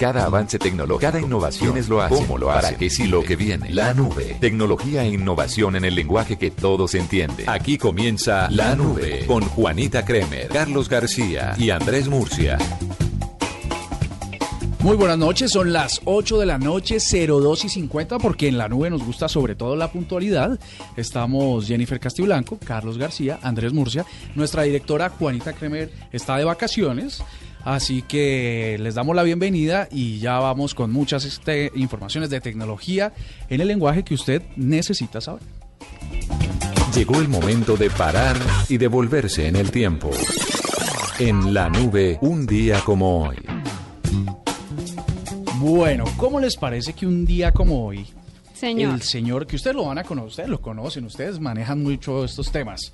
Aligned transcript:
Cada 0.00 0.24
avance 0.24 0.58
tecnológico, 0.58 0.98
cada 0.98 1.20
innovación 1.20 1.76
es 1.76 1.90
lo 1.90 2.00
hace. 2.00 2.14
¿Cómo 2.14 2.38
lo 2.38 2.50
hace? 2.50 2.62
¿Para 2.68 2.78
qué 2.78 2.88
sí 2.88 3.06
lo 3.06 3.22
que 3.22 3.36
viene? 3.36 3.68
La 3.68 3.92
nube. 3.92 4.38
Tecnología 4.40 5.04
e 5.04 5.08
innovación 5.08 5.76
en 5.76 5.84
el 5.84 5.94
lenguaje 5.94 6.38
que 6.38 6.50
todos 6.50 6.94
entienden. 6.94 7.46
Aquí 7.46 7.76
comienza 7.76 8.50
La 8.50 8.74
Nube 8.74 9.26
con 9.26 9.42
Juanita 9.42 10.06
Kremer, 10.06 10.48
Carlos 10.48 10.88
García 10.88 11.52
y 11.58 11.68
Andrés 11.68 12.08
Murcia. 12.08 12.56
Muy 14.82 14.96
buenas 14.96 15.18
noches, 15.18 15.52
son 15.52 15.74
las 15.74 16.00
8 16.06 16.38
de 16.38 16.46
la 16.46 16.56
noche, 16.56 16.96
02 16.98 17.66
y 17.66 17.68
50, 17.68 18.18
porque 18.18 18.48
en 18.48 18.56
la 18.56 18.66
nube 18.66 18.88
nos 18.88 19.04
gusta 19.04 19.28
sobre 19.28 19.54
todo 19.54 19.76
la 19.76 19.92
puntualidad. 19.92 20.58
Estamos 20.96 21.66
Jennifer 21.66 22.00
Castiblanco, 22.00 22.58
Carlos 22.64 22.96
García, 22.96 23.38
Andrés 23.42 23.74
Murcia. 23.74 24.06
Nuestra 24.34 24.62
directora 24.62 25.10
Juanita 25.10 25.52
Kremer 25.52 25.92
está 26.10 26.38
de 26.38 26.44
vacaciones, 26.44 27.22
así 27.64 28.02
que 28.02 28.76
les 28.80 28.94
damos 28.94 29.14
la 29.16 29.22
bienvenida 29.22 29.88
y 29.90 30.18
ya 30.18 30.38
vamos 30.38 30.74
con 30.74 30.90
muchas 30.92 31.24
este, 31.24 31.70
informaciones 31.74 32.30
de 32.30 32.40
tecnología 32.40 33.12
en 33.48 33.60
el 33.60 33.68
lenguaje 33.68 34.02
que 34.02 34.14
usted 34.14 34.42
necesita 34.56 35.20
saber. 35.20 35.42
Llegó 36.94 37.20
el 37.20 37.28
momento 37.28 37.76
de 37.76 37.88
parar 37.90 38.36
y 38.68 38.76
devolverse 38.76 39.46
en 39.46 39.56
el 39.56 39.70
tiempo. 39.70 40.10
En 41.18 41.54
la 41.54 41.68
nube, 41.68 42.18
un 42.20 42.46
día 42.46 42.80
como 42.80 43.26
hoy. 43.26 43.36
Bueno, 45.56 46.04
¿cómo 46.16 46.40
les 46.40 46.56
parece 46.56 46.94
que 46.94 47.06
un 47.06 47.26
día 47.26 47.52
como 47.52 47.86
hoy, 47.86 48.06
Señor. 48.54 48.94
el 48.94 49.02
señor, 49.02 49.46
que 49.46 49.56
ustedes 49.56 49.76
lo 49.76 49.84
van 49.84 49.98
a 49.98 50.04
conocer, 50.04 50.28
ustedes 50.28 50.48
lo 50.48 50.60
conocen, 50.60 51.04
ustedes 51.04 51.38
manejan 51.38 51.82
mucho 51.82 52.24
estos 52.24 52.50
temas, 52.50 52.92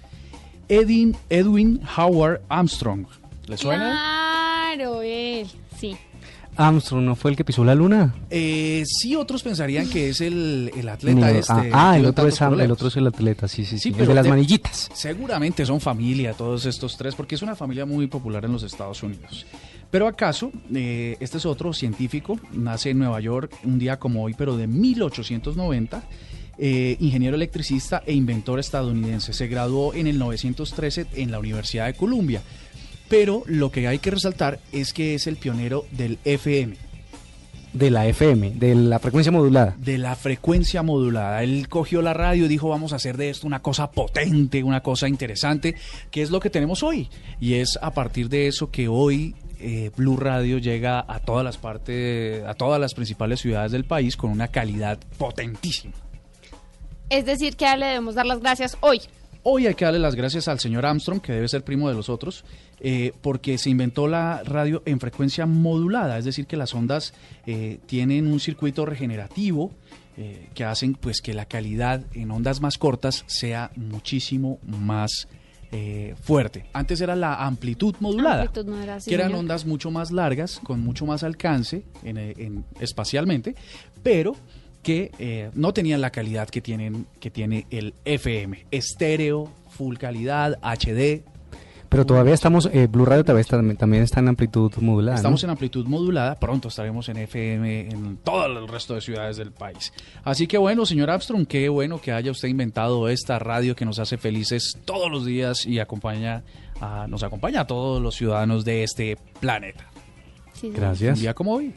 Edwin, 0.68 1.16
Edwin 1.30 1.80
Howard 1.96 2.42
Armstrong, 2.48 3.06
¿le 3.46 3.56
suena? 3.56 4.25
Claro, 4.76 5.02
él, 5.02 5.46
sí. 5.78 5.96
Armstrong 6.58 7.04
no 7.04 7.16
fue 7.16 7.30
el 7.30 7.36
que 7.36 7.44
pisó 7.44 7.64
la 7.64 7.74
luna. 7.74 8.14
Eh, 8.30 8.82
sí, 8.86 9.14
otros 9.14 9.42
pensarían 9.42 9.88
que 9.90 10.08
es 10.10 10.20
el, 10.22 10.70
el 10.76 10.88
atleta 10.88 11.30
Ni- 11.32 11.38
este. 11.38 11.52
ah, 11.52 11.90
ah, 11.90 11.96
el 11.98 12.06
otro, 12.06 12.26
es, 12.28 12.40
el 12.40 12.70
otro 12.70 12.88
es 12.88 12.96
el 12.96 13.06
atleta, 13.06 13.46
sí, 13.46 13.64
sí, 13.64 13.76
sí. 13.78 13.90
Sí, 13.90 13.92
pero 13.92 14.06
de 14.08 14.14
las 14.14 14.24
de- 14.24 14.30
manillitas. 14.30 14.88
Seguramente 14.94 15.66
son 15.66 15.80
familia 15.80 16.32
todos 16.32 16.64
estos 16.64 16.96
tres, 16.96 17.14
porque 17.14 17.34
es 17.34 17.42
una 17.42 17.54
familia 17.56 17.84
muy 17.84 18.06
popular 18.06 18.44
en 18.46 18.52
los 18.52 18.62
Estados 18.62 19.02
Unidos. 19.02 19.44
Pero 19.90 20.06
acaso, 20.08 20.50
eh, 20.74 21.16
este 21.20 21.36
es 21.38 21.44
otro 21.46 21.72
científico, 21.74 22.38
nace 22.52 22.90
en 22.90 22.98
Nueva 22.98 23.20
York 23.20 23.52
un 23.64 23.78
día 23.78 23.98
como 23.98 24.22
hoy, 24.24 24.34
pero 24.36 24.56
de 24.56 24.66
1890, 24.66 26.02
eh, 26.58 26.96
ingeniero 27.00 27.36
electricista 27.36 28.02
e 28.06 28.14
inventor 28.14 28.58
estadounidense. 28.58 29.34
Se 29.34 29.46
graduó 29.46 29.92
en 29.92 30.06
el 30.06 30.18
913 30.18 31.06
en 31.16 31.30
la 31.30 31.38
Universidad 31.38 31.84
de 31.86 31.94
Columbia. 31.94 32.40
Pero 33.08 33.42
lo 33.46 33.70
que 33.70 33.86
hay 33.86 33.98
que 33.98 34.10
resaltar 34.10 34.58
es 34.72 34.92
que 34.92 35.14
es 35.14 35.26
el 35.26 35.36
pionero 35.36 35.84
del 35.92 36.18
FM, 36.24 36.76
De 37.72 37.90
la 37.90 38.06
FM, 38.06 38.52
de 38.52 38.74
la 38.74 38.98
frecuencia 38.98 39.30
modulada. 39.30 39.76
de 39.78 39.98
la 39.98 40.16
frecuencia 40.16 40.82
modulada. 40.82 41.42
Él 41.42 41.68
cogió 41.68 42.02
la 42.02 42.14
radio 42.14 42.46
y 42.46 42.48
dijo, 42.48 42.68
vamos 42.68 42.92
a 42.92 42.96
hacer 42.96 43.16
de 43.16 43.30
esto 43.30 43.46
una 43.46 43.60
cosa 43.62 43.90
potente, 43.90 44.62
una 44.64 44.82
cosa 44.82 45.08
interesante, 45.08 45.76
que 46.10 46.22
es 46.22 46.30
lo 46.30 46.40
que 46.40 46.50
tenemos 46.50 46.82
hoy. 46.82 47.08
Y 47.38 47.54
es 47.54 47.78
a 47.80 47.92
partir 47.92 48.28
de 48.28 48.46
eso 48.48 48.70
que 48.70 48.88
hoy 48.88 49.34
eh, 49.60 49.90
Blue 49.96 50.16
Radio 50.16 50.58
llega 50.58 51.04
a 51.06 51.20
todas 51.20 51.44
las 51.44 51.58
partes, 51.58 52.42
a 52.44 52.54
todas 52.54 52.80
las 52.80 52.94
principales 52.94 53.40
ciudades 53.40 53.72
del 53.72 53.84
país 53.84 54.16
con 54.16 54.30
una 54.30 54.48
calidad 54.48 54.98
potentísima. 55.18 55.94
Es 57.08 57.24
decir, 57.24 57.56
que 57.56 57.64
le 57.76 57.86
debemos 57.86 58.14
dar 58.16 58.26
las 58.26 58.40
gracias 58.40 58.76
hoy. 58.80 59.00
Hoy 59.48 59.68
hay 59.68 59.74
que 59.74 59.84
darle 59.84 60.00
las 60.00 60.16
gracias 60.16 60.48
al 60.48 60.58
señor 60.58 60.84
Armstrong, 60.84 61.20
que 61.20 61.32
debe 61.32 61.46
ser 61.46 61.62
primo 61.62 61.88
de 61.88 61.94
los 61.94 62.08
otros, 62.08 62.44
eh, 62.80 63.12
porque 63.22 63.58
se 63.58 63.70
inventó 63.70 64.08
la 64.08 64.42
radio 64.42 64.82
en 64.86 64.98
frecuencia 64.98 65.46
modulada, 65.46 66.18
es 66.18 66.24
decir, 66.24 66.46
que 66.48 66.56
las 66.56 66.74
ondas 66.74 67.14
eh, 67.46 67.78
tienen 67.86 68.26
un 68.26 68.40
circuito 68.40 68.84
regenerativo 68.84 69.70
eh, 70.16 70.48
que 70.52 70.64
hacen 70.64 70.94
pues 70.94 71.20
que 71.20 71.32
la 71.32 71.44
calidad 71.44 72.02
en 72.14 72.32
ondas 72.32 72.60
más 72.60 72.76
cortas 72.76 73.22
sea 73.28 73.70
muchísimo 73.76 74.58
más 74.66 75.28
eh, 75.70 76.16
fuerte. 76.20 76.64
Antes 76.72 77.00
era 77.00 77.14
la 77.14 77.34
amplitud 77.46 77.94
modulada, 78.00 78.42
Amplitud 78.42 78.68
modulada, 78.68 78.98
sí, 78.98 79.10
que 79.10 79.14
eran 79.14 79.28
señor. 79.28 79.40
ondas 79.40 79.64
mucho 79.64 79.92
más 79.92 80.10
largas, 80.10 80.58
con 80.64 80.80
mucho 80.80 81.06
más 81.06 81.22
alcance 81.22 81.84
en, 82.02 82.16
en- 82.18 82.64
espacialmente, 82.80 83.54
pero 84.02 84.34
que 84.86 85.10
eh, 85.18 85.50
no 85.54 85.72
tenían 85.74 86.00
la 86.00 86.10
calidad 86.10 86.48
que 86.48 86.60
tienen 86.60 87.06
que 87.18 87.28
tiene 87.28 87.66
el 87.70 87.92
FM, 88.04 88.66
estéreo, 88.70 89.50
full 89.68 89.96
calidad, 89.96 90.58
HD. 90.62 91.24
Pero 91.88 92.06
todavía 92.06 92.34
estamos, 92.34 92.68
eh, 92.72 92.86
Blue 92.86 93.04
Radio 93.04 93.24
todavía 93.24 93.40
está- 93.40 93.60
también 93.76 94.02
está 94.04 94.20
en 94.20 94.28
amplitud 94.28 94.72
modulada. 94.80 95.16
Estamos 95.16 95.42
¿no? 95.42 95.46
en 95.46 95.50
amplitud 95.50 95.86
modulada, 95.86 96.36
pronto 96.36 96.68
estaremos 96.68 97.08
en 97.08 97.16
FM 97.16 97.88
en 97.90 98.16
todo 98.18 98.46
el 98.46 98.68
resto 98.68 98.94
de 98.94 99.00
ciudades 99.00 99.36
del 99.38 99.50
país. 99.50 99.92
Así 100.22 100.46
que 100.46 100.56
bueno, 100.58 100.86
señor 100.86 101.10
Armstrong, 101.10 101.46
qué 101.48 101.68
bueno 101.68 102.00
que 102.00 102.12
haya 102.12 102.30
usted 102.30 102.46
inventado 102.48 103.08
esta 103.08 103.38
radio 103.40 103.74
que 103.74 103.84
nos 103.84 103.98
hace 103.98 104.18
felices 104.18 104.78
todos 104.84 105.10
los 105.10 105.24
días 105.26 105.66
y 105.66 105.80
acompaña 105.80 106.44
a- 106.80 107.06
nos 107.08 107.24
acompaña 107.24 107.62
a 107.62 107.66
todos 107.66 108.00
los 108.00 108.14
ciudadanos 108.14 108.64
de 108.64 108.84
este 108.84 109.16
planeta. 109.40 109.84
Sí. 110.52 110.70
Gracias. 110.72 111.16
Un 111.18 111.22
día 111.22 111.34
como 111.34 111.54
hoy. 111.54 111.72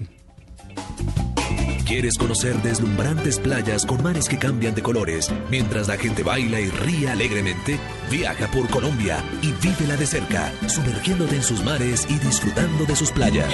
¿Quieres 1.86 2.18
conocer 2.18 2.62
deslumbrantes 2.62 3.40
playas 3.40 3.86
con 3.86 4.04
mares 4.04 4.28
que 4.30 4.38
cambian 4.38 4.76
de 4.76 4.82
colores 4.82 5.32
mientras 5.50 5.88
la 5.88 5.98
gente 5.98 6.24
baila 6.24 6.60
y 6.60 6.70
ríe 6.70 7.10
alegremente? 7.10 7.80
Viaja 8.12 8.48
por 8.48 8.70
Colombia 8.70 9.24
y 9.42 9.54
vívela 9.54 9.96
de 9.98 10.06
cerca, 10.06 10.52
sumergiéndote 10.68 11.36
en 11.36 11.44
sus 11.44 11.64
mares 11.64 12.06
y 12.10 12.20
disfrutando 12.20 12.86
de 12.86 12.96
sus 12.96 13.12
playas. 13.12 13.50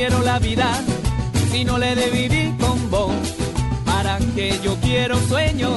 Quiero 0.02 0.20
la 0.22 0.40
vida 0.40 0.68
si 1.52 1.64
no 1.64 1.78
le 1.78 1.94
de 1.94 2.10
vivir 2.10 2.56
con 2.58 2.90
vos? 2.90 3.12
¿Para 3.86 4.18
qué 4.34 4.58
yo 4.64 4.74
quiero 4.82 5.16
sueño 5.28 5.76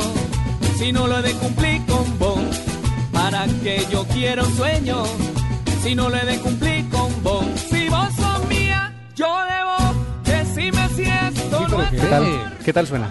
si 0.79 0.91
no 0.91 1.05
lo 1.05 1.19
he 1.19 1.21
de 1.21 1.33
cumplir 1.33 1.85
con 1.85 2.17
vos? 2.17 2.39
¿Para 3.13 3.45
qué 3.61 3.85
yo 3.91 4.03
quiero 4.05 4.43
sueño 4.45 5.03
si 5.83 5.93
no 5.93 6.09
lo 6.09 6.17
he 6.17 6.25
de 6.25 6.39
cumplir 6.39 6.89
con 6.89 7.21
vos? 7.21 7.45
Si 7.69 7.87
vos 7.87 8.09
sos 8.15 8.47
mía, 8.47 8.91
yo 9.15 9.27
debo 9.27 9.93
decirme 10.23 10.89
si 10.95 11.03
esto 11.03 11.67
no 11.67 11.83
es 11.83 11.89
¿Qué 11.91 12.07
tal, 12.07 12.57
¿Qué 12.65 12.73
tal 12.73 12.87
suena? 12.87 13.09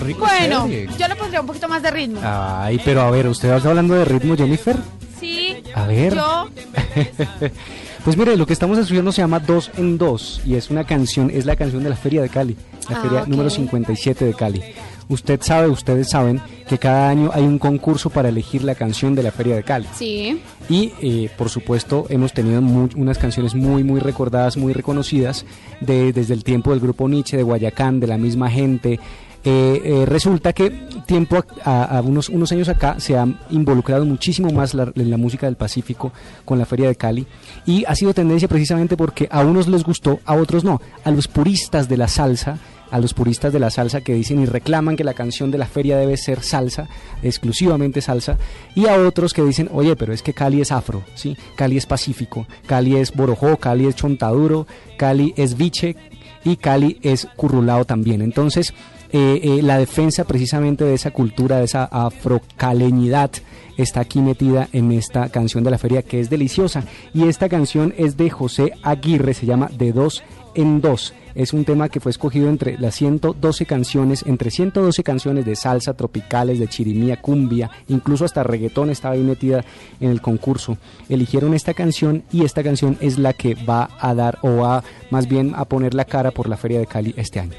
Rico 0.00 0.26
Bueno, 0.26 0.66
yo 0.66 1.06
le 1.06 1.14
pondría 1.14 1.40
un 1.42 1.46
poquito 1.46 1.68
más 1.68 1.80
de 1.80 1.92
ritmo. 1.92 2.20
Ay, 2.24 2.80
pero 2.84 3.02
a 3.02 3.10
ver, 3.12 3.28
¿usted 3.28 3.54
está 3.54 3.68
hablando 3.68 3.94
de 3.94 4.04
ritmo, 4.04 4.36
Jennifer? 4.36 4.76
Sí, 5.20 5.62
A 5.76 5.86
ver. 5.86 6.16
yo 6.16 6.48
Pues 8.04 8.16
mire, 8.16 8.36
lo 8.36 8.46
que 8.46 8.52
estamos 8.54 8.78
estudiando 8.78 9.12
se 9.12 9.20
llama 9.20 9.38
Dos 9.40 9.70
en 9.76 9.98
Dos 9.98 10.40
y 10.46 10.54
es 10.54 10.70
una 10.70 10.84
canción, 10.84 11.30
es 11.30 11.44
la 11.44 11.56
canción 11.56 11.82
de 11.82 11.90
la 11.90 11.96
Feria 11.96 12.22
de 12.22 12.28
Cali, 12.28 12.56
la 12.88 12.96
Ah, 12.98 13.02
feria 13.02 13.22
ok. 13.22 13.28
número 13.28 13.50
57 13.50 14.24
de 14.24 14.34
Cali. 14.34 14.62
Usted 15.10 15.40
sabe, 15.42 15.68
ustedes 15.68 16.08
saben 16.10 16.40
que 16.68 16.78
cada 16.78 17.08
año 17.08 17.30
hay 17.32 17.42
un 17.42 17.58
concurso 17.58 18.08
para 18.10 18.28
elegir 18.28 18.62
la 18.62 18.74
canción 18.74 19.14
de 19.14 19.22
la 19.22 19.30
Feria 19.30 19.56
de 19.56 19.62
Cali. 19.62 19.86
sí. 19.94 20.40
Y 20.70 20.92
eh, 21.00 21.30
por 21.38 21.48
supuesto 21.48 22.04
hemos 22.10 22.34
tenido 22.34 22.60
unas 22.60 23.16
canciones 23.18 23.54
muy 23.54 23.82
muy 23.84 24.00
recordadas, 24.00 24.56
muy 24.58 24.72
reconocidas 24.74 25.46
de, 25.80 26.12
desde 26.12 26.34
el 26.34 26.44
tiempo 26.44 26.70
del 26.72 26.80
grupo 26.80 27.08
Nietzsche, 27.08 27.36
de 27.38 27.42
Guayacán, 27.42 28.00
de 28.00 28.06
la 28.06 28.18
misma 28.18 28.50
gente, 28.50 29.00
Eh, 29.44 29.80
eh, 29.84 30.04
resulta 30.06 30.52
que 30.52 30.70
tiempo 31.06 31.44
a, 31.64 32.02
unos, 32.04 32.28
unos 32.28 32.50
años 32.52 32.68
acá 32.68 32.96
se 32.98 33.16
ha 33.16 33.26
involucrado 33.50 34.04
muchísimo 34.04 34.50
más 34.50 34.74
la, 34.74 34.92
en 34.94 35.10
la 35.10 35.16
música 35.16 35.46
del 35.46 35.56
Pacífico 35.56 36.12
con 36.44 36.58
la 36.58 36.66
Feria 36.66 36.88
de 36.88 36.96
Cali 36.96 37.26
y 37.64 37.84
ha 37.86 37.94
sido 37.94 38.12
tendencia 38.12 38.48
precisamente 38.48 38.96
porque 38.96 39.28
a 39.30 39.40
unos 39.40 39.68
les 39.68 39.84
gustó, 39.84 40.20
a 40.24 40.34
otros 40.34 40.64
no. 40.64 40.80
A 41.04 41.10
los 41.10 41.28
puristas 41.28 41.88
de 41.88 41.96
la 41.96 42.08
salsa, 42.08 42.58
a 42.90 42.98
los 42.98 43.14
puristas 43.14 43.52
de 43.52 43.60
la 43.60 43.70
salsa 43.70 44.00
que 44.00 44.14
dicen 44.14 44.40
y 44.40 44.46
reclaman 44.46 44.96
que 44.96 45.04
la 45.04 45.14
canción 45.14 45.50
de 45.50 45.58
la 45.58 45.66
feria 45.66 45.96
debe 45.96 46.16
ser 46.16 46.42
salsa, 46.42 46.88
exclusivamente 47.22 48.00
salsa, 48.00 48.38
y 48.74 48.86
a 48.86 48.94
otros 48.94 49.32
que 49.32 49.42
dicen, 49.42 49.68
oye, 49.72 49.96
pero 49.96 50.12
es 50.12 50.22
que 50.22 50.34
Cali 50.34 50.60
es 50.60 50.72
afro, 50.72 51.02
¿sí? 51.14 51.36
Cali 51.56 51.76
es 51.76 51.86
pacífico, 51.86 52.46
Cali 52.66 52.96
es 52.96 53.12
borojó, 53.12 53.56
Cali 53.56 53.86
es 53.86 53.96
chontaduro, 53.96 54.66
Cali 54.96 55.34
es 55.36 55.56
biche 55.56 55.96
y 56.44 56.56
Cali 56.56 56.98
es 57.02 57.28
currulao 57.36 57.84
también. 57.84 58.22
Entonces, 58.22 58.74
eh, 59.12 59.40
eh, 59.42 59.62
la 59.62 59.78
defensa 59.78 60.24
precisamente 60.24 60.84
de 60.84 60.94
esa 60.94 61.10
cultura, 61.10 61.58
de 61.58 61.64
esa 61.64 61.84
afrocaleñidad, 61.84 63.30
está 63.76 64.00
aquí 64.00 64.20
metida 64.20 64.68
en 64.72 64.92
esta 64.92 65.28
canción 65.28 65.64
de 65.64 65.70
la 65.70 65.78
feria 65.78 66.02
que 66.02 66.20
es 66.20 66.28
deliciosa. 66.28 66.84
Y 67.14 67.24
esta 67.24 67.48
canción 67.48 67.94
es 67.96 68.16
de 68.16 68.28
José 68.30 68.72
Aguirre, 68.82 69.34
se 69.34 69.46
llama 69.46 69.70
De 69.76 69.92
dos 69.92 70.22
en 70.54 70.80
dos. 70.80 71.14
Es 71.34 71.52
un 71.52 71.64
tema 71.64 71.88
que 71.88 72.00
fue 72.00 72.10
escogido 72.10 72.48
entre 72.48 72.76
las 72.78 72.96
112 72.96 73.64
canciones, 73.64 74.24
entre 74.26 74.50
112 74.50 75.04
canciones 75.04 75.44
de 75.46 75.54
salsa, 75.54 75.94
tropicales, 75.94 76.58
de 76.58 76.66
chirimía, 76.66 77.20
cumbia, 77.20 77.70
incluso 77.86 78.24
hasta 78.24 78.42
reggaetón 78.42 78.90
estaba 78.90 79.14
ahí 79.14 79.22
metida 79.22 79.64
en 80.00 80.10
el 80.10 80.20
concurso. 80.20 80.78
Eligieron 81.08 81.54
esta 81.54 81.74
canción 81.74 82.24
y 82.32 82.44
esta 82.44 82.64
canción 82.64 82.98
es 83.00 83.18
la 83.18 83.34
que 83.34 83.54
va 83.54 83.88
a 84.00 84.14
dar 84.14 84.38
o 84.42 84.56
va 84.56 84.82
más 85.10 85.28
bien 85.28 85.52
a 85.54 85.64
poner 85.64 85.94
la 85.94 86.06
cara 86.06 86.32
por 86.32 86.48
la 86.48 86.56
Feria 86.56 86.80
de 86.80 86.86
Cali 86.86 87.14
este 87.16 87.38
año. 87.38 87.54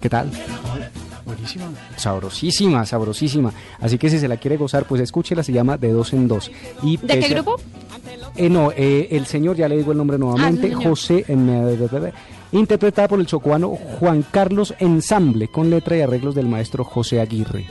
¿Qué 0.00 0.08
tal? 0.08 0.30
Buenísima. 1.24 1.66
Sabrosísima, 1.96 2.86
sabrosísima. 2.86 3.52
Así 3.80 3.98
que 3.98 4.10
si 4.10 4.18
se 4.18 4.28
la 4.28 4.36
quiere 4.36 4.56
gozar, 4.56 4.84
pues 4.86 5.00
escúchela, 5.00 5.42
se 5.42 5.52
llama 5.52 5.76
De 5.76 5.92
Dos 5.92 6.12
en 6.12 6.26
Dos. 6.26 6.50
Y 6.82 6.96
¿De 6.96 7.20
qué 7.20 7.28
grupo? 7.28 7.56
Eh, 8.36 8.48
no, 8.48 8.72
eh, 8.72 9.08
el 9.10 9.26
señor, 9.26 9.56
ya 9.56 9.68
le 9.68 9.76
digo 9.76 9.92
el 9.92 9.98
nombre 9.98 10.18
nuevamente, 10.18 10.68
señor. 10.68 10.82
José, 10.82 11.24
eh, 11.28 12.12
interpretada 12.52 13.08
por 13.08 13.20
el 13.20 13.26
chocuano 13.26 13.76
Juan 13.98 14.24
Carlos 14.30 14.74
Ensamble, 14.78 15.48
con 15.48 15.70
letra 15.70 15.96
y 15.96 16.00
arreglos 16.00 16.34
del 16.34 16.48
maestro 16.48 16.84
José 16.84 17.20
Aguirre. 17.20 17.66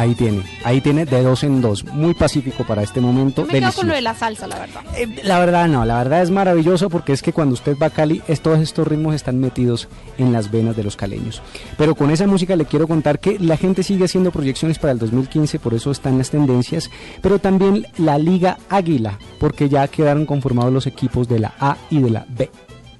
Ahí 0.00 0.14
tiene, 0.14 0.42
ahí 0.64 0.80
tiene 0.80 1.04
de 1.04 1.22
dos 1.22 1.44
en 1.44 1.60
dos, 1.60 1.84
muy 1.84 2.14
pacífico 2.14 2.64
para 2.64 2.82
este 2.82 3.02
momento. 3.02 3.42
Yo 3.42 3.46
me 3.48 3.52
quedo 3.52 3.60
delicioso. 3.60 3.78
con 3.80 3.88
lo 3.88 3.94
de 3.94 4.00
la 4.00 4.14
salsa, 4.14 4.46
la 4.46 4.58
verdad. 4.58 4.80
Eh, 4.96 5.20
La 5.24 5.38
verdad 5.38 5.68
no, 5.68 5.84
la 5.84 5.98
verdad 5.98 6.22
es 6.22 6.30
maravilloso 6.30 6.88
porque 6.88 7.12
es 7.12 7.20
que 7.20 7.34
cuando 7.34 7.52
usted 7.52 7.76
va 7.76 7.88
a 7.88 7.90
Cali, 7.90 8.22
es, 8.26 8.40
todos 8.40 8.60
estos 8.60 8.88
ritmos 8.88 9.14
están 9.14 9.38
metidos 9.40 9.88
en 10.16 10.32
las 10.32 10.50
venas 10.50 10.74
de 10.74 10.84
los 10.84 10.96
caleños. 10.96 11.42
Pero 11.76 11.94
con 11.94 12.10
esa 12.10 12.26
música 12.26 12.56
le 12.56 12.64
quiero 12.64 12.88
contar 12.88 13.18
que 13.18 13.38
la 13.38 13.58
gente 13.58 13.82
sigue 13.82 14.06
haciendo 14.06 14.30
proyecciones 14.30 14.78
para 14.78 14.94
el 14.94 14.98
2015, 14.98 15.58
por 15.58 15.74
eso 15.74 15.90
están 15.90 16.16
las 16.16 16.30
tendencias, 16.30 16.90
pero 17.20 17.38
también 17.38 17.86
la 17.98 18.16
Liga 18.16 18.56
Águila, 18.70 19.18
porque 19.38 19.68
ya 19.68 19.86
quedaron 19.88 20.24
conformados 20.24 20.72
los 20.72 20.86
equipos 20.86 21.28
de 21.28 21.40
la 21.40 21.52
A 21.60 21.76
y 21.90 22.00
de 22.00 22.08
la 22.08 22.24
B. 22.26 22.48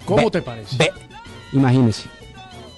¿Cómo 0.05 0.25
B, 0.25 0.31
te 0.33 0.43
parece? 0.43 0.77
B, 0.77 0.91
imagínese. 1.55 2.11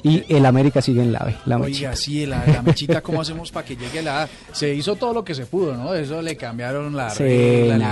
Y 0.04 0.24
el 0.34 0.44
América 0.46 0.82
sigue 0.82 1.00
en 1.02 1.12
la 1.12 1.20
B. 1.20 1.34
La 1.46 1.58
mechita. 1.58 1.78
Oiga, 1.88 1.96
sí, 1.96 2.26
la, 2.26 2.44
la 2.46 2.62
mechita, 2.64 3.00
¿cómo 3.00 3.20
hacemos 3.20 3.52
para 3.52 3.64
que 3.66 3.76
llegue 3.76 4.02
la 4.02 4.24
A? 4.24 4.28
Se 4.52 4.74
hizo 4.74 4.96
todo 4.96 5.14
lo 5.14 5.24
que 5.24 5.34
se 5.34 5.46
pudo, 5.46 5.76
¿no? 5.76 5.94
Eso 5.94 6.20
le 6.22 6.36
cambiaron 6.36 6.96
la 6.96 7.10
Sí, 7.10 7.22
regla, 7.22 7.76
le 7.78 7.84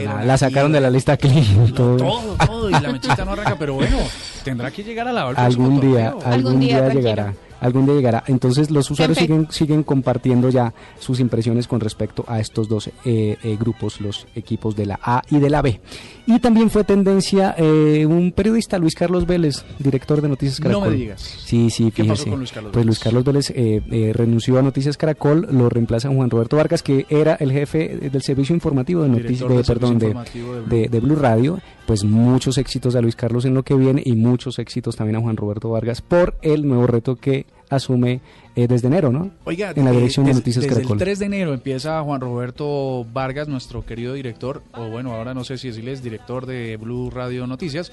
hicieron 0.00 0.26
la 0.26 0.38
sacaron 0.38 0.72
de 0.72 0.80
la 0.80 0.90
lista 0.90 1.16
clean. 1.16 1.72
Todo, 1.74 2.36
todo. 2.46 2.68
y 2.70 2.72
la 2.72 2.90
mechita 2.92 3.24
no 3.24 3.32
arranca, 3.32 3.56
pero 3.58 3.74
bueno, 3.74 3.98
tendrá 4.44 4.70
que 4.70 4.82
llegar 4.82 5.08
a 5.08 5.12
la 5.12 5.26
del 5.28 5.36
algún 5.36 5.80
día, 5.80 6.14
algún, 6.24 6.58
día, 6.60 6.68
día, 6.68 6.78
tranquilo. 6.86 7.00
llegará. 7.10 7.34
Algún 7.60 7.86
día 7.86 7.94
llegará. 7.94 8.24
Entonces 8.26 8.70
los 8.70 8.90
usuarios 8.90 9.18
siguen, 9.18 9.48
siguen 9.50 9.82
compartiendo 9.82 10.48
ya 10.48 10.72
sus 10.98 11.20
impresiones 11.20 11.66
con 11.66 11.80
respecto 11.80 12.24
a 12.28 12.40
estos 12.40 12.68
dos 12.68 12.88
eh, 12.88 13.36
eh, 13.42 13.56
grupos, 13.58 14.00
los 14.00 14.26
equipos 14.34 14.76
de 14.76 14.86
la 14.86 14.98
A 15.02 15.22
y 15.30 15.38
de 15.38 15.50
la 15.50 15.62
B. 15.62 15.80
Y 16.26 16.38
también 16.40 16.68
fue 16.70 16.84
tendencia 16.84 17.54
eh, 17.56 18.04
un 18.06 18.32
periodista, 18.32 18.78
Luis 18.78 18.94
Carlos 18.94 19.26
Vélez, 19.26 19.64
director 19.78 20.20
de 20.20 20.28
Noticias 20.28 20.60
No 20.60 20.64
Caracol. 20.64 20.90
me 20.90 20.96
digas. 20.96 21.22
Sí, 21.22 21.70
sí, 21.70 21.90
¿Qué 21.90 22.04
pasó 22.04 22.24
fíjese. 22.24 22.30
con 22.30 22.38
Luis 22.40 22.52
Carlos 22.52 22.72
pues? 22.74 22.86
Luis 22.86 22.98
Carlos 22.98 23.24
Vélez 23.24 23.50
eh, 23.50 23.82
eh, 23.90 24.12
renunció 24.14 24.58
a 24.58 24.62
Noticias 24.62 24.96
Caracol, 24.98 25.48
lo 25.50 25.68
reemplaza 25.70 26.10
Juan 26.10 26.28
Roberto 26.28 26.56
Vargas, 26.56 26.82
que 26.82 27.06
era 27.08 27.34
el 27.36 27.50
jefe 27.50 28.10
del 28.12 28.22
servicio 28.22 28.54
informativo 28.54 29.02
de 29.02 29.08
Noticias, 29.08 29.48
de, 29.48 29.64
perdón, 29.64 29.98
de, 29.98 30.06
informativo 30.08 30.54
de 30.54 30.60
Blue. 30.60 30.68
de, 30.76 30.88
de 30.88 31.00
Blue 31.00 31.16
Radio, 31.16 31.60
pues 31.86 32.04
muchos 32.04 32.58
éxitos 32.58 32.94
a 32.94 33.00
Luis 33.00 33.16
Carlos 33.16 33.46
en 33.46 33.54
lo 33.54 33.62
que 33.62 33.74
viene 33.74 34.02
y 34.04 34.12
muchos 34.12 34.58
éxitos 34.58 34.96
también 34.96 35.16
a 35.16 35.20
Juan 35.20 35.36
Roberto 35.36 35.70
Vargas 35.70 36.02
por 36.02 36.36
el 36.42 36.68
nuevo 36.68 36.86
reto 36.86 37.16
que 37.16 37.46
asume 37.70 38.20
eh, 38.56 38.66
desde 38.66 38.86
enero, 38.88 39.12
¿no? 39.12 39.30
Oiga, 39.44 39.72
en 39.76 39.84
la 39.84 39.90
eh, 39.90 39.94
dirección 39.96 40.24
de 40.26 40.32
Noticias 40.34 40.62
desde 40.64 40.76
Caracol. 40.76 40.96
el 40.96 41.04
3 41.04 41.18
de 41.18 41.26
enero 41.26 41.52
empieza 41.54 42.00
Juan 42.02 42.20
Roberto 42.20 43.06
Vargas, 43.12 43.46
nuestro 43.48 43.84
querido 43.84 44.14
director, 44.14 44.62
o 44.72 44.88
bueno, 44.88 45.12
ahora 45.14 45.34
no 45.34 45.44
sé 45.44 45.58
si 45.58 45.68
decirles 45.68 46.02
director 46.02 46.46
de 46.46 46.76
Blue 46.78 47.10
Radio 47.10 47.46
Noticias, 47.46 47.92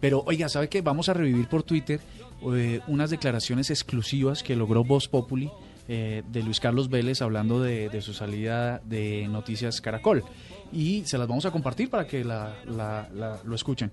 pero 0.00 0.22
oiga, 0.26 0.48
¿sabe 0.48 0.68
qué? 0.68 0.82
Vamos 0.82 1.08
a 1.08 1.14
revivir 1.14 1.48
por 1.48 1.62
Twitter 1.62 2.00
eh, 2.54 2.80
unas 2.88 3.08
declaraciones 3.10 3.70
exclusivas 3.70 4.42
que 4.42 4.54
logró 4.56 4.84
Voz 4.84 5.08
Populi 5.08 5.50
eh, 5.88 6.22
de 6.30 6.42
Luis 6.42 6.60
Carlos 6.60 6.90
Vélez 6.90 7.22
hablando 7.22 7.62
de, 7.62 7.88
de 7.88 8.02
su 8.02 8.12
salida 8.12 8.80
de 8.84 9.26
Noticias 9.28 9.80
Caracol. 9.80 10.22
Y 10.72 11.04
se 11.06 11.16
las 11.18 11.28
vamos 11.28 11.46
a 11.46 11.50
compartir 11.50 11.88
para 11.88 12.06
que 12.06 12.24
la, 12.24 12.54
la- 12.66 13.08
la- 13.14 13.40
lo 13.44 13.54
escuchen. 13.54 13.90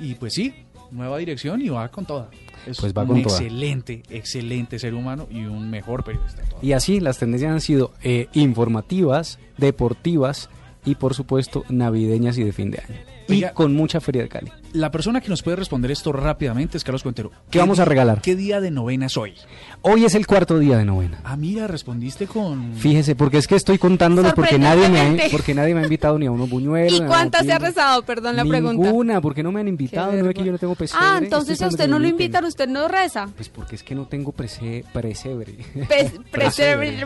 Y 0.00 0.14
pues 0.16 0.34
sí, 0.34 0.52
nueva 0.90 1.18
dirección 1.18 1.60
y 1.62 1.68
va 1.68 1.88
con 1.88 2.04
toda. 2.06 2.30
Es 2.66 2.80
Pues 2.80 2.92
va 2.92 3.02
un 3.02 3.08
con 3.08 3.22
toda. 3.22 3.36
excelente, 3.36 4.02
excelente 4.10 4.78
ser 4.78 4.94
humano 4.94 5.26
y 5.30 5.44
un 5.44 5.70
mejor 5.70 6.04
periodista. 6.04 6.42
Y 6.62 6.72
así 6.72 7.00
las 7.00 7.18
tendencias 7.18 7.52
han 7.52 7.60
sido 7.60 7.92
eh, 8.02 8.28
informativas, 8.32 9.38
deportivas 9.56 10.50
y 10.84 10.94
por 10.96 11.14
supuesto 11.14 11.64
navideñas 11.68 12.38
y 12.38 12.44
de 12.44 12.52
fin 12.52 12.70
de 12.70 12.78
año. 12.78 12.98
Oiga, 13.28 13.50
y 13.50 13.54
con 13.54 13.74
mucha 13.74 14.00
feria 14.00 14.22
de 14.22 14.28
Cali. 14.28 14.52
La 14.76 14.90
persona 14.90 15.22
que 15.22 15.30
nos 15.30 15.42
puede 15.42 15.56
responder 15.56 15.90
esto 15.90 16.12
rápidamente 16.12 16.76
es 16.76 16.84
Carlos 16.84 17.02
Cuentero. 17.02 17.30
¿Qué 17.50 17.58
vamos 17.58 17.78
a 17.78 17.86
regalar? 17.86 18.20
¿Qué 18.20 18.36
día 18.36 18.60
de 18.60 18.70
novena 18.70 19.06
es 19.06 19.16
hoy? 19.16 19.32
Hoy 19.80 20.04
es 20.04 20.14
el 20.14 20.26
cuarto 20.26 20.58
día 20.58 20.76
de 20.76 20.84
novena. 20.84 21.18
Ah, 21.24 21.34
mira, 21.34 21.66
respondiste 21.66 22.26
con... 22.26 22.74
Fíjese, 22.74 23.16
porque 23.16 23.38
es 23.38 23.46
que 23.46 23.54
estoy 23.56 23.78
contándoles 23.78 24.34
porque 24.34 24.58
nadie 24.58 24.88
me 24.90 25.00
ha, 25.00 25.30
porque 25.30 25.54
nadie 25.54 25.72
me 25.74 25.80
ha 25.80 25.84
invitado 25.84 26.18
ni 26.18 26.26
a 26.26 26.30
unos 26.30 26.50
buñuelos. 26.50 27.00
¿Y 27.00 27.02
cuántas 27.04 27.46
se 27.46 27.52
ha 27.52 27.58
rezado? 27.58 28.02
Perdón 28.02 28.36
la 28.36 28.44
pregunta. 28.44 28.82
Ninguna, 28.86 29.20
porque 29.22 29.42
no 29.42 29.50
me 29.50 29.60
han 29.60 29.68
invitado, 29.68 30.12
no 30.12 30.28
es 30.28 30.34
que 30.34 30.44
yo 30.44 30.52
no 30.52 30.58
tengo 30.58 30.74
pesebre. 30.74 31.06
Ah, 31.06 31.20
entonces 31.22 31.62
a 31.62 31.68
usted 31.68 31.88
no 31.88 31.98
lo 31.98 32.06
invitan, 32.06 32.44
usted 32.44 32.68
no 32.68 32.86
reza. 32.86 33.28
Pues 33.34 33.48
porque 33.48 33.76
es 33.76 33.82
que 33.82 33.94
no 33.94 34.04
tengo 34.06 34.32
prese, 34.32 34.84
presebre. 34.92 35.54
Pes- 35.88 36.12
Presebre. 36.30 37.02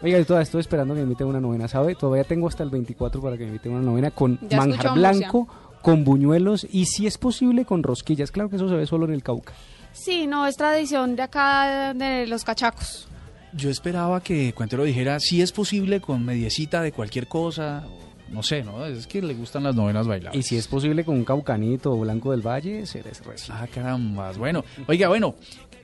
Oiga, 0.00 0.18
yo 0.18 0.26
todavía 0.26 0.44
estoy 0.44 0.60
esperando 0.60 0.94
que 0.94 1.00
me 1.00 1.04
inviten 1.04 1.26
a 1.26 1.30
una 1.30 1.40
novena, 1.40 1.66
¿sabe? 1.66 1.96
Todavía 1.96 2.22
tengo 2.22 2.46
hasta 2.46 2.62
el 2.62 2.70
24 2.70 3.20
para 3.20 3.36
que 3.36 3.42
me 3.42 3.48
inviten 3.48 3.72
a 3.72 3.76
una 3.78 3.84
novena 3.84 4.10
con 4.12 4.38
Ya 4.48 4.58
manjar 4.58 4.94
blanco, 4.94 5.48
con 5.82 6.04
buñuelos 6.04 6.66
y 6.70 6.86
si 6.86 7.06
es 7.06 7.18
posible 7.18 7.64
con 7.64 7.82
rosquillas. 7.82 8.30
Claro 8.30 8.50
que 8.50 8.56
eso 8.56 8.68
se 8.68 8.74
ve 8.74 8.86
solo 8.86 9.06
en 9.06 9.12
el 9.12 9.22
Cauca. 9.22 9.52
Sí, 9.92 10.26
no, 10.26 10.46
es 10.46 10.56
tradición 10.56 11.16
de 11.16 11.22
acá 11.22 11.94
de 11.94 12.26
los 12.26 12.44
cachacos. 12.44 13.08
Yo 13.52 13.70
esperaba 13.70 14.22
que 14.22 14.52
Cuentero 14.52 14.84
dijera 14.84 15.18
si 15.18 15.42
es 15.42 15.50
posible 15.50 16.00
con 16.00 16.24
mediecita 16.24 16.82
de 16.82 16.92
cualquier 16.92 17.26
cosa. 17.26 17.84
No 18.30 18.42
sé, 18.42 18.62
¿no? 18.62 18.84
Es 18.86 19.06
que 19.06 19.20
le 19.20 19.34
gustan 19.34 19.64
las 19.64 19.74
novenas 19.74 20.06
bailables. 20.06 20.38
Y 20.38 20.48
si 20.48 20.56
es 20.56 20.68
posible 20.68 21.04
con 21.04 21.16
un 21.16 21.24
caucanito 21.24 21.92
o 21.92 21.98
blanco 21.98 22.30
del 22.30 22.46
valle, 22.46 22.86
será 22.86 23.10
recién. 23.24 23.56
Ah, 23.56 23.66
carambas. 23.66 24.38
Bueno, 24.38 24.64
oiga, 24.86 25.08
bueno, 25.08 25.34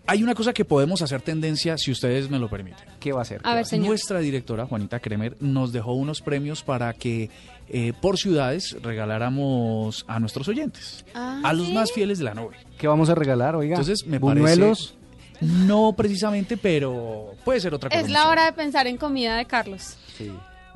hay 0.07 0.23
una 0.23 0.35
cosa 0.35 0.53
que 0.53 0.65
podemos 0.65 1.03
hacer 1.03 1.21
tendencia 1.23 1.76
si 1.76 1.91
ustedes 1.91 2.31
me 2.31 2.38
lo 2.38 2.49
permiten. 2.49 2.85
¿Qué 3.00 3.12
va 3.12 3.19
a 3.19 3.23
hacer? 3.23 3.41
A 3.43 3.55
ver, 3.57 3.67
señor. 3.67 3.88
Nuestra 3.88 4.21
directora, 4.21 4.65
Juanita 4.67 5.00
Kremer, 5.00 5.37
nos 5.41 5.73
dejó 5.73 5.95
unos 5.95 6.21
premios 6.23 6.62
para 6.62 6.93
que 6.93 7.29
eh, 7.69 7.93
por 8.00 8.17
ciudades 8.17 8.76
regaláramos 8.81 10.05
a 10.07 10.21
nuestros 10.21 10.47
oyentes, 10.47 11.05
Ah, 11.15 11.41
a 11.43 11.53
los 11.53 11.67
¿sí? 11.67 11.73
más 11.73 11.91
fieles 11.93 12.19
de 12.19 12.25
la 12.25 12.35
nube. 12.35 12.55
¿Qué 12.79 12.87
vamos 12.87 13.11
a 13.11 13.17
regalar, 13.17 13.57
oiga? 13.57 13.75
Entonces, 13.75 14.07
me 14.07 14.19
buñuelos. 14.19 14.95
parece... 14.95 15.07
No 15.43 15.93
precisamente, 15.95 16.57
pero 16.57 17.33
puede 17.45 17.61
ser 17.61 17.75
otra 17.75 17.91
cosa. 17.91 18.00
Es 18.00 18.09
la 18.09 18.29
hora 18.29 18.47
de 18.47 18.53
pensar 18.55 18.87
en 18.87 18.97
comida 18.97 19.37
de 19.37 19.45
Carlos. 19.45 19.99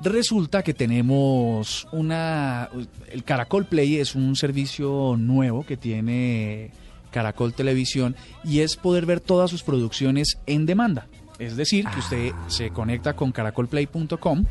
Resulta 0.02 0.62
que 0.62 0.73
tenemos 0.73 1.87
una... 1.92 2.71
El 3.11 3.23
Caracol 3.25 3.66
Play 3.66 3.97
es 3.97 4.14
un 4.14 4.35
servicio 4.35 5.16
nuevo 5.19 5.64
que 5.64 5.76
tiene 5.76 6.71
Caracol 7.11 7.52
Televisión 7.52 8.16
y 8.45 8.61
es 8.61 8.76
poder 8.76 9.04
ver 9.04 9.21
todas 9.21 9.50
sus 9.50 9.62
producciones 9.62 10.38
en 10.47 10.64
demanda. 10.64 11.07
Es 11.38 11.57
decir, 11.57 11.87
que 11.87 11.99
usted 11.99 12.33
se 12.49 12.71
conecta 12.71 13.14
con 13.14 13.33
caracolplay.com 13.33 14.45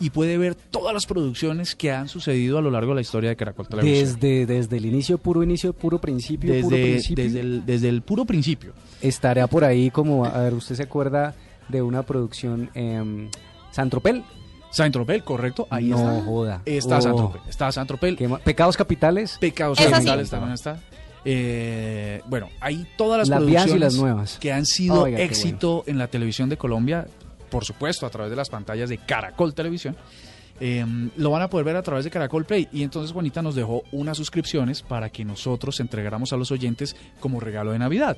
y 0.00 0.10
puede 0.10 0.36
ver 0.38 0.54
todas 0.54 0.92
las 0.92 1.06
producciones 1.06 1.76
que 1.76 1.92
han 1.92 2.08
sucedido 2.08 2.58
a 2.58 2.62
lo 2.62 2.70
largo 2.70 2.90
de 2.90 2.96
la 2.96 3.00
historia 3.00 3.30
de 3.30 3.36
Caracol 3.36 3.68
Televisión. 3.68 4.18
Desde, 4.20 4.46
desde 4.46 4.76
el 4.76 4.86
inicio, 4.86 5.18
puro 5.18 5.42
inicio, 5.42 5.72
puro 5.72 6.00
principio, 6.00 6.52
puro 6.60 6.76
Desde, 6.76 6.90
principio. 6.90 7.24
desde, 7.24 7.40
el, 7.40 7.66
desde 7.66 7.88
el 7.88 8.02
puro 8.02 8.24
principio. 8.24 8.72
Estará 9.00 9.46
por 9.46 9.64
ahí 9.64 9.90
como, 9.90 10.24
a 10.24 10.38
ver, 10.38 10.54
¿usted 10.54 10.74
se 10.74 10.82
acuerda 10.82 11.34
de 11.68 11.82
una 11.82 12.02
producción 12.02 12.70
en 12.74 13.30
Santropel? 13.70 14.24
Saint-Tropez, 14.72 15.22
correcto. 15.22 15.68
Ahí 15.70 15.86
no 15.90 15.96
está. 15.96 16.24
joda. 16.24 16.62
Está 16.64 16.98
Oh, 16.98 17.00
Saint-Tropez. 17.02 17.42
Está 17.48 17.70
Saint-Tropez. 17.72 18.16
Pecados 18.42 18.76
capitales. 18.76 19.36
Pecados 19.40 19.78
Esa 19.78 19.86
sí. 19.88 19.92
capitales 19.94 20.30
también 20.30 20.52
está. 20.54 20.78
Eh, 21.24 22.20
bueno, 22.26 22.48
hay 22.60 22.84
todas 22.96 23.18
las, 23.20 23.28
Las 23.28 23.46
viejas 23.46 23.66
y 23.66 23.70
producciones 23.70 23.94
las 23.94 24.02
nuevas. 24.02 24.38
que 24.40 24.52
han 24.52 24.66
sido 24.66 25.02
Oiga, 25.04 25.20
éxito 25.20 25.84
en 25.86 25.98
la 25.98 26.08
televisión 26.08 26.48
de 26.48 26.56
Colombia, 26.56 27.06
por 27.50 27.64
supuesto, 27.64 28.06
a 28.06 28.10
través 28.10 28.30
de 28.30 28.36
las 28.36 28.50
pantallas 28.50 28.88
de 28.88 28.98
Caracol 28.98 29.54
Televisión. 29.54 29.96
eh, 30.60 30.84
lo 31.16 31.30
van 31.30 31.42
a 31.42 31.48
poder 31.50 31.64
ver 31.66 31.76
a 31.76 31.82
través 31.82 32.04
de 32.04 32.10
Caracol 32.10 32.44
Play. 32.44 32.68
Y 32.72 32.82
entonces 32.82 33.12
Juanita 33.12 33.40
nos 33.42 33.54
dejó 33.54 33.82
unas 33.92 34.16
suscripciones 34.16 34.82
para 34.82 35.10
que 35.10 35.24
nosotros 35.24 35.78
entregáramos 35.80 36.32
a 36.32 36.36
los 36.36 36.50
oyentes 36.50 36.96
como 37.20 37.38
regalo 37.40 37.72
de 37.72 37.78
Navidad. 37.78 38.16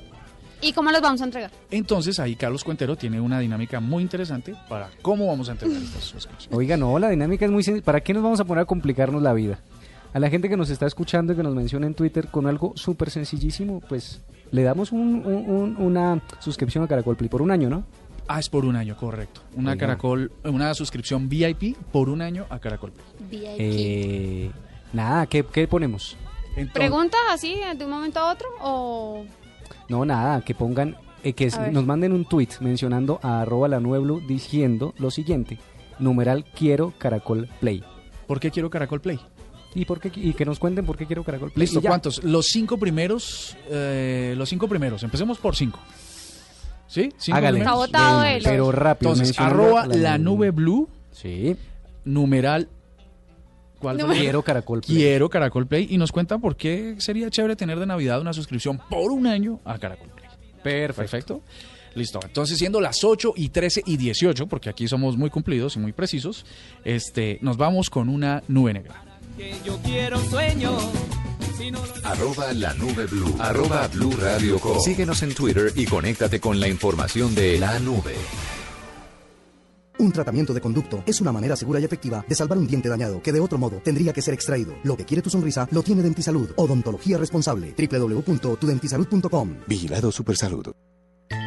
¿Y 0.65 0.73
cómo 0.73 0.91
los 0.91 1.01
vamos 1.01 1.21
a 1.21 1.25
entregar? 1.25 1.51
Entonces 1.71 2.19
ahí 2.19 2.35
Carlos 2.35 2.63
Cuentero 2.63 2.95
tiene 2.95 3.19
una 3.21 3.39
dinámica 3.39 3.79
muy 3.79 4.01
interesante 4.03 4.55
para 4.67 4.89
cómo 5.01 5.27
vamos 5.27 5.47
a 5.49 5.53
entregar 5.53 5.77
estas 5.81 6.03
suscripciones. 6.03 6.57
Oiga, 6.57 6.75
no, 6.77 6.97
la 6.99 7.09
dinámica 7.09 7.45
es 7.45 7.51
muy 7.51 7.63
sencilla. 7.63 7.85
¿Para 7.85 8.01
qué 8.01 8.13
nos 8.13 8.23
vamos 8.23 8.39
a 8.39 8.45
poner 8.45 8.63
a 8.63 8.65
complicarnos 8.65 9.21
la 9.21 9.33
vida? 9.33 9.59
A 10.13 10.19
la 10.19 10.29
gente 10.29 10.47
que 10.49 10.57
nos 10.57 10.69
está 10.69 10.87
escuchando 10.87 11.33
y 11.33 11.35
que 11.35 11.43
nos 11.43 11.53
menciona 11.53 11.87
en 11.87 11.93
Twitter 11.93 12.27
con 12.29 12.47
algo 12.47 12.71
súper 12.75 13.09
sencillísimo, 13.09 13.81
pues 13.87 14.21
le 14.51 14.63
damos 14.63 14.91
un- 14.91 15.25
un- 15.25 15.49
un- 15.49 15.75
una 15.77 16.21
suscripción 16.39 16.83
a 16.83 16.87
Caracol 16.87 17.17
Play 17.17 17.29
por 17.29 17.41
un 17.41 17.51
año, 17.51 17.69
¿no? 17.69 17.83
Ah, 18.27 18.39
es 18.39 18.49
por 18.49 18.65
un 18.65 18.75
año, 18.75 18.95
correcto. 18.97 19.41
Una 19.55 19.71
Oiga. 19.71 19.81
Caracol, 19.87 20.31
una 20.45 20.73
suscripción 20.73 21.29
VIP 21.29 21.75
por 21.91 22.09
un 22.09 22.21
año 22.21 22.45
a 22.49 22.57
Caracol 22.59 22.91
Play. 22.91 23.05
VIP. 23.29 23.55
Eh, 23.59 24.51
nada, 24.93 25.27
¿qué, 25.27 25.43
qué 25.45 25.67
ponemos? 25.67 26.17
Entonces- 26.55 26.73
¿Pregunta 26.73 27.17
así 27.31 27.55
de 27.77 27.83
un 27.85 27.91
momento 27.91 28.19
a 28.21 28.31
otro? 28.31 28.47
¿O 28.61 29.25
No, 29.89 30.05
nada, 30.05 30.41
que 30.41 30.55
pongan, 30.55 30.95
eh, 31.23 31.33
que 31.33 31.45
es- 31.45 31.59
nos 31.71 31.85
manden 31.85 32.11
un 32.13 32.25
tweet 32.25 32.49
mencionando 32.59 33.19
a 33.21 33.41
arroba 33.41 33.67
la 33.67 33.79
Nube 33.79 33.99
Blue 33.99 34.21
diciendo 34.27 34.93
lo 34.97 35.11
siguiente, 35.11 35.59
numeral 35.99 36.45
quiero 36.55 36.93
Caracol 36.97 37.47
Play. 37.59 37.83
¿Por 38.27 38.39
qué 38.39 38.51
quiero 38.51 38.69
Caracol 38.69 39.01
Play? 39.01 39.19
¿Y, 39.75 39.85
por 39.85 39.99
qué, 39.99 40.09
y 40.15 40.33
que 40.33 40.45
nos 40.45 40.57
cuenten 40.57 40.85
por 40.85 40.95
qué 40.97 41.05
quiero 41.05 41.23
Caracol 41.23 41.51
Play. 41.51 41.67
Listo. 41.67 41.81
¿cuántos? 41.81 42.23
Los 42.23 42.47
cinco 42.47 42.77
primeros, 42.77 43.57
eh, 43.69 44.33
los 44.37 44.47
cinco 44.49 44.67
primeros. 44.69 45.03
Empecemos 45.03 45.37
por 45.37 45.55
cinco. 45.55 45.79
¿Sí? 46.87 47.11
¿Cinco 47.17 47.37
Hágale. 47.37 47.59
Está 47.59 47.73
votado 47.73 48.23
él. 48.23 48.41
Pero 48.43 48.71
rápido. 48.71 49.11
Entonces, 49.11 49.37
arroba 49.39 49.83
a 49.83 49.87
la 49.87 50.17
nube 50.17 50.51
blue, 50.51 50.87
Sí, 51.11 51.55
numeral... 52.05 52.69
Quiero 53.93 54.41
Caracol 54.43 54.81
Play. 54.81 54.97
Quiero 54.97 55.29
Caracol 55.29 55.67
Play 55.67 55.87
y 55.89 55.97
nos 55.97 56.11
cuentan 56.11 56.41
por 56.41 56.55
qué 56.55 56.95
sería 56.99 57.29
chévere 57.29 57.55
tener 57.55 57.79
de 57.79 57.85
Navidad 57.85 58.21
una 58.21 58.33
suscripción 58.33 58.79
por 58.89 59.11
un 59.11 59.27
año 59.27 59.59
a 59.65 59.77
Caracol 59.77 60.09
Play. 60.09 60.29
Perfecto. 60.63 61.41
Listo. 61.95 62.19
Entonces, 62.23 62.57
siendo 62.57 62.81
las 62.81 63.03
8 63.03 63.33
y 63.37 63.49
13 63.49 63.83
y 63.85 63.95
18, 63.97 64.47
porque 64.47 64.69
aquí 64.69 64.87
somos 64.87 65.15
muy 65.15 65.29
cumplidos 65.29 65.77
y 65.77 65.79
muy 65.79 65.93
precisos, 65.93 66.45
este, 66.83 67.39
nos 67.41 67.55
vamos 67.55 67.89
con 67.89 68.09
una 68.09 68.43
nube 68.49 68.73
negra. 68.73 69.01
que 69.37 69.53
yo 69.65 69.77
quiero 69.81 70.19
sueño. 70.25 70.77
Si 71.57 71.71
no 71.71 71.79
lo 71.79 72.05
Arroba 72.05 72.51
la 72.51 72.73
nube 72.73 73.05
blue. 73.05 73.33
Arroba 73.39 73.87
blue 73.87 74.11
radio 74.19 74.59
com. 74.59 74.77
Síguenos 74.81 75.23
en 75.23 75.33
Twitter 75.33 75.71
y 75.75 75.85
conéctate 75.85 76.41
con 76.41 76.59
la 76.59 76.67
información 76.67 77.33
de 77.33 77.57
la 77.59 77.79
nube. 77.79 78.15
Un 79.97 80.11
tratamiento 80.11 80.53
de 80.53 80.61
conducto 80.61 81.03
es 81.05 81.21
una 81.21 81.31
manera 81.31 81.55
segura 81.55 81.79
y 81.79 81.85
efectiva 81.85 82.25
de 82.27 82.35
salvar 82.35 82.57
un 82.57 82.67
diente 82.67 82.89
dañado 82.89 83.21
que 83.21 83.31
de 83.31 83.39
otro 83.39 83.57
modo 83.57 83.77
tendría 83.83 84.11
que 84.11 84.21
ser 84.21 84.33
extraído. 84.33 84.75
Lo 84.83 84.97
que 84.97 85.05
quiere 85.05 85.21
tu 85.21 85.29
sonrisa 85.29 85.67
lo 85.71 85.83
tiene 85.83 86.01
Dentisalud. 86.01 86.51
Odontología 86.57 87.17
responsable. 87.17 87.73
www.tudentisalud.com. 87.77 89.55
Vigilado 89.67 90.11
Supersalud. 90.11 90.73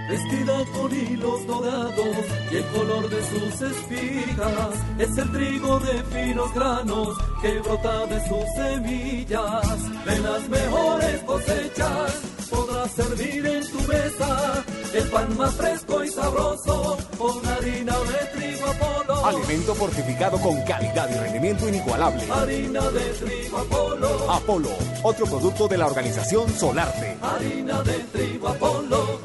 Vestida 0.09 0.65
con 0.73 0.91
hilos 0.91 1.47
dorados 1.47 2.17
y 2.51 2.57
el 2.57 2.65
color 2.65 3.11
de 3.11 3.23
sus 3.25 3.61
espigas 3.61 4.75
es 4.99 5.19
el 5.19 5.31
trigo 5.33 5.79
de 5.81 6.03
finos 6.05 6.55
granos 6.55 7.19
que 7.43 7.61
brota 7.61 8.07
de 8.07 8.29
sus 8.29 8.45
semillas. 8.57 10.05
De 10.07 10.19
las 10.21 10.49
mejores 10.49 11.23
cosechas 11.25 12.23
podrás 12.51 12.91
servir 12.93 13.47
en 13.47 13.71
tu 13.71 13.81
mesa 13.83 14.65
el 14.95 15.09
pan 15.09 15.37
más 15.37 15.55
fresco 15.55 16.03
y 16.03 16.09
sabroso 16.09 16.99
con 17.19 17.47
harina 17.47 17.95
de 17.99 18.39
trigo 18.39 18.67
Apolo. 18.67 19.27
Alimento 19.27 19.75
fortificado 19.75 20.39
con 20.41 20.61
calidad 20.63 21.09
y 21.11 21.19
rendimiento 21.19 21.69
inigualable. 21.69 22.23
Harina 22.31 22.91
de 22.91 23.01
trigo 23.01 23.59
Apolo. 23.59 24.31
Apolo, 24.31 24.71
otro 25.03 25.27
producto 25.27 25.69
de 25.69 25.79
la 25.79 25.87
organización 25.87 26.49
Solarte. 26.51 27.17
Harina 27.23 27.83
de 27.83 27.99
trigo 28.13 28.49
Apolo. 28.49 29.21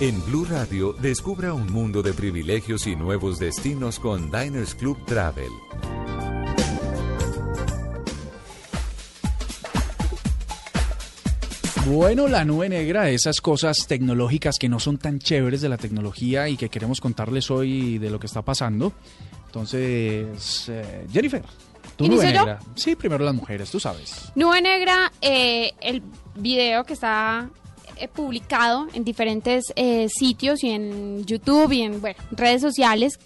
En 0.00 0.24
Blue 0.26 0.44
Radio, 0.44 0.92
descubra 0.92 1.54
un 1.54 1.72
mundo 1.72 2.02
de 2.02 2.12
privilegios 2.12 2.86
y 2.86 2.96
nuevos 2.96 3.38
destinos 3.38 4.00
con 4.00 4.30
Diners 4.30 4.74
Club 4.74 4.98
Travel. 5.06 5.50
Bueno, 11.86 12.28
la 12.28 12.44
nube 12.44 12.68
negra, 12.68 13.10
esas 13.10 13.40
cosas 13.42 13.86
tecnológicas 13.86 14.58
que 14.58 14.68
no 14.70 14.80
son 14.80 14.96
tan 14.96 15.18
chéveres 15.18 15.60
de 15.60 15.68
la 15.68 15.76
tecnología 15.76 16.48
y 16.48 16.56
que 16.56 16.70
queremos 16.70 17.00
contarles 17.00 17.50
hoy 17.50 17.98
de 17.98 18.10
lo 18.10 18.18
que 18.18 18.26
está 18.26 18.40
pasando. 18.42 18.92
Entonces, 19.46 20.68
eh, 20.68 21.06
Jennifer, 21.12 21.42
tu 21.96 22.08
nube 22.08 22.24
negra. 22.24 22.58
Sí, 22.74 22.96
primero 22.96 23.24
las 23.24 23.34
mujeres, 23.34 23.70
tú 23.70 23.78
sabes. 23.78 24.32
Nube 24.34 24.62
Negra, 24.62 25.12
eh, 25.20 25.72
el 25.80 26.02
video 26.34 26.84
que 26.84 26.94
está 26.94 27.50
eh, 27.96 28.08
publicado 28.08 28.88
en 28.94 29.04
diferentes 29.04 29.72
eh, 29.76 30.08
sitios 30.08 30.64
y 30.64 30.70
en 30.70 31.24
YouTube 31.24 31.70
y 31.70 31.82
en 31.82 32.00
bueno, 32.00 32.18
redes 32.32 32.60
sociales 32.62 33.20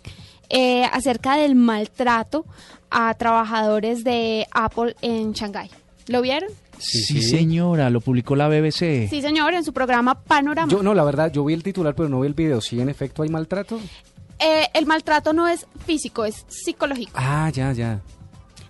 eh, 0.50 0.84
acerca 0.84 1.36
del 1.36 1.54
maltrato 1.54 2.44
a 2.90 3.14
trabajadores 3.14 4.04
de 4.04 4.46
Apple 4.50 4.96
en 5.00 5.32
Shanghái. 5.32 5.70
¿Lo 6.06 6.20
vieron? 6.20 6.50
Sí, 6.78 7.02
sí. 7.02 7.23
señora, 7.23 7.90
lo 7.90 8.00
publicó 8.00 8.37
la 8.37 8.49
BBC. 8.49 9.08
Sí, 9.08 9.20
señor, 9.20 9.54
en 9.54 9.64
su 9.64 9.73
programa 9.73 10.23
Panorama. 10.23 10.70
Yo 10.70 10.82
no, 10.82 10.94
la 10.94 11.04
verdad, 11.04 11.32
yo 11.32 11.44
vi 11.44 11.54
el 11.54 11.62
titular, 11.62 11.94
pero 11.94 12.08
no 12.08 12.20
vi 12.20 12.28
el 12.28 12.35
video. 12.35 12.61
¿Sí, 12.61 12.80
en 12.80 12.88
efecto, 12.88 13.23
hay 13.23 13.28
maltrato? 13.28 13.80
Eh, 14.38 14.66
el 14.75 14.87
maltrato 14.87 15.32
no 15.32 15.49
es 15.49 15.66
físico, 15.85 16.25
es 16.25 16.44
psicológico. 16.49 17.12
Ah, 17.14 17.50
ya, 17.52 17.73
ya. 17.73 18.00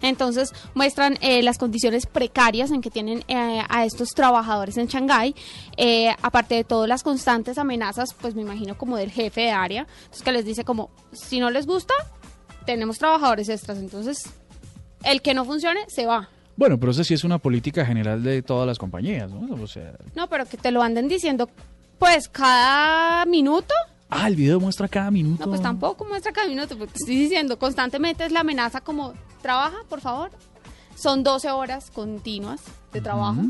Entonces 0.00 0.52
muestran 0.74 1.18
eh, 1.20 1.42
las 1.42 1.58
condiciones 1.58 2.06
precarias 2.06 2.70
en 2.70 2.80
que 2.80 2.90
tienen 2.90 3.24
eh, 3.28 3.60
a 3.68 3.84
estos 3.84 4.10
trabajadores 4.10 4.76
en 4.76 4.86
Shanghái, 4.86 5.34
eh, 5.76 6.10
aparte 6.22 6.54
de 6.54 6.64
todas 6.64 6.88
las 6.88 7.02
constantes 7.02 7.58
amenazas, 7.58 8.14
pues 8.14 8.34
me 8.34 8.42
imagino 8.42 8.76
como 8.78 8.96
del 8.96 9.10
jefe 9.10 9.42
de 9.42 9.50
área, 9.50 9.86
entonces 10.04 10.22
que 10.22 10.32
les 10.32 10.44
dice 10.44 10.64
como, 10.64 10.90
si 11.12 11.40
no 11.40 11.50
les 11.50 11.66
gusta, 11.66 11.94
tenemos 12.64 12.98
trabajadores 12.98 13.48
extras, 13.48 13.78
entonces 13.78 14.30
el 15.04 15.22
que 15.22 15.34
no 15.34 15.44
funcione 15.44 15.80
se 15.88 16.06
va. 16.06 16.28
Bueno, 16.58 16.76
pero 16.76 16.90
eso 16.90 17.04
sí 17.04 17.14
es 17.14 17.22
una 17.22 17.38
política 17.38 17.86
general 17.86 18.20
de 18.20 18.42
todas 18.42 18.66
las 18.66 18.78
compañías, 18.78 19.30
¿no? 19.30 19.62
O 19.62 19.66
sea, 19.68 19.92
No, 20.16 20.28
pero 20.28 20.44
que 20.44 20.56
te 20.56 20.72
lo 20.72 20.82
anden 20.82 21.06
diciendo, 21.06 21.48
pues 22.00 22.28
cada 22.28 23.24
minuto. 23.26 23.72
ah, 24.10 24.26
el 24.26 24.34
video 24.34 24.58
muestra 24.58 24.88
cada 24.88 25.08
minuto. 25.12 25.44
No, 25.44 25.50
pues 25.50 25.62
tampoco 25.62 26.04
muestra 26.04 26.32
cada 26.32 26.48
minuto, 26.48 26.76
porque 26.76 26.94
te 26.94 26.98
estoy 26.98 27.16
diciendo, 27.16 27.60
constantemente 27.60 28.24
es 28.24 28.32
la 28.32 28.40
amenaza 28.40 28.80
como, 28.80 29.14
trabaja, 29.40 29.76
por 29.88 30.00
favor. 30.00 30.32
Son 30.96 31.22
12 31.22 31.48
horas 31.52 31.92
continuas 31.92 32.60
de 32.92 33.02
trabajo. 33.02 33.42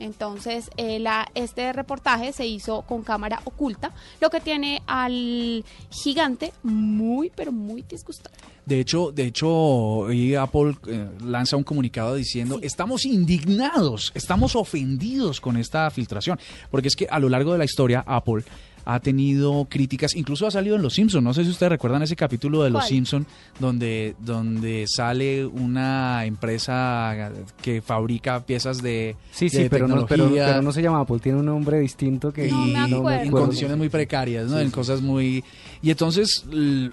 Entonces, 0.00 0.68
eh, 0.76 0.98
la, 0.98 1.28
este 1.36 1.72
reportaje 1.72 2.32
se 2.32 2.44
hizo 2.44 2.82
con 2.82 3.02
cámara 3.02 3.40
oculta, 3.44 3.92
lo 4.20 4.30
que 4.30 4.40
tiene 4.40 4.82
al 4.88 5.64
gigante 5.90 6.52
muy, 6.64 7.30
pero 7.30 7.52
muy 7.52 7.82
disgustado. 7.82 8.34
De 8.66 8.80
hecho, 8.80 9.12
de 9.12 9.26
hecho, 9.26 9.48
hoy 9.48 10.34
Apple 10.34 10.74
eh, 10.88 11.06
lanza 11.24 11.56
un 11.56 11.62
comunicado 11.62 12.16
diciendo, 12.16 12.58
estamos 12.62 13.06
indignados, 13.06 14.10
estamos 14.16 14.56
ofendidos 14.56 15.40
con 15.40 15.56
esta 15.56 15.88
filtración, 15.92 16.36
porque 16.68 16.88
es 16.88 16.96
que 16.96 17.06
a 17.08 17.20
lo 17.20 17.28
largo 17.28 17.52
de 17.52 17.58
la 17.58 17.64
historia 17.64 18.02
Apple 18.04 18.42
ha 18.88 19.00
tenido 19.00 19.66
críticas, 19.68 20.14
incluso 20.14 20.46
ha 20.46 20.50
salido 20.52 20.76
en 20.76 20.82
Los 20.82 20.94
Simpson. 20.94 21.22
No 21.22 21.34
sé 21.34 21.42
si 21.42 21.50
ustedes 21.50 21.70
recuerdan 21.70 22.02
ese 22.02 22.14
capítulo 22.14 22.62
de 22.62 22.70
Los 22.70 22.82
¿Cuál? 22.82 22.88
Simpson 22.88 23.26
donde 23.58 24.14
donde 24.20 24.86
sale 24.86 25.44
una 25.44 26.24
empresa 26.24 27.32
que 27.60 27.82
fabrica 27.82 28.46
piezas 28.46 28.80
de 28.80 29.16
Sí, 29.32 29.48
de 29.48 29.64
sí, 29.64 29.66
pero 29.68 29.88
no, 29.88 30.06
pero, 30.06 30.30
no 30.62 30.72
se 30.72 30.82
llama 30.82 31.00
Apple, 31.00 31.18
tiene 31.18 31.38
un 31.38 31.46
nombre 31.46 31.80
distinto 31.80 32.32
que... 32.32 32.48
No 32.48 33.02
me 33.02 33.22
en 33.22 33.30
condiciones 33.32 33.76
muy 33.76 33.88
precarias, 33.88 34.46
¿no? 34.46 34.56
Sí, 34.56 34.62
en 34.62 34.68
sí. 34.68 34.72
cosas 34.72 35.02
muy... 35.02 35.42
Y 35.82 35.90
entonces 35.90 36.44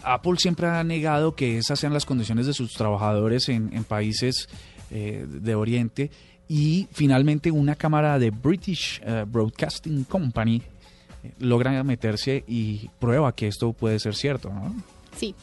Apple 0.03 0.33
siempre 0.37 0.67
ha 0.67 0.83
negado 0.83 1.35
que 1.35 1.59
esas 1.59 1.79
sean 1.79 1.93
las 1.93 2.05
condiciones 2.05 2.47
de 2.47 2.53
sus 2.53 2.73
trabajadores 2.73 3.49
en, 3.49 3.69
en 3.71 3.83
países 3.83 4.49
eh, 4.89 5.27
de 5.29 5.55
Oriente. 5.55 6.09
Y 6.47 6.87
finalmente 6.91 7.51
una 7.51 7.75
cámara 7.75 8.19
de 8.19 8.31
British 8.31 8.99
eh, 9.05 9.25
Broadcasting 9.27 10.03
Company 10.05 10.61
logra 11.39 11.83
meterse 11.83 12.43
y 12.47 12.89
prueba 12.99 13.33
que 13.35 13.47
esto 13.47 13.73
puede 13.73 13.99
ser 13.99 14.15
cierto, 14.15 14.49
¿no? 14.53 14.73
Sí, 15.17 15.35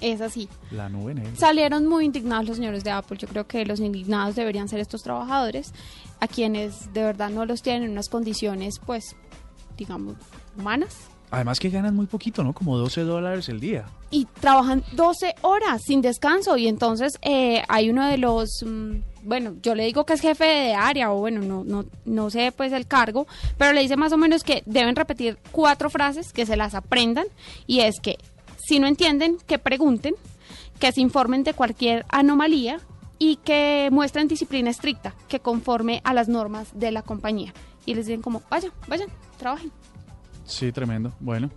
es 0.00 0.20
así. 0.20 0.48
La 0.70 0.88
nube 0.88 1.14
negra. 1.14 1.30
Salieron 1.36 1.86
muy 1.86 2.04
indignados 2.04 2.46
los 2.46 2.56
señores 2.56 2.84
de 2.84 2.90
Apple. 2.90 3.16
Yo 3.18 3.28
creo 3.28 3.46
que 3.46 3.64
los 3.64 3.80
indignados 3.80 4.36
deberían 4.36 4.68
ser 4.68 4.80
estos 4.80 5.02
trabajadores, 5.02 5.72
a 6.20 6.28
quienes 6.28 6.92
de 6.92 7.02
verdad 7.02 7.30
no 7.30 7.46
los 7.46 7.62
tienen 7.62 7.84
en 7.84 7.90
unas 7.92 8.08
condiciones, 8.08 8.80
pues, 8.84 9.16
digamos, 9.76 10.16
humanas. 10.58 10.96
Además 11.30 11.58
que 11.58 11.70
ganan 11.70 11.96
muy 11.96 12.06
poquito, 12.06 12.44
¿no? 12.44 12.52
Como 12.52 12.76
12 12.78 13.00
dólares 13.02 13.48
el 13.48 13.58
día. 13.60 13.86
y 14.10 14.26
trabajan 14.26 14.84
12 14.92 15.34
horas 15.42 15.82
sin 15.84 16.00
descanso 16.00 16.56
y 16.56 16.68
entonces 16.68 17.18
eh, 17.22 17.64
hay 17.68 17.90
uno 17.90 18.06
de 18.06 18.18
los 18.18 18.62
mm, 18.64 18.98
bueno, 19.24 19.54
yo 19.62 19.74
le 19.74 19.84
digo 19.84 20.04
que 20.06 20.14
es 20.14 20.20
jefe 20.20 20.44
de 20.44 20.74
área 20.74 21.12
o 21.12 21.18
bueno, 21.18 21.40
no, 21.40 21.64
no, 21.64 21.84
no 22.04 22.30
sé 22.30 22.52
pues 22.52 22.72
el 22.72 22.86
cargo, 22.86 23.26
pero 23.58 23.72
le 23.72 23.80
dice 23.80 23.96
más 23.96 24.12
o 24.12 24.16
menos 24.16 24.44
que 24.44 24.62
deben 24.66 24.96
repetir 24.96 25.38
cuatro 25.50 25.90
frases, 25.90 26.32
que 26.32 26.46
se 26.46 26.56
las 26.56 26.74
aprendan 26.74 27.26
y 27.66 27.80
es 27.80 28.00
que 28.00 28.18
si 28.66 28.78
no 28.78 28.86
entienden, 28.86 29.38
que 29.46 29.58
pregunten, 29.58 30.14
que 30.78 30.92
se 30.92 31.00
informen 31.00 31.44
de 31.44 31.54
cualquier 31.54 32.06
anomalía 32.08 32.78
y 33.18 33.36
que 33.36 33.88
muestren 33.92 34.28
disciplina 34.28 34.70
estricta, 34.70 35.14
que 35.28 35.40
conforme 35.40 36.00
a 36.04 36.14
las 36.14 36.28
normas 36.28 36.68
de 36.74 36.90
la 36.90 37.02
compañía. 37.02 37.52
Y 37.86 37.94
les 37.94 38.06
dicen 38.06 38.22
como, 38.22 38.42
vayan, 38.50 38.72
vayan, 38.88 39.08
trabajen. 39.38 39.70
Sí, 40.44 40.72
tremendo. 40.72 41.12
Bueno. 41.20 41.50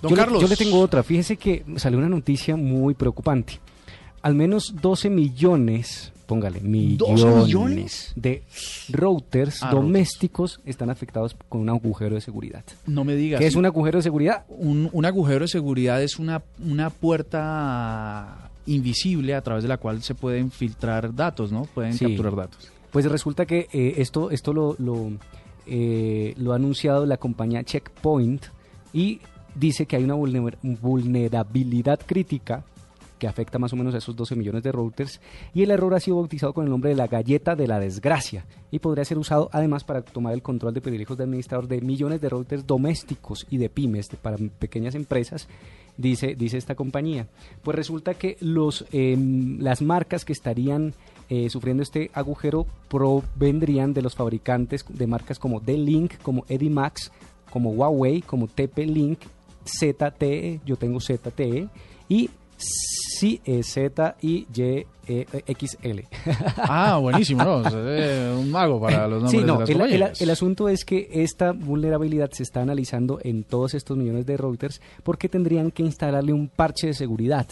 Don 0.00 0.10
yo, 0.10 0.16
Carlos. 0.16 0.42
Le, 0.42 0.48
yo 0.48 0.50
le 0.50 0.56
tengo 0.56 0.80
otra. 0.80 1.02
Fíjese 1.02 1.36
que 1.36 1.64
salió 1.76 1.98
una 1.98 2.08
noticia 2.08 2.56
muy 2.56 2.94
preocupante. 2.94 3.60
Al 4.20 4.34
menos 4.34 4.74
12 4.80 5.10
millones, 5.10 6.11
póngale, 6.26 6.60
millones, 6.60 7.24
millones? 7.24 8.12
de 8.16 8.42
routers 8.90 9.62
Ah, 9.62 9.70
domésticos 9.70 10.60
están 10.64 10.90
afectados 10.90 11.36
con 11.48 11.60
un 11.60 11.68
agujero 11.70 12.14
de 12.14 12.20
seguridad. 12.20 12.64
No 12.86 13.04
me 13.04 13.14
digas. 13.14 13.40
¿Qué 13.40 13.46
es 13.46 13.54
un 13.56 13.66
agujero 13.66 13.98
de 13.98 14.02
seguridad? 14.02 14.44
Un, 14.48 14.88
un 14.92 15.04
agujero 15.04 15.40
de 15.40 15.48
seguridad 15.48 16.02
es 16.02 16.18
una, 16.18 16.42
una 16.64 16.90
puerta 16.90 18.50
invisible 18.66 19.34
a 19.34 19.40
través 19.42 19.62
de 19.64 19.68
la 19.68 19.76
cual 19.78 20.02
se 20.02 20.14
pueden 20.14 20.50
filtrar 20.50 21.14
datos, 21.14 21.50
¿no? 21.52 21.64
Pueden 21.74 21.94
Sí. 21.94 22.06
capturar 22.06 22.36
datos. 22.36 22.70
Pues 22.90 23.06
resulta 23.06 23.46
que 23.46 23.68
eh, 23.72 23.94
esto, 23.98 24.30
esto 24.30 24.52
lo, 24.52 24.76
lo, 24.78 25.10
eh, 25.66 26.34
lo 26.36 26.52
ha 26.52 26.56
anunciado 26.56 27.06
la 27.06 27.16
compañía 27.16 27.64
Checkpoint 27.64 28.44
y 28.92 29.20
dice 29.54 29.86
que 29.86 29.96
hay 29.96 30.04
una 30.04 30.14
vulner- 30.14 30.56
vulnerabilidad 30.62 32.00
crítica 32.06 32.64
que 33.22 33.28
afecta 33.28 33.60
más 33.60 33.72
o 33.72 33.76
menos 33.76 33.94
a 33.94 33.98
esos 33.98 34.16
12 34.16 34.34
millones 34.34 34.64
de 34.64 34.72
routers 34.72 35.20
y 35.54 35.62
el 35.62 35.70
error 35.70 35.94
ha 35.94 36.00
sido 36.00 36.16
bautizado 36.16 36.52
con 36.52 36.64
el 36.64 36.70
nombre 36.70 36.90
de 36.90 36.96
la 36.96 37.06
galleta 37.06 37.54
de 37.54 37.68
la 37.68 37.78
desgracia 37.78 38.46
y 38.72 38.80
podría 38.80 39.04
ser 39.04 39.16
usado 39.16 39.48
además 39.52 39.84
para 39.84 40.02
tomar 40.02 40.34
el 40.34 40.42
control 40.42 40.74
de 40.74 40.80
privilegios 40.80 41.16
de 41.16 41.22
administrador 41.22 41.68
de 41.68 41.80
millones 41.82 42.20
de 42.20 42.28
routers 42.28 42.66
domésticos 42.66 43.46
y 43.48 43.58
de 43.58 43.68
pymes 43.68 44.08
para 44.20 44.38
pequeñas 44.58 44.96
empresas 44.96 45.46
dice, 45.96 46.34
dice 46.34 46.58
esta 46.58 46.74
compañía. 46.74 47.28
Pues 47.62 47.76
resulta 47.76 48.14
que 48.14 48.38
los, 48.40 48.86
em, 48.90 49.60
las 49.60 49.82
marcas 49.82 50.24
que 50.24 50.32
estarían 50.32 50.92
eh, 51.28 51.48
sufriendo 51.48 51.84
este 51.84 52.10
agujero 52.14 52.66
provendrían 52.88 53.94
de 53.94 54.02
los 54.02 54.16
fabricantes 54.16 54.84
de 54.88 55.06
marcas 55.06 55.38
como 55.38 55.60
D-Link, 55.60 56.14
como 56.22 56.44
Edimax, 56.48 57.12
como 57.52 57.70
Huawei, 57.70 58.20
como 58.20 58.48
TP-Link, 58.48 59.20
ZTE, 59.64 60.60
yo 60.66 60.74
tengo 60.74 60.98
ZTE, 60.98 61.68
y 62.08 62.30
Z 62.62 64.16
y 64.22 64.46
Y 64.54 64.86
eh, 65.08 65.26
XL. 65.58 66.00
Ah, 66.58 66.98
buenísimo, 67.00 67.42
¿no? 67.44 67.56
Un 68.38 68.50
mago 68.50 68.80
para 68.80 69.06
los 69.08 69.22
nombres 69.22 69.30
Sí, 69.32 69.38
de 69.38 69.46
las 69.46 69.68
el, 69.68 69.76
el- 69.76 69.80
compañías. 69.80 70.20
el 70.20 70.30
asunto 70.30 70.68
es 70.68 70.84
que 70.84 71.08
esta 71.12 71.52
vulnerabilidad 71.52 72.30
se 72.32 72.42
está 72.42 72.62
analizando 72.62 73.18
en 73.22 73.44
todos 73.44 73.74
estos 73.74 73.96
millones 73.96 74.26
de 74.26 74.36
routers 74.36 74.80
porque 75.02 75.28
tendrían 75.28 75.70
que 75.70 75.82
instalarle 75.82 76.32
un 76.32 76.48
parche 76.48 76.88
de 76.88 76.94
seguridad. 76.94 77.46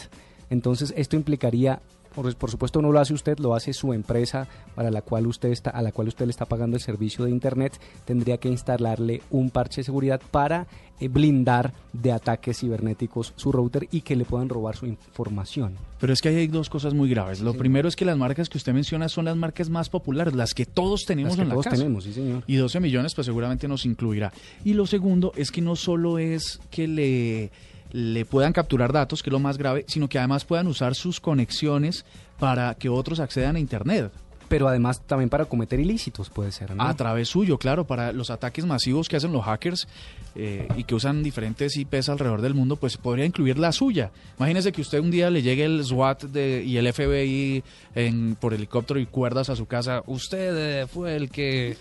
Entonces, 0.49 0.93
esto 0.97 1.17
implicaría, 1.17 1.81
por, 2.15 2.35
por 2.37 2.51
supuesto, 2.51 2.83
no 2.83 2.91
lo 2.91 2.99
hace 3.01 3.15
usted, 3.15 3.39
lo 3.39 3.55
hace 3.55 3.73
su 3.73 3.93
empresa 3.93 4.49
para 4.75 4.91
la 4.91 5.03
cual 5.03 5.27
usted 5.29 5.51
está, 5.51 5.71
a 5.71 5.83
la 5.83 5.93
cual 5.93 6.09
usted 6.09 6.27
le 6.27 6.31
está 6.33 6.45
pagando 6.47 6.77
el 6.77 6.83
servicio 6.83 7.25
de 7.25 7.31
internet, 7.31 7.79
tendría 8.05 8.39
que 8.39 8.49
instalarle 8.49 9.23
un 9.31 9.51
parche 9.51 9.81
de 9.81 9.85
seguridad 9.85 10.21
para 10.33 10.67
blindar 11.09 11.73
de 11.93 12.13
ataques 12.13 12.59
cibernéticos 12.59 13.33
su 13.37 13.53
router 13.53 13.89
y 13.91 14.03
que 14.03 14.17
le 14.17 14.25
puedan 14.25 14.49
robar 14.49 14.77
su 14.77 14.87
información. 14.87 15.75
Pero 15.99 16.13
es 16.13 16.21
que 16.21 16.29
ahí 16.29 16.37
hay 16.37 16.47
dos 16.47 16.71
cosas 16.71 16.95
muy 16.95 17.09
graves. 17.11 17.41
Lo 17.41 17.55
primero 17.55 17.89
es 17.89 17.97
que 17.97 18.05
las 18.05 18.17
marcas 18.17 18.49
que 18.49 18.59
usted 18.59 18.73
menciona 18.73 19.09
son 19.09 19.25
las 19.27 19.37
marcas 19.37 19.71
más 19.71 19.89
populares, 19.89 20.35
las 20.35 20.55
que 20.55 20.67
todos 20.67 21.05
tenemos 21.05 21.31
Las 21.33 21.37
que 21.37 21.43
en 21.43 21.49
la 21.49 21.55
todos 21.55 21.65
casa. 21.65 21.77
tenemos, 21.77 22.05
sí, 22.05 22.13
señor. 22.13 22.43
Y 22.47 22.57
12 22.57 22.81
millones 22.81 23.15
pues 23.15 23.27
seguramente 23.27 23.69
nos 23.69 23.85
incluirá. 23.85 24.33
Y 24.65 24.75
lo 24.75 24.87
segundo 24.87 25.33
es 25.37 25.51
que 25.51 25.61
no 25.61 25.77
solo 25.77 26.19
es 26.19 26.61
que 26.71 26.89
le, 26.89 27.51
le 27.93 28.25
puedan 28.25 28.53
capturar 28.53 28.93
datos, 28.93 29.23
que 29.23 29.31
es 29.31 29.33
lo 29.33 29.41
más 29.41 29.59
grave, 29.59 29.85
sino 29.89 30.09
que 30.09 30.19
además 30.19 30.45
puedan 30.45 30.67
usar 30.67 30.95
sus 30.95 31.21
conexiones 31.21 32.05
para 32.39 32.75
que 32.75 32.89
otros 32.89 33.21
accedan 33.21 33.57
a 33.57 33.61
Internet. 33.61 34.13
Pero 34.51 34.67
además 34.69 35.01
también 35.07 35.31
para 35.31 35.45
cometer 35.47 35.79
ilícitos 35.81 36.29
puede 36.29 36.51
ser, 36.51 36.75
¿no? 36.75 36.83
A 36.83 36.93
través 36.95 37.29
suyo, 37.29 37.57
claro, 37.57 37.87
para 37.87 38.13
los 38.13 38.31
ataques 38.31 38.67
masivos 38.67 39.09
que 39.09 39.17
hacen 39.17 39.33
los 39.33 39.45
hackers 39.45 39.87
eh, 40.35 40.67
y 40.77 40.83
que 40.85 40.95
usan 40.97 41.23
diferentes 41.23 41.77
IPs 41.77 42.09
alrededor 42.09 42.43
del 42.43 42.55
mundo, 42.55 42.75
pues 42.77 42.97
podría 42.97 43.25
incluir 43.25 43.59
la 43.61 43.71
suya. 43.71 44.11
Imagínese 44.39 44.73
que 44.73 44.81
usted 44.83 44.99
un 44.99 45.13
día 45.13 45.31
le 45.31 45.43
llegue 45.43 45.65
el 45.65 45.85
SWAT 45.85 46.25
de- 46.25 46.65
y 46.67 46.77
el 46.79 46.93
FBI 46.93 47.63
en, 47.95 48.35
por 48.35 48.53
helicóptero 48.53 48.99
y 48.99 49.07
cuerdas 49.07 49.49
a 49.51 49.57
su 49.57 49.67
casa. 49.67 50.03
Usted 50.07 50.83
eh, 50.83 50.87
fue 50.89 51.15
el 51.15 51.31
que 51.31 51.77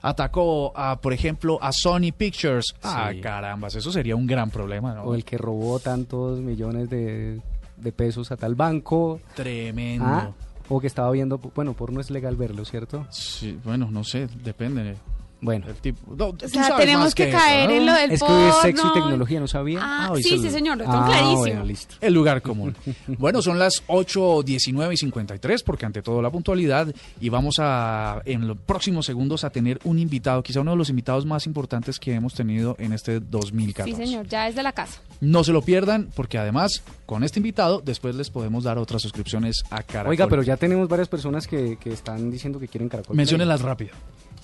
atacó, 0.00 0.72
a, 0.76 1.00
por 1.00 1.12
ejemplo, 1.12 1.58
a 1.62 1.72
Sony 1.72 2.10
Pictures. 2.16 2.74
Ah, 2.82 3.10
Sí. 3.12 3.20
carambas, 3.20 3.74
eso 3.74 3.92
sería 3.92 4.16
un 4.16 4.26
gran 4.26 4.50
problema, 4.50 4.94
¿no? 4.94 5.02
o 5.04 5.14
el 5.14 5.24
que 5.24 5.38
robó 5.38 5.78
tantos 5.78 6.40
millones 6.40 6.88
de, 6.90 7.40
de 7.76 7.92
pesos 7.92 8.30
a 8.32 8.36
tal 8.36 8.54
banco. 8.54 9.20
Tremendo. 9.34 10.04
Ah, 10.06 10.30
o 10.68 10.80
que 10.80 10.86
estaba 10.86 11.10
viendo, 11.10 11.38
bueno, 11.38 11.74
por 11.74 11.92
no 11.92 12.00
es 12.00 12.10
legal 12.10 12.36
verlo, 12.36 12.64
¿cierto? 12.64 13.06
Sí, 13.10 13.58
bueno, 13.64 13.88
no 13.90 14.04
sé, 14.04 14.28
depende. 14.42 14.96
Bueno, 15.44 15.66
El 15.68 15.74
tipo, 15.74 16.14
no, 16.16 16.28
O 16.28 16.32
tú 16.32 16.48
sea, 16.48 16.64
sabes 16.68 16.86
tenemos 16.86 17.14
que, 17.14 17.28
eso, 17.28 17.36
caer 17.38 17.68
¿no? 17.68 17.74
en 17.76 17.84
lo 17.86 17.92
del 17.92 18.10
es 18.12 18.22
que 18.22 18.32
hoy 18.32 18.48
es 18.48 18.54
sexo 18.62 18.82
y 18.82 18.88
porno. 18.88 18.94
tecnología, 19.04 19.40
¿no 19.40 19.46
sabía? 19.46 19.78
Ah, 19.82 20.08
Ah, 20.10 20.16
sí, 20.16 20.38
sí, 20.38 20.50
señor, 20.50 20.78
lo 20.78 20.84
tengo 20.84 20.96
Ah, 20.96 21.06
clarísimo. 21.06 21.36
bueno, 21.38 21.64
listo. 21.64 21.94
El 22.00 22.14
lugar 22.14 22.40
común. 22.40 22.74
Bueno, 23.18 23.42
son 23.42 23.58
las 23.58 23.82
8, 23.86 24.42
19 24.42 24.94
y 24.94 24.96
53, 24.96 25.62
porque 25.62 25.84
ante 25.86 26.00
todo 26.02 26.22
la 26.22 26.30
puntualidad, 26.30 26.88
y 27.20 27.28
vamos 27.28 27.56
a, 27.58 28.22
en 28.24 28.48
los 28.48 28.56
próximos 28.56 29.04
segundos, 29.06 29.44
a 29.44 29.50
tener 29.50 29.78
un 29.84 29.98
invitado, 29.98 30.42
quizá 30.42 30.60
uno 30.62 30.70
de 30.70 30.76
los 30.78 30.88
invitados 30.88 31.26
más 31.26 31.46
importantes 31.46 31.98
que 32.00 32.14
hemos 32.14 32.32
tenido 32.34 32.74
en 32.78 32.92
este 32.94 33.20
2014. 33.20 33.90
Sí, 33.96 34.06
señor, 34.10 34.26
ya 34.26 34.48
es 34.48 34.54
de 34.54 34.62
la 34.62 34.72
casa. 34.72 35.00
No 35.20 35.44
se 35.44 35.52
lo 35.52 35.60
pierdan, 35.62 36.08
porque 36.16 36.38
además, 36.38 36.82
con 37.06 37.22
este 37.22 37.38
invitado, 37.40 37.82
después 37.84 38.14
les 38.14 38.30
podemos 38.30 38.64
dar 38.64 38.78
otras 38.78 39.02
suscripciones 39.02 39.62
a 39.70 39.82
Caracol. 39.82 40.10
Oiga, 40.10 40.26
pero 40.28 40.42
ya 40.42 40.56
tenemos 40.56 40.88
varias 40.88 41.08
personas 41.08 41.46
que, 41.46 41.76
que 41.76 41.90
están 41.92 42.30
diciendo 42.30 42.58
que 42.58 42.68
quieren 42.68 42.88
Caracol. 42.88 43.14
Menciónenlas 43.16 43.60
rápido. 43.60 43.90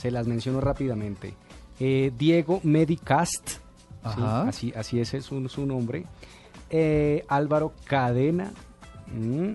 Se 0.00 0.10
las 0.10 0.26
menciono 0.26 0.60
rápidamente. 0.60 1.34
Eh, 1.78 2.12
Diego 2.16 2.60
Medicast, 2.62 3.48
sí, 3.52 4.22
así, 4.46 4.72
así 4.74 5.00
es 5.00 5.24
su, 5.24 5.48
su 5.48 5.66
nombre. 5.66 6.04
Eh, 6.70 7.24
Álvaro 7.28 7.72
Cadena, 7.84 8.52
mm, 9.12 9.48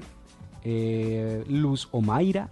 eh, 0.63 1.43
Luz 1.47 1.87
Omaira, 1.91 2.49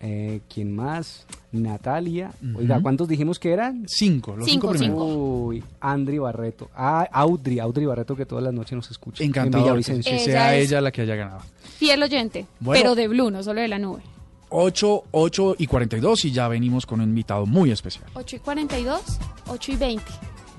eh, 0.00 0.40
¿quién 0.52 0.74
más? 0.74 1.26
Natalia. 1.52 2.32
Ujú. 2.42 2.58
Oiga, 2.60 2.80
¿cuántos 2.80 3.08
dijimos 3.08 3.38
que 3.38 3.52
eran? 3.52 3.84
Cinco, 3.88 4.36
los 4.36 4.46
cinco, 4.46 4.72
Cinco, 4.74 4.78
primeros. 4.78 5.06
cinco. 5.08 5.44
Uy, 5.46 5.64
Andri 5.80 6.18
Barreto. 6.18 6.70
Ah, 6.74 7.08
Audrey, 7.12 7.58
Audrey 7.58 7.86
Barreto 7.86 8.14
que 8.16 8.26
todas 8.26 8.44
las 8.44 8.52
noches 8.52 8.72
nos 8.74 8.90
escucha. 8.90 9.22
En 9.24 9.30
Encantador 9.30 9.64
que, 9.64 9.70
Villavicencio. 9.70 10.10
que 10.12 10.16
Ella 10.16 10.24
sea 10.32 10.56
es- 10.56 10.66
ella 10.70 10.80
la 10.80 10.90
que 10.92 11.02
haya 11.02 11.14
ganado. 11.14 11.40
Fiel 11.78 12.02
oyente, 12.02 12.46
Bueno. 12.60 12.80
pero 12.82 12.94
de 12.94 13.08
Blue, 13.08 13.30
no 13.30 13.42
solo 13.42 13.60
de 13.60 13.68
la 13.68 13.78
nube. 13.78 14.02
8, 14.50 15.04
8 15.10 15.56
y 15.58 15.66
42 15.66 16.24
y 16.24 16.32
ya 16.32 16.48
venimos 16.48 16.86
con 16.86 17.00
un 17.00 17.08
invitado 17.08 17.46
muy 17.46 17.70
especial. 17.70 18.06
8 18.14 18.36
y 18.36 18.38
42, 18.38 19.00
8 19.48 19.72
y 19.72 19.76
20. 19.76 20.04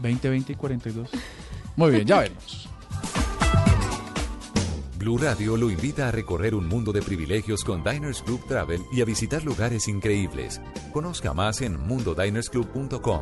20, 0.02 0.30
20 0.30 0.52
y 0.52 0.56
42. 0.56 1.10
Muy 1.76 1.92
bien, 1.92 2.06
ya 2.06 2.20
veremos. 2.20 2.68
Blue 4.98 5.18
Radio 5.18 5.56
lo 5.56 5.70
invita 5.70 6.10
a 6.10 6.12
recorrer 6.12 6.54
un 6.54 6.68
mundo 6.68 6.92
de 6.92 7.02
privilegios 7.02 7.64
con 7.64 7.84
Diners 7.84 8.22
Club 8.22 8.46
Travel 8.48 8.82
y 8.92 9.02
a 9.02 9.06
visitar 9.06 9.44
lugares 9.46 9.88
increíbles. 9.88 10.60
Conozca 10.92 11.34
más 11.34 11.62
en 11.62 11.80
mundodinersclub.com. 11.80 13.22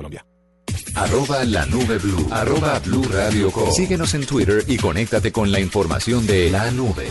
Colombia. 0.00 0.24
Arroba 0.94 1.44
la 1.44 1.66
nube 1.66 1.98
blue. 1.98 2.26
Arroba 2.30 2.78
blue 2.78 3.02
radio 3.12 3.50
com. 3.50 3.70
Síguenos 3.70 4.14
en 4.14 4.24
Twitter 4.24 4.64
y 4.66 4.78
conéctate 4.78 5.30
con 5.30 5.52
la 5.52 5.60
información 5.60 6.26
de 6.26 6.50
la 6.50 6.70
nube. 6.70 7.06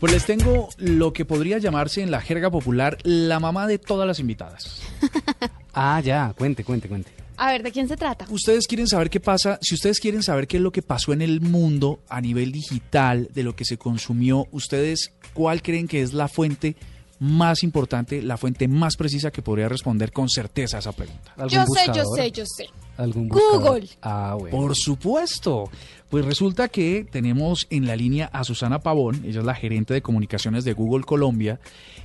Pues 0.00 0.12
les 0.12 0.26
tengo 0.26 0.70
lo 0.78 1.12
que 1.12 1.24
podría 1.24 1.58
llamarse 1.58 2.02
en 2.02 2.10
la 2.10 2.20
jerga 2.20 2.50
popular 2.50 2.98
la 3.04 3.38
mamá 3.38 3.68
de 3.68 3.78
todas 3.78 4.08
las 4.08 4.18
invitadas. 4.18 4.82
Ah, 5.74 6.02
ya, 6.04 6.34
cuente, 6.36 6.64
cuente, 6.64 6.86
cuente. 6.86 7.10
A 7.38 7.50
ver, 7.50 7.62
¿de 7.62 7.72
quién 7.72 7.88
se 7.88 7.96
trata? 7.96 8.26
Ustedes 8.28 8.66
quieren 8.66 8.86
saber 8.86 9.08
qué 9.08 9.20
pasa, 9.20 9.58
si 9.62 9.74
ustedes 9.74 10.00
quieren 10.00 10.22
saber 10.22 10.46
qué 10.46 10.58
es 10.58 10.62
lo 10.62 10.70
que 10.70 10.82
pasó 10.82 11.14
en 11.14 11.22
el 11.22 11.40
mundo 11.40 12.02
a 12.10 12.20
nivel 12.20 12.52
digital, 12.52 13.30
de 13.32 13.42
lo 13.42 13.56
que 13.56 13.64
se 13.64 13.78
consumió, 13.78 14.48
ustedes, 14.52 15.14
¿cuál 15.32 15.62
creen 15.62 15.88
que 15.88 16.02
es 16.02 16.12
la 16.12 16.28
fuente 16.28 16.76
más 17.22 17.62
importante, 17.62 18.20
la 18.20 18.36
fuente 18.36 18.66
más 18.66 18.96
precisa 18.96 19.30
que 19.30 19.42
podría 19.42 19.68
responder 19.68 20.10
con 20.10 20.28
certeza 20.28 20.78
a 20.78 20.80
esa 20.80 20.90
pregunta? 20.90 21.32
¿Algún 21.36 21.50
Yo 21.50 21.64
sé, 21.66 21.86
yo 21.94 22.04
sé, 22.16 22.30
yo 22.32 22.44
sé. 22.44 22.66
¿Algún 22.96 23.28
buscador? 23.28 23.60
Google. 23.60 23.88
Ah, 24.02 24.36
bueno. 24.38 24.56
Por 24.56 24.74
supuesto. 24.74 25.70
Pues 26.10 26.24
resulta 26.24 26.68
que 26.68 27.06
tenemos 27.10 27.68
en 27.70 27.86
la 27.86 27.94
línea 27.94 28.26
a 28.32 28.42
Susana 28.42 28.80
Pavón, 28.80 29.22
ella 29.24 29.38
es 29.38 29.46
la 29.46 29.54
gerente 29.54 29.94
de 29.94 30.02
comunicaciones 30.02 30.64
de 30.64 30.72
Google 30.72 31.04
Colombia, 31.04 31.60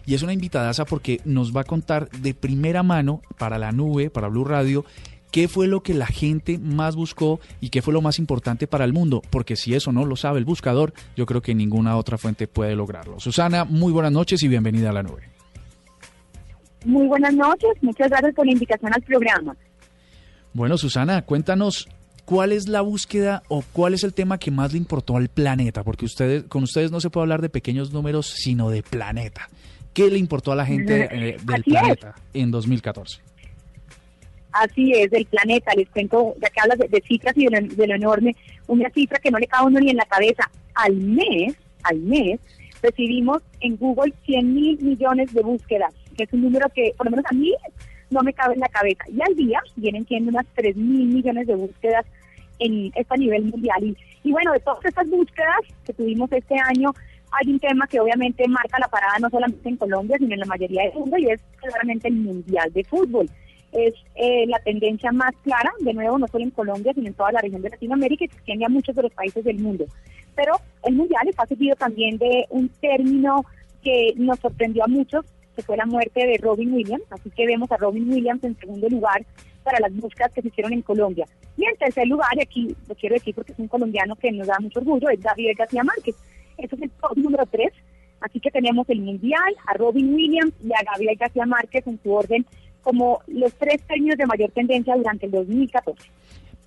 y 0.05 0.13
es 0.13 0.21
una 0.21 0.33
invitadaza 0.33 0.85
porque 0.85 1.19
nos 1.25 1.53
va 1.53 1.61
a 1.61 1.65
contar 1.65 2.09
de 2.11 2.33
primera 2.33 2.83
mano 2.83 3.21
para 3.39 3.57
la 3.57 3.71
nube, 3.71 4.11
para 4.11 4.29
Blue 4.29 4.45
Radio, 4.45 4.85
qué 5.31 5.47
fue 5.47 5.67
lo 5.67 5.81
que 5.81 5.93
la 5.93 6.07
gente 6.07 6.57
más 6.57 6.95
buscó 6.95 7.39
y 7.59 7.69
qué 7.69 7.81
fue 7.81 7.93
lo 7.93 8.01
más 8.01 8.19
importante 8.19 8.67
para 8.67 8.85
el 8.85 8.93
mundo, 8.93 9.21
porque 9.29 9.55
si 9.55 9.73
eso 9.73 9.91
no 9.91 10.05
lo 10.05 10.15
sabe 10.15 10.39
el 10.39 10.45
buscador, 10.45 10.93
yo 11.15 11.25
creo 11.25 11.41
que 11.41 11.55
ninguna 11.55 11.97
otra 11.97 12.17
fuente 12.17 12.47
puede 12.47 12.75
lograrlo. 12.75 13.19
Susana, 13.19 13.65
muy 13.65 13.91
buenas 13.91 14.11
noches 14.11 14.41
y 14.43 14.47
bienvenida 14.47 14.89
a 14.89 14.93
la 14.93 15.03
nube. 15.03 15.23
Muy 16.85 17.07
buenas 17.07 17.33
noches, 17.33 17.71
muchas 17.81 18.09
gracias 18.09 18.33
por 18.33 18.45
la 18.45 18.51
invitación 18.53 18.93
al 18.93 19.01
programa. 19.01 19.55
Bueno, 20.53 20.77
Susana, 20.77 21.23
cuéntanos 21.23 21.87
cuál 22.25 22.51
es 22.51 22.67
la 22.67 22.81
búsqueda 22.81 23.43
o 23.47 23.63
cuál 23.73 23.93
es 23.93 24.03
el 24.03 24.13
tema 24.13 24.37
que 24.37 24.51
más 24.51 24.71
le 24.71 24.77
importó 24.77 25.17
al 25.17 25.27
planeta, 25.27 25.83
porque 25.83 26.05
ustedes 26.05 26.43
con 26.45 26.63
ustedes 26.63 26.91
no 26.91 26.99
se 26.99 27.09
puede 27.09 27.23
hablar 27.23 27.41
de 27.41 27.49
pequeños 27.49 27.91
números, 27.91 28.27
sino 28.27 28.69
de 28.69 28.83
planeta. 28.83 29.49
¿Qué 29.93 30.09
le 30.11 30.19
importó 30.19 30.51
a 30.51 30.55
la 30.55 30.65
gente 30.65 31.09
eh, 31.11 31.37
del 31.43 31.61
Así 31.61 31.71
es. 31.75 31.81
planeta 31.81 32.15
en 32.33 32.51
2014? 32.51 33.26
Así 34.51 34.93
es, 34.93 35.11
del 35.11 35.25
planeta, 35.25 35.73
les 35.75 35.89
cuento, 35.89 36.33
ya 36.41 36.49
que 36.49 36.59
hablas 36.59 36.79
de, 36.79 37.01
cifras 37.01 37.35
y 37.37 37.45
de 37.45 37.87
lo, 37.87 37.95
enorme, 37.95 38.35
una 38.67 38.89
cifra 38.89 39.19
que 39.19 39.29
no 39.29 39.37
le 39.37 39.47
cabe 39.47 39.67
uno 39.67 39.79
ni 39.79 39.91
en 39.91 39.97
la 39.97 40.05
cabeza. 40.05 40.49
Al 40.73 40.95
mes, 40.95 41.55
al 41.83 41.97
mes, 41.99 42.39
recibimos 42.81 43.41
en 43.59 43.77
Google 43.77 44.13
100 44.25 44.53
mil 44.53 44.81
millones 44.81 45.33
de 45.33 45.41
búsquedas, 45.41 45.93
que 46.15 46.23
es 46.23 46.33
un 46.33 46.41
número 46.41 46.67
que 46.73 46.93
por 46.97 47.05
lo 47.05 47.11
menos 47.11 47.25
a 47.29 47.35
mí 47.35 47.53
no 48.09 48.21
me 48.21 48.33
cabe 48.33 48.53
en 48.55 48.61
la 48.61 48.69
cabeza. 48.69 49.03
Y 49.09 49.21
al 49.21 49.35
día 49.35 49.61
vienen 49.75 50.07
siendo 50.07 50.29
unas 50.29 50.45
3 50.55 50.75
mil 50.75 51.07
millones 51.07 51.47
de 51.47 51.55
búsquedas 51.55 52.05
en 52.59 52.91
este 52.95 53.17
nivel 53.17 53.43
mundial. 53.43 53.83
Y, 53.83 53.97
y 54.23 54.31
bueno, 54.31 54.53
de 54.53 54.59
todas 54.59 54.83
estas 54.85 55.09
búsquedas 55.09 55.57
que 55.85 55.93
tuvimos 55.93 56.31
este 56.31 56.55
año, 56.59 56.93
hay 57.31 57.51
un 57.51 57.59
tema 57.59 57.87
que 57.87 57.99
obviamente 57.99 58.47
marca 58.47 58.79
la 58.79 58.87
parada 58.87 59.19
no 59.19 59.29
solamente 59.29 59.69
en 59.69 59.77
Colombia, 59.77 60.17
sino 60.17 60.33
en 60.33 60.39
la 60.39 60.45
mayoría 60.45 60.83
del 60.83 60.93
mundo, 60.93 61.17
y 61.17 61.29
es 61.29 61.41
claramente 61.57 62.07
el 62.07 62.15
Mundial 62.15 62.71
de 62.73 62.83
Fútbol. 62.83 63.29
Es 63.71 63.93
eh, 64.15 64.45
la 64.47 64.59
tendencia 64.59 65.11
más 65.11 65.31
clara, 65.43 65.71
de 65.79 65.93
nuevo, 65.93 66.17
no 66.17 66.27
solo 66.27 66.43
en 66.43 66.51
Colombia, 66.51 66.93
sino 66.93 67.07
en 67.07 67.13
toda 67.13 67.31
la 67.31 67.41
región 67.41 67.61
de 67.61 67.69
Latinoamérica 67.69 68.25
y 68.25 68.27
que 68.27 68.35
extiende 68.35 68.65
a 68.65 68.69
muchos 68.69 68.95
de 68.95 69.03
los 69.03 69.13
países 69.13 69.43
del 69.43 69.59
mundo. 69.59 69.85
Pero 70.35 70.53
el 70.83 70.95
Mundial 70.95 71.27
está 71.27 71.45
seguido 71.45 71.75
también 71.75 72.17
de 72.17 72.45
un 72.49 72.69
término 72.69 73.43
que 73.83 74.13
nos 74.15 74.39
sorprendió 74.39 74.83
a 74.83 74.87
muchos, 74.87 75.25
que 75.55 75.63
fue 75.63 75.75
la 75.75 75.85
muerte 75.85 76.25
de 76.25 76.37
Robin 76.37 76.73
Williams. 76.73 77.03
Así 77.09 77.29
que 77.31 77.45
vemos 77.45 77.71
a 77.71 77.77
Robin 77.77 78.09
Williams 78.09 78.43
en 78.43 78.57
segundo 78.57 78.87
lugar 78.87 79.25
para 79.63 79.79
las 79.79 79.93
búsquedas 79.95 80.31
que 80.33 80.41
se 80.41 80.47
hicieron 80.47 80.73
en 80.73 80.81
Colombia. 80.81 81.25
Y 81.57 81.65
en 81.65 81.75
tercer 81.77 82.07
lugar, 82.07 82.29
y 82.35 82.41
aquí 82.41 82.75
lo 82.87 82.95
quiero 82.95 83.15
decir 83.15 83.33
porque 83.33 83.51
es 83.51 83.59
un 83.59 83.67
colombiano 83.67 84.15
que 84.15 84.31
nos 84.31 84.47
da 84.47 84.57
mucho 84.59 84.79
orgullo, 84.79 85.09
es 85.09 85.19
Gabriel 85.19 85.55
García 85.57 85.83
Márquez. 85.83 86.15
Eso 86.57 86.75
es 86.75 86.81
el 86.83 86.91
top 86.91 87.17
número 87.17 87.45
tres. 87.47 87.73
Así 88.21 88.39
que 88.39 88.49
tenemos 88.49 88.89
el 88.89 89.01
Mundial, 89.01 89.55
a 89.67 89.73
Robin 89.73 90.13
Williams 90.13 90.53
y 90.63 90.71
a 90.73 90.83
Gabriel 90.91 91.17
García 91.17 91.45
Márquez 91.45 91.85
en 91.85 91.99
su 92.01 92.13
orden 92.13 92.45
como 92.81 93.19
los 93.27 93.53
tres 93.53 93.81
términos 93.87 94.17
de 94.17 94.25
mayor 94.25 94.51
tendencia 94.51 94.95
durante 94.95 95.25
el 95.25 95.31
2014. 95.31 95.99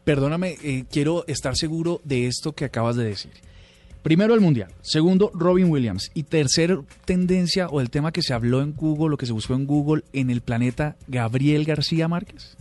Perdóname, 0.05 0.57
eh, 0.63 0.85
quiero 0.91 1.25
estar 1.27 1.55
seguro 1.57 2.01
de 2.05 2.27
esto 2.27 2.53
que 2.53 2.65
acabas 2.65 2.97
de 2.97 3.05
decir. 3.05 3.31
Primero 4.03 4.33
el 4.35 4.41
Mundial, 4.41 4.73
segundo 4.81 5.31
Robin 5.35 5.71
Williams 5.71 6.11
y 6.15 6.23
tercer 6.23 6.79
tendencia 7.05 7.69
o 7.69 7.83
el 7.83 7.91
tema 7.91 8.13
que 8.13 8.23
se 8.23 8.33
habló 8.33 8.63
en 8.63 8.75
Google, 8.75 9.11
lo 9.11 9.17
que 9.19 9.27
se 9.27 9.33
buscó 9.35 9.53
en 9.55 9.67
Google 9.67 10.03
en 10.15 10.31
el 10.31 10.41
planeta, 10.41 10.97
Gabriel 11.07 11.67
García 11.67 12.09
Márquez. 12.09 12.57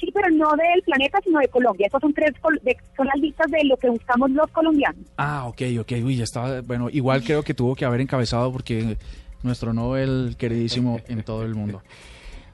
Sí, 0.00 0.10
pero 0.14 0.28
no 0.30 0.50
del 0.56 0.82
planeta, 0.84 1.18
sino 1.22 1.38
de 1.38 1.48
Colombia. 1.48 1.86
Esas 1.86 2.00
son 2.00 2.12
tres, 2.14 2.32
col- 2.40 2.60
de- 2.62 2.76
son 2.96 3.06
las 3.06 3.16
listas 3.20 3.50
de 3.50 3.64
lo 3.64 3.76
que 3.76 3.90
buscamos 3.90 4.30
los 4.30 4.50
colombianos. 4.50 5.00
Ah, 5.18 5.46
ok, 5.46 5.62
ok, 5.80 5.92
uy, 6.02 6.16
ya 6.16 6.24
estaba, 6.24 6.60
bueno, 6.62 6.88
igual 6.90 7.22
creo 7.22 7.42
que 7.42 7.54
tuvo 7.54 7.74
que 7.74 7.84
haber 7.84 8.00
encabezado 8.00 8.50
porque 8.52 8.96
nuestro 9.42 9.72
Nobel 9.74 10.34
queridísimo 10.38 11.00
en 11.08 11.22
todo 11.24 11.42
el 11.42 11.54
mundo. 11.54 11.82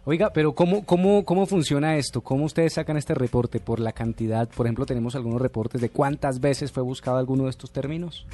Oiga, 0.05 0.31
pero 0.31 0.53
¿cómo, 0.53 0.85
cómo, 0.85 1.25
¿cómo 1.25 1.47
funciona 1.47 1.97
esto? 1.97 2.23
¿Cómo 2.23 2.45
ustedes 2.45 2.73
sacan 2.73 2.97
este 2.97 3.15
reporte? 3.15 3.61
¿Por 3.61 3.79
la 3.79 3.93
cantidad? 3.93 4.49
Por 4.49 4.67
ejemplo, 4.67 4.85
tenemos 4.85 5.15
algunos 5.15 5.41
reportes 5.41 5.81
de 5.81 5.91
cuántas 5.91 6.41
veces 6.41 6.73
fue 6.73 6.83
buscado 6.83 7.19
alguno 7.19 7.45
de 7.45 7.51
estos 7.51 7.71
términos. 7.71 8.27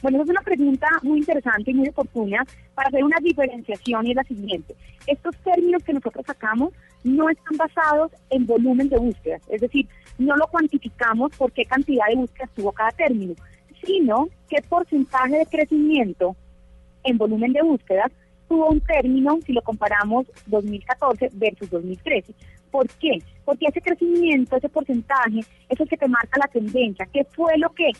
Bueno, 0.00 0.16
esa 0.16 0.24
es 0.24 0.30
una 0.30 0.40
pregunta 0.40 0.88
muy 1.02 1.18
interesante 1.18 1.70
y 1.70 1.74
muy 1.74 1.88
oportuna 1.90 2.42
para 2.74 2.88
hacer 2.88 3.04
una 3.04 3.18
diferenciación 3.22 4.06
y 4.06 4.10
es 4.10 4.16
la 4.16 4.24
siguiente. 4.24 4.74
Estos 5.06 5.36
términos 5.44 5.82
que 5.84 5.92
nosotros 5.92 6.24
sacamos 6.26 6.72
no 7.04 7.28
están 7.28 7.58
basados 7.58 8.10
en 8.30 8.46
volumen 8.46 8.88
de 8.88 8.96
búsquedas, 8.96 9.42
es 9.50 9.60
decir, 9.60 9.86
no 10.18 10.36
lo 10.36 10.46
cuantificamos 10.46 11.32
por 11.36 11.52
qué 11.52 11.66
cantidad 11.66 12.06
de 12.08 12.16
búsquedas 12.16 12.50
tuvo 12.54 12.72
cada 12.72 12.92
término, 12.92 13.34
sino 13.84 14.28
qué 14.48 14.62
porcentaje 14.66 15.36
de 15.36 15.46
crecimiento 15.46 16.34
en 17.04 17.18
volumen 17.18 17.52
de 17.52 17.62
búsquedas 17.62 18.10
tuvo 18.50 18.66
un 18.66 18.80
término 18.80 19.38
si 19.46 19.52
lo 19.52 19.62
comparamos 19.62 20.26
2014 20.46 21.30
versus 21.34 21.70
2013. 21.70 22.34
¿Por 22.72 22.88
qué? 22.98 23.22
Porque 23.44 23.66
ese 23.68 23.80
crecimiento, 23.80 24.56
ese 24.56 24.68
porcentaje, 24.68 25.38
es 25.68 25.80
el 25.80 25.88
que 25.88 25.96
te 25.96 26.08
marca 26.08 26.40
la 26.40 26.48
tendencia. 26.48 27.06
¿Qué 27.12 27.24
fue 27.24 27.56
lo 27.58 27.70
que, 27.70 27.92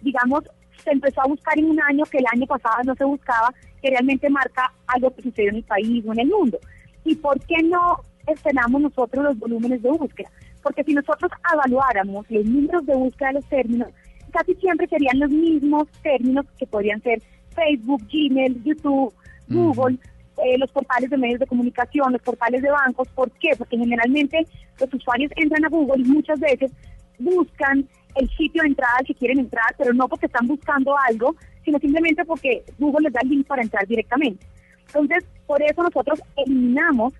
digamos, 0.00 0.44
se 0.82 0.92
empezó 0.92 1.20
a 1.20 1.28
buscar 1.28 1.58
en 1.58 1.66
un 1.66 1.80
año 1.82 2.04
que 2.06 2.18
el 2.18 2.24
año 2.32 2.46
pasado 2.46 2.82
no 2.84 2.94
se 2.94 3.04
buscaba, 3.04 3.52
que 3.82 3.90
realmente 3.90 4.30
marca 4.30 4.72
algo 4.86 5.14
que 5.14 5.22
sucedió 5.22 5.50
en 5.50 5.56
el 5.56 5.64
país 5.64 6.02
o 6.06 6.12
en 6.14 6.20
el 6.20 6.28
mundo? 6.28 6.58
¿Y 7.04 7.14
por 7.16 7.38
qué 7.40 7.62
no 7.62 8.00
esperamos 8.26 8.80
nosotros 8.80 9.22
los 9.22 9.38
volúmenes 9.38 9.82
de 9.82 9.90
búsqueda? 9.90 10.30
Porque 10.62 10.84
si 10.84 10.94
nosotros 10.94 11.30
evaluáramos 11.52 12.24
los 12.30 12.46
números 12.46 12.86
de 12.86 12.94
búsqueda 12.94 13.28
de 13.28 13.34
los 13.34 13.48
términos, 13.50 13.88
casi 14.32 14.54
siempre 14.54 14.88
serían 14.88 15.18
los 15.18 15.30
mismos 15.30 15.86
términos 16.02 16.46
que 16.58 16.66
podrían 16.66 17.02
ser 17.02 17.20
Facebook, 17.54 18.02
Gmail, 18.10 18.62
YouTube, 18.64 19.12
Google, 19.48 19.98
eh, 20.44 20.58
los 20.58 20.70
portales 20.70 21.10
de 21.10 21.16
medios 21.16 21.40
de 21.40 21.46
comunicación, 21.46 22.12
los 22.12 22.22
portales 22.22 22.62
de 22.62 22.70
bancos. 22.70 23.08
¿Por 23.08 23.30
qué? 23.32 23.50
Porque 23.56 23.76
generalmente 23.76 24.46
los 24.78 24.92
usuarios 24.92 25.32
entran 25.36 25.64
a 25.64 25.68
Google 25.68 26.02
y 26.02 26.08
muchas 26.08 26.38
veces 26.38 26.70
buscan 27.18 27.88
el 28.14 28.28
sitio 28.30 28.62
de 28.62 28.68
entrada 28.68 28.94
al 28.98 29.06
que 29.06 29.14
quieren 29.14 29.38
entrar, 29.38 29.74
pero 29.76 29.92
no 29.92 30.08
porque 30.08 30.26
están 30.26 30.46
buscando 30.46 30.94
algo, 31.08 31.34
sino 31.64 31.78
simplemente 31.78 32.24
porque 32.24 32.64
Google 32.78 33.04
les 33.04 33.12
da 33.12 33.20
el 33.22 33.28
link 33.28 33.46
para 33.46 33.62
entrar 33.62 33.86
directamente. 33.86 34.46
Entonces, 34.86 35.24
por 35.46 35.62
eso 35.62 35.82
nosotros 35.82 36.20
eliminamos 36.36 37.14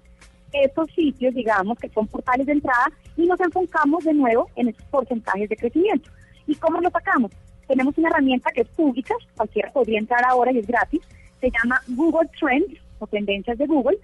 esos 0.52 0.90
sitios, 0.94 1.34
digamos, 1.34 1.78
que 1.78 1.88
son 1.90 2.06
portales 2.06 2.46
de 2.46 2.52
entrada 2.52 2.90
y 3.16 3.26
nos 3.26 3.38
enfocamos 3.40 4.04
de 4.04 4.14
nuevo 4.14 4.48
en 4.56 4.68
esos 4.68 4.84
porcentajes 4.84 5.48
de 5.48 5.56
crecimiento. 5.56 6.10
¿Y 6.46 6.54
cómo 6.56 6.80
lo 6.80 6.90
sacamos? 6.90 7.32
Tenemos 7.66 7.96
una 7.98 8.08
herramienta 8.08 8.50
que 8.50 8.62
es 8.62 8.68
pública, 8.68 9.14
cualquiera 9.36 9.70
podría 9.70 9.98
entrar 9.98 10.24
ahora 10.24 10.50
y 10.52 10.58
es 10.58 10.66
gratis, 10.66 11.02
se 11.40 11.50
llama 11.50 11.80
Google 11.88 12.28
Trends 12.38 12.80
o 12.98 13.06
Tendencias 13.06 13.58
de 13.58 13.66
Google, 13.66 13.98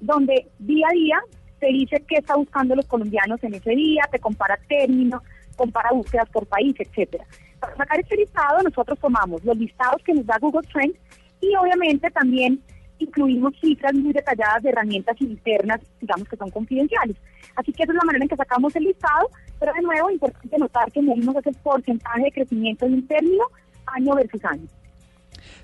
donde 0.00 0.46
día 0.58 0.86
a 0.90 0.94
día 0.94 1.20
te 1.60 1.68
dice 1.68 2.02
qué 2.08 2.16
está 2.16 2.36
buscando 2.36 2.74
los 2.74 2.86
colombianos 2.86 3.42
en 3.44 3.54
ese 3.54 3.70
día, 3.70 4.02
te 4.10 4.18
compara 4.18 4.58
términos, 4.68 5.22
compara 5.56 5.90
búsquedas 5.92 6.28
por 6.30 6.46
país, 6.46 6.74
etcétera. 6.78 7.24
Para 7.60 7.76
sacar 7.76 8.00
este 8.00 8.16
listado, 8.16 8.62
nosotros 8.62 8.98
tomamos 8.98 9.44
los 9.44 9.56
listados 9.56 10.02
que 10.02 10.12
nos 10.12 10.26
da 10.26 10.38
Google 10.40 10.66
Trends 10.72 10.98
y 11.40 11.54
obviamente 11.54 12.10
también 12.10 12.60
incluimos 12.98 13.54
cifras 13.60 13.94
muy 13.94 14.12
detalladas 14.12 14.62
de 14.62 14.70
herramientas 14.70 15.20
internas, 15.20 15.80
digamos 16.00 16.28
que 16.28 16.36
son 16.36 16.50
confidenciales. 16.50 17.16
Así 17.56 17.72
que 17.72 17.82
esa 17.82 17.92
es 17.92 17.98
la 17.98 18.04
manera 18.04 18.24
en 18.24 18.28
que 18.28 18.36
sacamos 18.36 18.74
el 18.76 18.84
listado, 18.84 19.28
pero 19.60 19.72
de 19.72 19.82
nuevo, 19.82 20.10
importante 20.10 20.58
notar 20.58 20.90
que 20.90 21.02
medimos 21.02 21.36
ese 21.36 21.52
porcentaje 21.60 22.24
de 22.24 22.32
crecimiento 22.32 22.86
de 22.86 22.94
un 22.94 23.06
término 23.06 23.44
año 23.86 24.14
versus 24.14 24.44
año. 24.44 24.66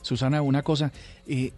Susana, 0.02 0.42
una 0.42 0.62
cosa, 0.62 0.92
eh, 1.26 1.52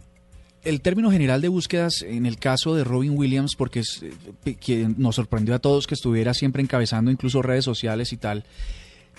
el 0.63 0.81
término 0.81 1.11
general 1.11 1.41
de 1.41 1.47
búsquedas 1.47 2.03
en 2.03 2.25
el 2.25 2.37
caso 2.37 2.75
de 2.75 2.83
Robin 2.83 3.17
Williams, 3.17 3.55
porque 3.57 3.79
es 3.79 4.03
eh, 4.45 4.87
nos 4.97 5.15
sorprendió 5.15 5.55
a 5.55 5.59
todos 5.59 5.87
que 5.87 5.95
estuviera 5.95 6.33
siempre 6.33 6.61
encabezando 6.61 7.11
incluso 7.11 7.41
redes 7.41 7.65
sociales 7.65 8.13
y 8.13 8.17
tal, 8.17 8.45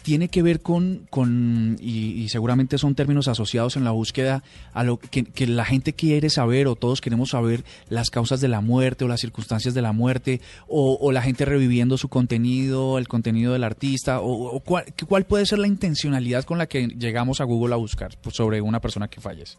tiene 0.02 0.28
que 0.28 0.42
ver 0.42 0.60
con, 0.60 1.06
con 1.10 1.76
y, 1.80 2.22
y 2.22 2.28
seguramente 2.28 2.78
son 2.78 2.94
términos 2.94 3.28
asociados 3.28 3.76
en 3.76 3.84
la 3.84 3.90
búsqueda 3.90 4.42
a 4.72 4.84
lo 4.84 4.98
que, 4.98 5.46
la 5.46 5.64
gente 5.64 5.92
quiere 5.92 6.30
saber 6.30 6.66
o 6.66 6.76
todos 6.76 7.00
queremos 7.00 7.30
saber 7.30 7.64
las 7.88 8.10
causas 8.10 8.40
de 8.40 8.48
la 8.48 8.60
muerte 8.60 9.04
o 9.04 9.08
las 9.08 9.20
circunstancias 9.20 9.74
de 9.74 9.82
la 9.82 9.92
muerte 9.92 10.40
o, 10.68 10.98
o 11.00 11.12
la 11.12 11.22
gente 11.22 11.44
reviviendo 11.44 11.98
su 11.98 12.08
contenido, 12.08 12.98
el 12.98 13.08
contenido 13.08 13.52
del 13.52 13.64
artista 13.64 14.20
o, 14.20 14.56
o 14.56 14.60
cuál, 14.60 14.84
cuál 15.08 15.24
puede 15.24 15.46
ser 15.46 15.58
la 15.58 15.66
intencionalidad 15.66 16.44
con 16.44 16.58
la 16.58 16.66
que 16.66 16.88
llegamos 16.88 17.40
a 17.40 17.44
Google 17.44 17.74
a 17.74 17.78
buscar 17.78 18.16
sobre 18.30 18.60
una 18.60 18.80
persona 18.80 19.08
que 19.08 19.20
fallece. 19.20 19.56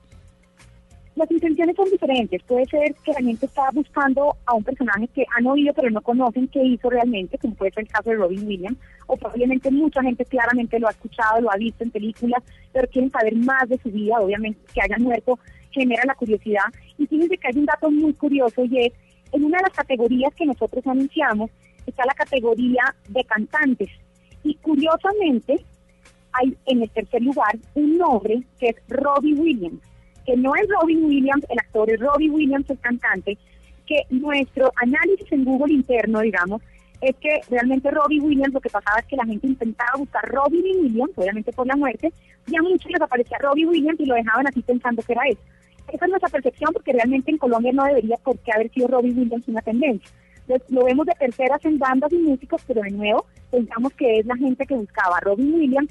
Las 1.16 1.30
intenciones 1.30 1.76
son 1.76 1.90
diferentes. 1.92 2.42
Puede 2.44 2.66
ser 2.66 2.96
que 3.04 3.12
la 3.12 3.22
gente 3.22 3.46
está 3.46 3.70
buscando 3.72 4.36
a 4.46 4.56
un 4.56 4.64
personaje 4.64 5.08
que 5.10 5.26
han 5.38 5.46
oído 5.46 5.72
pero 5.74 5.92
no 5.92 6.02
conocen 6.02 6.48
qué 6.48 6.64
hizo 6.64 6.90
realmente, 6.90 7.38
como 7.38 7.54
puede 7.54 7.72
ser 7.72 7.84
el 7.84 7.90
caso 7.90 8.10
de 8.10 8.16
Robin 8.16 8.48
Williams, 8.48 8.78
o 9.06 9.16
probablemente 9.16 9.70
mucha 9.70 10.02
gente 10.02 10.26
claramente 10.26 10.80
lo 10.80 10.88
ha 10.88 10.92
escuchado, 10.92 11.42
lo 11.42 11.52
ha 11.52 11.58
visto 11.58 11.84
en 11.84 11.92
películas, 11.92 12.42
pero 12.72 12.88
quieren 12.88 13.12
saber 13.12 13.36
más 13.36 13.70
de 13.70 13.78
su 13.78 13.92
vida, 13.92 14.20
obviamente 14.20 14.60
que 14.74 14.82
haya 14.82 14.98
muerto 14.98 15.38
genera 15.70 16.04
la 16.06 16.16
curiosidad. 16.16 16.66
Y 16.98 17.06
fíjense 17.06 17.38
que 17.38 17.48
hay 17.48 17.58
un 17.58 17.66
dato 17.66 17.92
muy 17.92 18.14
curioso 18.14 18.66
y 18.66 18.88
es, 18.88 18.94
en 19.32 19.44
una 19.44 19.58
de 19.58 19.64
las 19.64 19.74
categorías 19.74 20.34
que 20.34 20.46
nosotros 20.46 20.86
anunciamos, 20.88 21.52
está 21.86 22.06
la 22.06 22.14
categoría 22.14 22.96
de 23.10 23.24
cantantes. 23.26 23.90
Y 24.44 24.56
curiosamente, 24.56 25.64
hay 26.32 26.58
en 26.66 26.82
el 26.82 26.90
tercer 26.90 27.22
lugar 27.22 27.56
un 27.76 27.98
nombre 28.00 28.42
que 28.60 28.70
es 28.70 28.76
Robbie 28.88 29.36
Williams 29.36 29.82
que 30.26 30.38
no 30.38 30.56
es 30.56 30.68
Robin 30.70 31.06
Williams 31.06 31.46
el 31.50 31.60
actor, 31.60 31.90
es 31.90 32.00
Robbie 32.00 32.30
Williams 32.30 32.70
el 32.70 32.80
cantante, 32.80 33.38
que 33.86 34.04
nuestro 34.10 34.72
análisis 34.78 35.32
en 35.32 35.46
Google 35.46 35.74
interno, 35.74 36.22
digamos, 36.22 36.62
es 37.02 37.16
que 37.18 37.42
realmente 37.50 37.92
Robbie 37.92 38.22
Williams 38.22 38.54
lo 38.54 38.62
que 38.62 38.70
pasaba 38.70 39.00
es 39.00 39.06
que 39.06 39.18
la 39.18 39.26
gente 39.26 39.48
intentaba 39.48 39.92
buscar 39.98 40.24
Robin 40.30 40.64
Williams, 40.80 41.12
obviamente 41.16 41.52
por 41.52 41.68
la 41.68 41.76
muerte, 41.76 42.14
y 42.48 42.56
a 42.56 42.62
muchos 42.62 42.90
les 42.90 43.02
aparecía 43.02 43.38
Robbie 43.40 43.66
Williams 43.66 44.00
y 44.00 44.06
lo 44.06 44.16
dejaban 44.16 44.48
así 44.48 44.62
pensando 44.62 45.02
que 45.02 45.12
era 45.12 45.24
eso. 45.28 45.42
Esa 45.92 46.06
es 46.06 46.10
nuestra 46.10 46.30
percepción 46.30 46.72
porque 46.72 46.94
realmente 46.94 47.30
en 47.30 47.38
Colombia 47.38 47.74
no 47.74 47.84
debería 47.84 48.16
por 48.24 48.38
qué 48.40 48.52
haber 48.54 48.72
sido 48.72 48.88
Robbie 48.88 49.12
Williams 49.12 49.48
una 49.48 49.62
tendencia. 49.62 50.10
Lo 50.70 50.86
vemos 50.86 51.06
de 51.06 51.14
terceras 51.14 51.64
en 51.66 51.78
bandas 51.78 52.12
y 52.12 52.18
músicos, 52.18 52.62
pero 52.68 52.82
de 52.82 52.92
nuevo 52.92 53.26
pensamos 53.52 53.94
que 53.94 54.20
es 54.20 54.26
la 54.26 54.36
gente 54.36 54.66
que 54.66 54.76
buscaba 54.76 55.18
a 55.18 55.22
Robin 55.22 55.54
Williams 55.54 55.90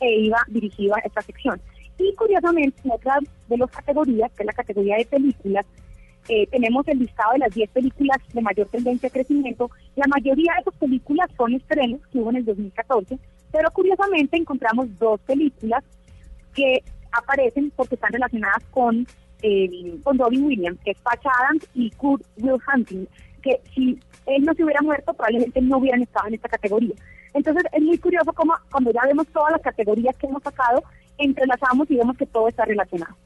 e 0.00 0.20
iba 0.20 0.38
dirigida 0.48 0.96
a 0.96 1.06
esta 1.06 1.22
sección. 1.22 1.60
Y 2.00 2.14
curiosamente, 2.14 2.80
en 2.82 2.92
otra 2.92 3.18
de 3.48 3.58
las 3.58 3.70
categorías, 3.70 4.32
que 4.32 4.42
es 4.42 4.46
la 4.46 4.52
categoría 4.54 4.96
de 4.96 5.04
películas, 5.04 5.66
eh, 6.28 6.46
tenemos 6.46 6.86
el 6.88 6.98
listado 6.98 7.32
de 7.32 7.40
las 7.40 7.54
10 7.54 7.70
películas 7.70 8.16
de 8.32 8.40
mayor 8.40 8.68
tendencia 8.68 9.08
de 9.08 9.12
crecimiento. 9.12 9.70
La 9.96 10.06
mayoría 10.06 10.54
de 10.54 10.60
esas 10.62 10.74
películas 10.74 11.28
son 11.36 11.54
estrenos 11.54 12.00
que 12.10 12.18
hubo 12.18 12.30
en 12.30 12.36
el 12.36 12.44
2014, 12.46 13.18
pero 13.52 13.70
curiosamente 13.72 14.38
encontramos 14.38 14.86
dos 14.98 15.20
películas 15.20 15.84
que 16.54 16.82
aparecen 17.12 17.70
porque 17.76 17.96
están 17.96 18.12
relacionadas 18.12 18.64
con, 18.70 19.06
eh, 19.42 19.98
con 20.02 20.18
Robin 20.18 20.44
Williams, 20.44 20.78
que 20.82 20.92
es 20.92 21.00
Patch 21.00 21.26
Adams 21.26 21.68
y 21.74 21.90
Kurt 21.90 22.22
Will 22.38 22.60
Hunting, 22.72 23.06
que 23.42 23.60
si 23.74 23.98
él 24.24 24.44
no 24.44 24.54
se 24.54 24.64
hubiera 24.64 24.80
muerto, 24.80 25.12
probablemente 25.12 25.60
no 25.60 25.78
hubieran 25.78 26.02
estado 26.02 26.28
en 26.28 26.34
esta 26.34 26.48
categoría. 26.48 26.94
Entonces 27.34 27.64
es 27.72 27.82
muy 27.82 27.98
curioso 27.98 28.32
cómo 28.32 28.54
cuando 28.70 28.90
ya 28.90 29.02
vemos 29.06 29.26
todas 29.28 29.52
las 29.52 29.62
categorías 29.62 30.16
que 30.16 30.26
hemos 30.26 30.42
sacado, 30.42 30.82
entrelazamos 31.20 31.90
y 31.90 31.96
vemos 31.96 32.16
que 32.16 32.26
todo 32.26 32.48
está 32.48 32.64
relacionado. 32.64 33.16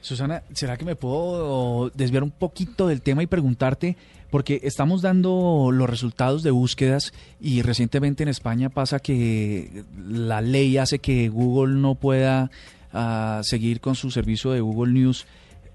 Susana, 0.00 0.42
¿será 0.54 0.76
que 0.78 0.84
me 0.84 0.96
puedo 0.96 1.90
desviar 1.90 2.22
un 2.22 2.30
poquito 2.30 2.86
del 2.88 3.02
tema 3.02 3.22
y 3.22 3.26
preguntarte, 3.26 3.96
porque 4.30 4.60
estamos 4.62 5.02
dando 5.02 5.70
los 5.72 5.90
resultados 5.90 6.42
de 6.42 6.50
búsquedas 6.50 7.12
y 7.38 7.62
recientemente 7.62 8.22
en 8.22 8.30
España 8.30 8.70
pasa 8.70 9.00
que 9.00 9.84
la 10.08 10.40
ley 10.40 10.78
hace 10.78 11.00
que 11.00 11.28
Google 11.28 11.74
no 11.74 11.96
pueda 11.96 12.50
ah, 12.92 13.40
seguir 13.44 13.80
con 13.80 13.94
su 13.94 14.10
servicio 14.10 14.52
de 14.52 14.60
Google 14.60 14.92
News. 14.92 15.26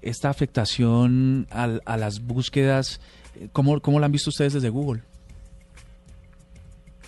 Esta 0.02 0.28
afectación 0.28 1.46
a, 1.50 1.96
las 1.96 2.20
búsquedas, 2.20 3.00
¿cómo, 3.52 3.80
¿cómo 3.80 4.00
la 4.00 4.06
han 4.06 4.12
visto 4.12 4.30
ustedes 4.30 4.54
desde 4.54 4.70
Google? 4.70 5.02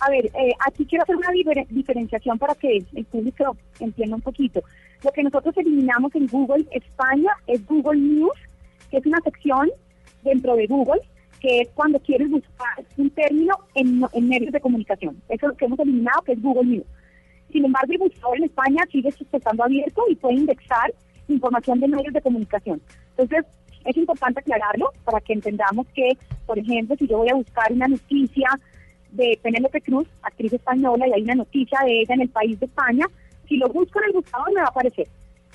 A 0.01 0.09
ver, 0.09 0.25
eh, 0.27 0.53
aquí 0.65 0.85
quiero 0.85 1.03
hacer 1.03 1.15
una 1.15 1.29
diferenciación 1.69 2.39
para 2.39 2.55
que 2.55 2.85
el 2.93 3.05
público 3.05 3.57
entienda 3.79 4.15
un 4.15 4.21
poquito. 4.21 4.61
Lo 5.03 5.11
que 5.11 5.23
nosotros 5.23 5.55
eliminamos 5.57 6.13
en 6.15 6.27
Google 6.27 6.65
España 6.71 7.31
es 7.47 7.65
Google 7.65 7.99
News, 7.99 8.37
que 8.89 8.97
es 8.97 9.05
una 9.05 9.19
sección 9.21 9.69
dentro 10.23 10.55
de 10.55 10.67
Google, 10.67 11.01
que 11.39 11.61
es 11.61 11.69
cuando 11.69 11.99
quieres 11.99 12.29
buscar 12.29 12.83
un 12.97 13.09
término 13.11 13.53
en, 13.75 14.01
medios 14.27 14.51
de 14.51 14.59
comunicación. 14.59 15.21
Eso 15.29 15.45
es 15.45 15.51
lo 15.51 15.55
que 15.55 15.65
hemos 15.65 15.79
eliminado, 15.79 16.21
que 16.23 16.33
es 16.33 16.41
Google 16.41 16.69
News. 16.69 16.85
Sin 17.51 17.65
embargo, 17.65 17.93
el 17.93 17.99
buscador 17.99 18.37
en 18.37 18.43
España 18.43 18.83
sigue 18.91 19.09
estando 19.09 19.63
abierto 19.63 20.03
y 20.09 20.15
puede 20.15 20.35
indexar 20.35 20.93
información 21.27 21.79
de 21.79 21.87
medios 21.87 22.13
de 22.13 22.21
comunicación. 22.21 22.81
Entonces, 23.17 23.45
es 23.85 23.97
importante 23.97 24.41
aclararlo 24.41 24.91
para 25.05 25.21
que 25.21 25.33
entendamos 25.33 25.87
que, 25.93 26.17
por 26.45 26.59
ejemplo, 26.59 26.95
si 26.97 27.07
yo 27.07 27.19
voy 27.19 27.29
a 27.29 27.35
buscar 27.35 27.71
una 27.71 27.87
noticia 27.87 28.49
de 29.11 29.39
Penélope 29.41 29.81
Cruz, 29.81 30.07
actriz 30.21 30.53
española, 30.53 31.07
y 31.07 31.13
hay 31.13 31.21
una 31.23 31.35
noticia 31.35 31.79
de 31.85 32.01
ella 32.01 32.15
en 32.15 32.21
el 32.21 32.29
país 32.29 32.59
de 32.59 32.65
España. 32.65 33.05
Si 33.47 33.57
lo 33.57 33.67
busco 33.69 33.99
en 33.99 34.05
el 34.09 34.13
buscador 34.13 34.53
me 34.53 34.61
va 34.61 34.67
a 34.67 34.69
aparecer. 34.69 35.07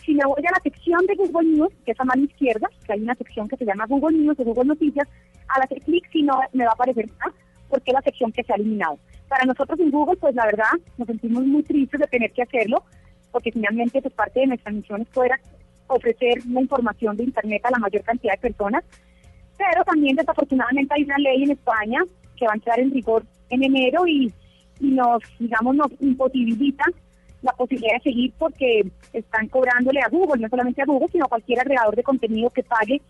Si 0.05 0.15
me 0.15 0.25
voy 0.25 0.43
a 0.47 0.51
la 0.51 0.63
sección 0.63 1.07
de 1.07 1.15
Google 1.15 1.49
News, 1.49 1.73
que 1.85 1.93
es 1.93 2.01
a 2.01 2.05
mano 2.05 2.25
izquierda, 2.25 2.69
que 2.87 2.93
hay 2.93 3.01
una 3.01 3.15
sección 3.15 3.49
que 3.49 3.57
se 3.57 3.65
llama 3.65 3.87
Google 3.87 4.19
News 4.19 4.39
o 4.39 4.45
Google 4.45 4.67
Noticias, 4.67 5.09
al 5.49 5.63
hacer 5.63 5.81
clic 5.81 6.05
si 6.13 6.23
no 6.23 6.41
me 6.53 6.65
va 6.65 6.71
a 6.71 6.75
aparecer 6.75 7.09
más, 7.21 7.33
porque 7.69 7.91
es 7.91 7.95
la 7.95 8.03
sección 8.03 8.33
que 8.33 8.43
se 8.43 8.53
ha 8.53 8.57
eliminado. 8.57 8.99
Para 9.29 9.45
nosotros 9.45 9.79
en 9.81 9.91
Google, 9.91 10.17
pues 10.17 10.35
la 10.35 10.47
verdad, 10.47 10.73
nos 10.99 11.07
sentimos 11.07 11.45
muy 11.45 11.63
tristes 11.63 12.01
de 12.01 12.07
tener 12.07 12.33
que 12.33 12.43
hacerlo, 12.43 12.85
porque 13.33 13.51
finalmente 13.53 14.03
pues 14.03 14.15
parte 14.15 14.41
de 14.41 14.49
nuestra 14.49 14.73
misión 14.73 15.03
es 15.03 15.09
poder 15.09 15.33
ofrecer 15.87 16.45
la 16.47 16.61
información 16.61 17.17
de 17.17 17.25
Internet 17.25 17.65
a 17.65 17.71
la 17.71 17.79
mayor 17.79 18.03
cantidad 18.03 18.35
de 18.35 18.39
personas, 18.39 18.85
pero 19.57 19.85
también 19.85 20.17
desafortunadamente 20.17 20.95
hay 20.95 21.05
una 21.05 21.19
ley 21.19 21.45
en 21.45 21.53
España 21.53 22.01
que 22.37 22.47
va 22.47 22.53
a 22.53 22.57
entrar 22.57 22.81
en 22.81 22.93
rigor 22.93 23.25
en 23.55 23.65
enero 23.65 24.07
y, 24.07 24.33
nos, 24.81 25.23
digamos, 25.39 25.77
nos 25.77 25.89
imposibilita 26.01 26.85
la 27.43 27.53
posibilidad 27.53 27.95
de 27.97 28.11
seguir 28.11 28.33
porque 28.39 28.91
están 29.13 29.49
cobrándole 29.49 30.01
a 30.01 30.09
Google, 30.09 30.43
no 30.43 30.49
solamente 30.49 30.83
a 30.83 30.87
Google, 30.87 31.09
sino 31.13 31.27
a 31.27 31.29
cualquier 31.29 31.61
agregador 31.61 31.95
de 31.95 32.03
contenido 32.03 32.51
que 32.51 32.63
pague 32.63 33.01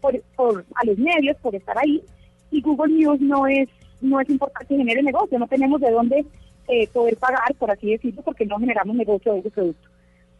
por, 0.00 0.20
por, 0.34 0.64
a 0.74 0.84
los 0.84 0.98
medios 0.98 1.36
por 1.40 1.54
estar 1.54 1.76
ahí. 1.78 2.02
Y 2.50 2.60
Google 2.60 2.92
News 2.92 3.20
no 3.20 3.46
es 3.46 3.68
no 4.00 4.20
es 4.20 4.28
importante 4.28 4.76
genere 4.76 5.02
negocio, 5.02 5.38
no 5.38 5.46
tenemos 5.46 5.80
de 5.80 5.90
dónde 5.90 6.26
eh, 6.68 6.88
poder 6.88 7.16
pagar, 7.16 7.54
por 7.58 7.70
así 7.70 7.90
decirlo, 7.90 8.22
porque 8.22 8.46
no 8.46 8.58
generamos 8.58 8.96
negocio 8.96 9.32
de 9.32 9.40
ese 9.40 9.50
producto. 9.50 9.88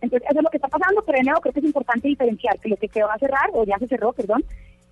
Entonces, 0.01 0.29
eso 0.29 0.39
es 0.39 0.45
lo 0.45 0.51
que 0.51 0.59
está 0.59 0.69
pasando, 0.69 1.03
pero 1.05 1.19
de 1.19 1.25
nuevo 1.25 1.41
creo 1.41 1.53
que 1.53 1.61
es 1.61 1.67
importante 1.67 2.09
diferenciar 2.09 2.59
que 2.59 2.69
lo 2.69 2.77
que 2.77 2.89
se 2.89 3.03
va 3.03 3.15
a 3.15 3.19
cerrar, 3.19 3.51
o 3.53 3.65
ya 3.65 3.79
se 3.79 3.89
cerró, 3.89 4.13
perdón, 4.13 4.45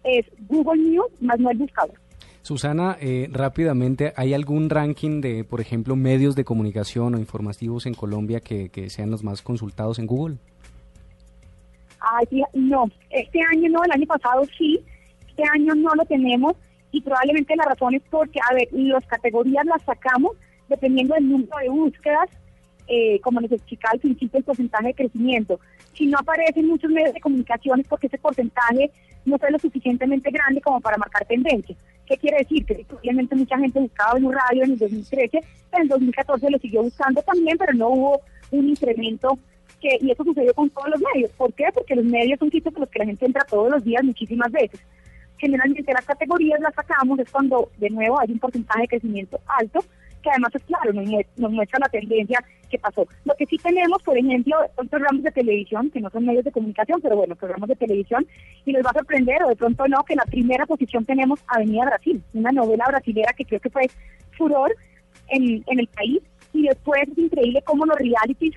es 0.02 0.26
Google 0.48 0.82
News, 0.82 1.20
más 1.20 1.38
no 1.38 1.50
el 1.50 1.58
buscador. 1.58 1.98
Susana, 2.44 2.98
eh, 3.00 3.26
rápidamente, 3.32 4.12
¿hay 4.16 4.34
algún 4.34 4.68
ranking 4.68 5.22
de, 5.22 5.44
por 5.44 5.62
ejemplo, 5.62 5.96
medios 5.96 6.36
de 6.36 6.44
comunicación 6.44 7.14
o 7.14 7.18
informativos 7.18 7.86
en 7.86 7.94
Colombia 7.94 8.40
que, 8.40 8.90
sean 8.90 9.10
los 9.10 9.24
más 9.24 9.40
consultados 9.40 9.98
en 9.98 10.06
Google? 10.06 10.36
Ay, 12.00 12.42
no, 12.52 12.84
este 13.08 13.40
año 13.50 13.70
no, 13.70 13.82
el 13.82 13.92
año 13.92 14.06
pasado 14.06 14.42
sí, 14.58 14.78
este 15.26 15.42
año 15.54 15.74
no 15.74 15.94
lo 15.94 16.04
tenemos 16.04 16.52
y 16.92 17.00
probablemente 17.00 17.56
la 17.56 17.64
razón 17.64 17.94
es 17.94 18.02
porque, 18.10 18.38
a 18.50 18.52
ver, 18.52 18.68
las 18.72 19.06
categorías 19.06 19.64
las 19.64 19.82
sacamos 19.82 20.36
dependiendo 20.68 21.14
del 21.14 21.26
número 21.26 21.56
de 21.62 21.70
búsquedas, 21.70 22.28
eh, 22.88 23.20
como 23.20 23.40
les 23.40 23.52
explicaba 23.52 23.92
al 23.92 24.00
principio, 24.00 24.36
el 24.36 24.44
porcentaje 24.44 24.88
de 24.88 24.94
crecimiento. 24.94 25.60
Si 25.94 26.06
no 26.06 26.18
aparecen 26.18 26.66
muchos 26.66 26.90
medios 26.90 27.14
de 27.14 27.20
comunicación 27.20 27.80
es 27.80 27.86
porque 27.86 28.08
ese 28.08 28.18
porcentaje 28.18 28.90
no 29.24 29.38
fue 29.38 29.50
lo 29.50 29.58
suficientemente 29.58 30.30
grande 30.30 30.60
como 30.60 30.80
para 30.80 30.96
marcar 30.96 31.24
tendencia. 31.26 31.76
¿Qué 32.06 32.16
quiere 32.18 32.38
decir? 32.38 32.66
Que 32.66 32.84
obviamente 32.94 33.34
mucha 33.34 33.58
gente 33.58 33.80
buscaba 33.80 34.18
en 34.18 34.26
un 34.26 34.34
radio 34.34 34.64
en 34.64 34.72
el 34.72 34.78
2013, 34.78 35.40
pero 35.70 35.82
en 35.82 35.88
2014 35.88 36.50
lo 36.50 36.58
siguió 36.58 36.82
buscando 36.82 37.22
también, 37.22 37.56
pero 37.56 37.72
no 37.72 37.88
hubo 37.88 38.20
un 38.50 38.68
incremento 38.68 39.38
que, 39.80 39.98
y 40.00 40.10
eso 40.10 40.24
sucedió 40.24 40.52
con 40.54 40.68
todos 40.70 40.88
los 40.90 41.00
medios. 41.14 41.30
¿Por 41.32 41.52
qué? 41.54 41.66
Porque 41.72 41.94
los 41.94 42.04
medios 42.04 42.38
son 42.38 42.50
sitios 42.50 42.74
por 42.74 42.82
los 42.82 42.90
que 42.90 42.98
la 42.98 43.06
gente 43.06 43.24
entra 43.24 43.44
todos 43.44 43.70
los 43.70 43.84
días 43.84 44.04
muchísimas 44.04 44.52
veces. 44.52 44.80
Generalmente 45.38 45.92
las 45.92 46.04
categorías 46.04 46.60
las 46.60 46.74
sacamos 46.74 47.18
es 47.18 47.30
cuando 47.30 47.70
de 47.78 47.90
nuevo 47.90 48.20
hay 48.20 48.30
un 48.30 48.38
porcentaje 48.38 48.82
de 48.82 48.88
crecimiento 48.88 49.40
alto, 49.46 49.84
que 50.24 50.30
además 50.30 50.54
es 50.54 50.62
claro, 50.64 50.92
nos 50.92 51.52
muestra, 51.52 51.78
la 51.78 51.88
tendencia 51.88 52.42
que 52.70 52.78
pasó. 52.78 53.06
Lo 53.24 53.34
que 53.34 53.44
sí 53.44 53.58
tenemos, 53.58 54.02
por 54.02 54.16
ejemplo, 54.16 54.56
son 54.74 54.88
programas 54.88 55.22
de 55.22 55.30
televisión, 55.30 55.90
que 55.90 56.00
no 56.00 56.08
son 56.08 56.24
medios 56.24 56.44
de 56.44 56.50
comunicación, 56.50 57.00
pero 57.02 57.16
bueno, 57.16 57.36
programas 57.36 57.68
de 57.68 57.76
televisión, 57.76 58.26
y 58.64 58.72
les 58.72 58.84
va 58.84 58.90
a 58.90 58.94
sorprender, 58.94 59.44
o 59.44 59.48
de 59.48 59.56
pronto 59.56 59.86
no, 59.86 60.02
que 60.04 60.14
en 60.14 60.18
la 60.18 60.24
primera 60.24 60.64
posición 60.64 61.04
tenemos 61.04 61.40
Avenida 61.46 61.84
Brasil, 61.84 62.22
una 62.32 62.50
novela 62.52 62.86
brasilera 62.88 63.34
que 63.34 63.44
creo 63.44 63.60
que 63.60 63.70
fue 63.70 63.86
furor 64.38 64.74
en, 65.28 65.62
en 65.66 65.78
el 65.78 65.86
país, 65.88 66.20
y 66.54 66.62
después 66.62 67.02
es 67.02 67.18
increíble 67.18 67.62
cómo 67.66 67.84
los 67.84 67.98
realities 67.98 68.54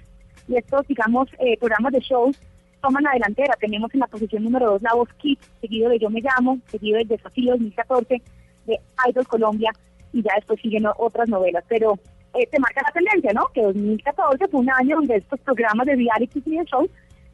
y 0.48 0.56
estos, 0.56 0.88
digamos, 0.88 1.28
eh, 1.40 1.58
programas 1.58 1.92
de 1.92 2.00
shows 2.00 2.40
toman 2.82 3.04
la 3.04 3.12
delantera. 3.12 3.56
Tenemos 3.60 3.94
en 3.94 4.00
la 4.00 4.08
posición 4.08 4.44
número 4.44 4.72
dos 4.72 4.82
La 4.82 4.94
Voz 4.94 5.10
Kids, 5.18 5.46
seguido 5.60 5.90
de 5.90 6.00
Yo 6.00 6.10
Me 6.10 6.22
Llamo, 6.22 6.60
seguido 6.68 6.98
del 7.00 7.08
Desafío 7.10 7.52
2014, 7.52 8.22
de 8.66 8.80
Idol 9.10 9.28
Colombia, 9.28 9.72
y 10.18 10.24
ya 10.24 10.32
después 10.36 10.60
siguen 10.62 10.86
otras 10.98 11.30
novelas. 11.30 11.64
Pero 11.68 12.00
eh, 12.34 12.48
te 12.52 12.60
marca 12.60 12.82
la 12.82 12.92
tendencia, 12.92 13.32
¿no? 13.34 13.48
Que 13.54 13.62
2014 13.62 14.48
fue 14.48 14.60
un 14.60 14.72
año 14.72 14.98
donde 14.98 15.18
estos 15.18 15.40
programas 15.42 15.86
de 15.86 15.96
reality 15.96 16.42
y 16.46 16.58
de 16.58 16.66
shows 16.66 16.90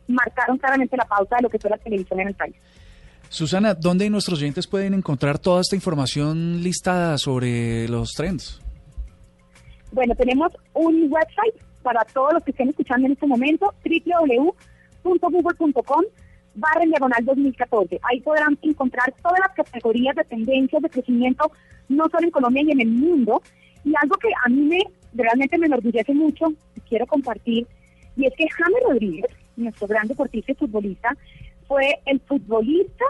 marcaron 0.08 0.58
claramente 0.58 0.98
la 0.98 1.06
pauta 1.06 1.38
de 1.38 1.44
lo 1.44 1.50
que 1.50 1.60
fue 1.60 1.70
la 1.70 1.78
televisión 1.78 2.20
en 2.20 2.28
el 2.28 2.36
país. 2.36 2.56
Susana, 3.30 3.74
¿dónde 3.74 4.10
nuestros 4.10 4.40
oyentes 4.40 4.68
pueden 4.68 4.94
encontrar 4.94 5.40
toda 5.40 5.62
esta 5.62 5.76
información 5.76 6.62
listada 6.62 7.18
sobre 7.18 7.88
los 7.88 8.12
trends? 8.12 8.62
Bueno, 9.92 10.14
tenemos 10.16 10.52
un 10.74 11.12
website 11.12 11.56
para 11.82 12.04
todos 12.06 12.34
los 12.34 12.44
que 12.44 12.52
estén 12.52 12.70
escuchando 12.70 13.06
en 13.08 13.14
este 13.14 13.26
momento, 13.26 13.74
www.google.com 15.04 16.04
barra 16.56 16.84
en 16.84 16.90
diagonal 16.90 17.26
2014. 17.26 18.00
Ahí 18.04 18.22
podrán 18.22 18.58
encontrar 18.62 19.14
todas 19.22 19.40
las 19.40 19.56
categorías 19.56 20.16
de 20.16 20.24
tendencias 20.24 20.82
de 20.82 20.90
crecimiento, 20.90 21.52
no 21.90 22.06
solo 22.10 22.26
en 22.26 22.32
Colombia 22.32 22.64
y 22.66 22.72
en 22.72 22.82
el 22.82 22.90
mundo. 22.90 23.42
Y 23.84 23.94
algo 24.02 24.16
que 24.18 24.30
a 24.46 24.50
mí 24.50 24.62
me 24.62 24.80
realmente 25.14 25.58
me 25.58 25.68
enorgullece 25.68 26.14
mucho, 26.14 26.54
y 26.76 26.82
quiero 26.82 27.06
compartir, 27.06 27.68
y 28.16 28.26
es 28.26 28.34
que 28.36 28.48
James 28.50 28.84
Rodríguez, 28.88 29.26
nuestro 29.56 29.88
gran 29.88 30.08
deportista 30.08 30.52
y 30.52 30.56
futbolista, 30.56 31.16
fue 31.68 32.00
el 32.06 32.20
futbolista 32.22 33.06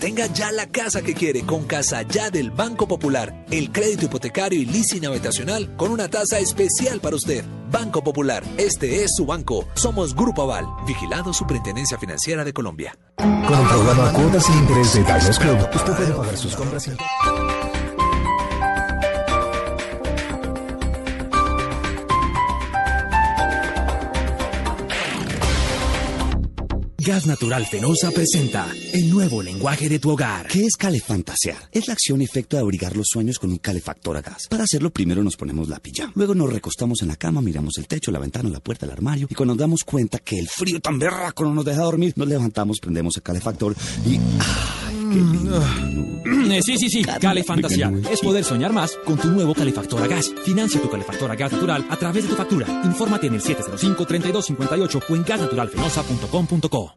Tenga 0.00 0.26
ya 0.26 0.52
la 0.52 0.66
casa 0.66 1.00
que 1.00 1.14
quiere 1.14 1.42
con 1.42 1.64
Casa 1.64 2.02
Ya 2.02 2.30
del 2.30 2.50
Banco 2.50 2.86
Popular. 2.86 3.46
El 3.50 3.72
crédito 3.72 4.04
hipotecario 4.04 4.60
y 4.60 4.66
leasing 4.66 5.06
habitacional 5.06 5.74
con 5.76 5.90
una 5.90 6.08
tasa 6.08 6.38
especial 6.38 7.00
para 7.00 7.16
usted. 7.16 7.44
Banco 7.70 8.04
Popular, 8.04 8.44
este 8.58 9.02
es 9.02 9.14
su 9.16 9.24
banco. 9.24 9.66
Somos 9.74 10.14
Grupo 10.14 10.42
Aval, 10.42 10.66
vigilado 10.86 11.32
Superintendencia 11.32 11.98
Financiera 11.98 12.44
de 12.44 12.52
Colombia. 12.52 12.98
Con 13.16 13.58
el 13.58 13.66
programa 13.68 14.12
Cuotas 14.12 14.44
sin 14.44 14.58
Interés 14.58 14.92
de 14.92 15.00
Diners 15.00 15.38
Club, 15.38 15.58
usted 15.74 15.92
puede 15.94 16.12
pagar 16.12 16.36
sus 16.36 16.54
compras. 16.54 16.90
Gas 27.06 27.24
Natural 27.24 27.64
Fenosa 27.64 28.10
presenta 28.10 28.66
el 28.92 29.08
nuevo 29.08 29.40
lenguaje 29.40 29.88
de 29.88 30.00
tu 30.00 30.10
hogar. 30.10 30.48
¿Qué 30.48 30.64
es 30.64 30.74
calefantasear? 30.76 31.68
Es 31.70 31.86
la 31.86 31.92
acción 31.92 32.20
y 32.20 32.24
efecto 32.24 32.56
de 32.56 32.62
abrigar 32.62 32.96
los 32.96 33.06
sueños 33.08 33.38
con 33.38 33.52
un 33.52 33.58
calefactor 33.58 34.16
a 34.16 34.22
gas. 34.22 34.48
Para 34.50 34.64
hacerlo, 34.64 34.90
primero 34.90 35.22
nos 35.22 35.36
ponemos 35.36 35.68
la 35.68 35.78
pijama. 35.78 36.12
Luego 36.16 36.34
nos 36.34 36.52
recostamos 36.52 37.02
en 37.02 37.08
la 37.08 37.14
cama, 37.14 37.40
miramos 37.40 37.78
el 37.78 37.86
techo, 37.86 38.10
la 38.10 38.18
ventana, 38.18 38.48
la 38.48 38.58
puerta, 38.58 38.86
el 38.86 38.90
armario. 38.90 39.28
Y 39.30 39.36
cuando 39.36 39.54
nos 39.54 39.60
damos 39.60 39.84
cuenta 39.84 40.18
que 40.18 40.36
el 40.36 40.48
frío 40.48 40.80
tan 40.80 40.98
berraco 40.98 41.44
no 41.44 41.54
nos 41.54 41.64
deja 41.64 41.82
dormir, 41.82 42.12
nos 42.16 42.26
levantamos, 42.26 42.80
prendemos 42.80 43.16
el 43.16 43.22
calefactor 43.22 43.76
y. 44.04 44.16
Eh, 44.16 44.85
Sí, 46.62 46.76
sí, 46.78 46.88
sí, 46.88 47.04
Calefantasia. 47.04 47.92
Es 48.10 48.20
poder 48.20 48.44
soñar 48.44 48.72
más 48.72 48.96
con 49.04 49.16
tu 49.16 49.28
nuevo 49.28 49.54
calefactor 49.54 50.02
a 50.02 50.06
gas. 50.06 50.32
Financia 50.44 50.80
tu 50.80 50.88
calefactor 50.90 51.30
a 51.30 51.34
gas 51.34 51.52
natural 51.52 51.86
a 51.88 51.96
través 51.96 52.24
de 52.24 52.30
tu 52.30 52.36
factura. 52.36 52.66
Infórmate 52.84 53.26
en 53.26 53.34
el 53.34 53.42
705-3258 53.42 55.02
o 55.08 55.16
en 55.16 55.24
gasnaturalfenosa.com.co. 55.24 56.94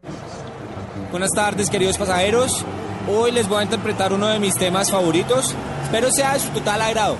Buenas 1.11 1.31
tardes, 1.31 1.69
queridos 1.69 1.97
pasajeros. 1.97 2.63
Hoy 3.07 3.31
les 3.31 3.47
voy 3.47 3.59
a 3.59 3.63
interpretar 3.63 4.13
uno 4.13 4.27
de 4.27 4.39
mis 4.39 4.55
temas 4.55 4.91
favoritos. 4.91 5.55
Espero 5.83 6.11
sea 6.11 6.33
de 6.33 6.39
su 6.39 6.49
total 6.49 6.81
agrado. 6.81 7.17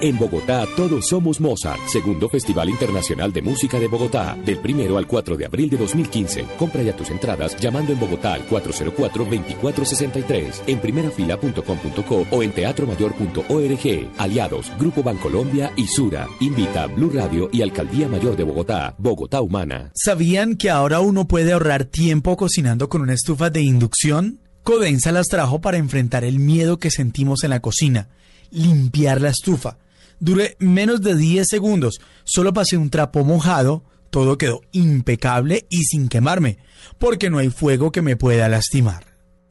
En 0.00 0.16
Bogotá 0.16 0.64
todos 0.76 1.08
somos 1.08 1.40
Mozart, 1.40 1.80
segundo 1.88 2.28
Festival 2.28 2.68
Internacional 2.68 3.32
de 3.32 3.42
Música 3.42 3.80
de 3.80 3.88
Bogotá, 3.88 4.38
del 4.44 4.58
primero 4.58 4.96
al 4.96 5.08
4 5.08 5.36
de 5.36 5.44
abril 5.44 5.68
de 5.68 5.76
2015. 5.76 6.44
Compra 6.56 6.84
ya 6.84 6.94
tus 6.94 7.10
entradas 7.10 7.56
llamando 7.56 7.92
en 7.92 7.98
Bogotá 7.98 8.34
al 8.34 8.48
404-2463, 8.48 10.62
en 10.68 10.78
primerafila.com.co 10.78 12.26
o 12.30 12.42
en 12.44 12.52
teatromayor.org. 12.52 14.08
Aliados, 14.18 14.70
Grupo 14.78 15.02
Bancolombia 15.02 15.72
y 15.74 15.88
Sura. 15.88 16.28
Invita 16.38 16.86
Blue 16.86 17.10
Radio 17.12 17.50
y 17.52 17.62
Alcaldía 17.62 18.06
Mayor 18.06 18.36
de 18.36 18.44
Bogotá, 18.44 18.94
Bogotá 18.98 19.40
Humana. 19.40 19.90
¿Sabían 19.96 20.54
que 20.54 20.70
ahora 20.70 21.00
uno 21.00 21.26
puede 21.26 21.54
ahorrar 21.54 21.86
tiempo 21.86 22.36
cocinando 22.36 22.88
con 22.88 23.02
una 23.02 23.14
estufa 23.14 23.50
de 23.50 23.62
inducción? 23.62 24.38
Codensa 24.62 25.10
las 25.10 25.26
trajo 25.26 25.60
para 25.60 25.78
enfrentar 25.78 26.22
el 26.22 26.38
miedo 26.38 26.78
que 26.78 26.92
sentimos 26.92 27.42
en 27.42 27.50
la 27.50 27.58
cocina. 27.58 28.06
Limpiar 28.52 29.20
la 29.20 29.30
estufa. 29.30 29.76
Duré 30.20 30.56
menos 30.58 31.02
de 31.02 31.16
10 31.16 31.46
segundos. 31.48 32.00
Solo 32.24 32.52
pasé 32.52 32.76
un 32.76 32.90
trapo 32.90 33.24
mojado. 33.24 33.84
Todo 34.10 34.38
quedó 34.38 34.62
impecable 34.72 35.66
y 35.68 35.84
sin 35.84 36.08
quemarme, 36.08 36.58
porque 36.98 37.30
no 37.30 37.38
hay 37.38 37.50
fuego 37.50 37.92
que 37.92 38.02
me 38.02 38.16
pueda 38.16 38.48
lastimar. 38.48 39.08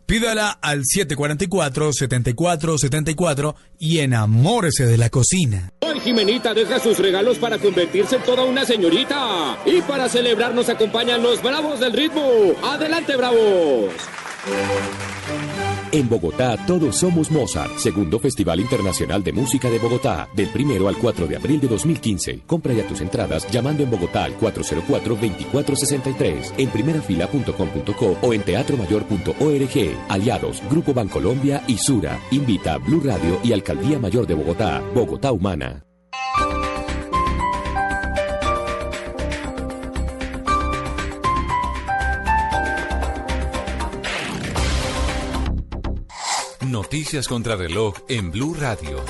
Pídala 0.07 0.57
al 0.61 0.83
744-7474 0.83 3.55
y 3.77 3.99
enamórese 3.99 4.85
de 4.85 4.97
la 4.97 5.09
cocina. 5.09 5.73
Hoy 5.81 5.99
Jimenita 5.99 6.53
deja 6.53 6.79
sus 6.79 6.97
regalos 6.97 7.37
para 7.37 7.57
convertirse 7.57 8.15
en 8.15 8.23
toda 8.23 8.45
una 8.45 8.63
señorita. 8.63 9.57
Y 9.65 9.81
para 9.81 10.07
celebrar 10.07 10.55
nos 10.55 10.69
acompañan 10.69 11.21
los 11.21 11.43
Bravos 11.43 11.81
del 11.81 11.91
Ritmo. 11.91 12.53
¡Adelante, 12.63 13.17
Bravos! 13.17 13.91
En 15.91 16.07
Bogotá 16.09 16.57
todos 16.67 16.97
somos 16.97 17.31
Mozart, 17.31 17.77
segundo 17.77 18.19
Festival 18.19 18.59
Internacional 18.59 19.23
de 19.23 19.31
Música 19.31 19.69
de 19.69 19.79
Bogotá, 19.79 20.27
del 20.35 20.49
primero 20.49 20.89
al 20.89 20.97
4 20.97 21.27
de 21.27 21.37
abril 21.37 21.61
de 21.61 21.69
2015. 21.69 22.41
Compra 22.45 22.73
ya 22.73 22.85
tus 22.85 22.99
entradas 22.99 23.49
llamando 23.49 23.83
en 23.83 23.89
Bogotá 23.89 24.25
al 24.25 24.37
404-2463, 24.37 26.55
en 26.57 26.69
primerafila.com.co 26.69 28.17
o 28.21 28.33
en 28.33 28.41
teatromayor.org. 28.41 29.95
Aliados, 30.09 30.61
Grupo 30.69 30.93
Bancolombia 30.93 31.63
y 31.67 31.77
Sura. 31.77 32.19
Invita 32.31 32.77
Blue 32.79 33.01
Radio 33.03 33.39
y 33.41 33.53
Alcaldía 33.53 33.97
Mayor 33.97 34.27
de 34.27 34.33
Bogotá, 34.33 34.83
Bogotá 34.93 35.31
Humana. 35.31 35.85
Noticias 46.77 47.27
contra 47.27 47.55
reloj 47.55 47.95
en 48.07 48.29
Blue 48.29 48.53
Radio. 48.53 49.03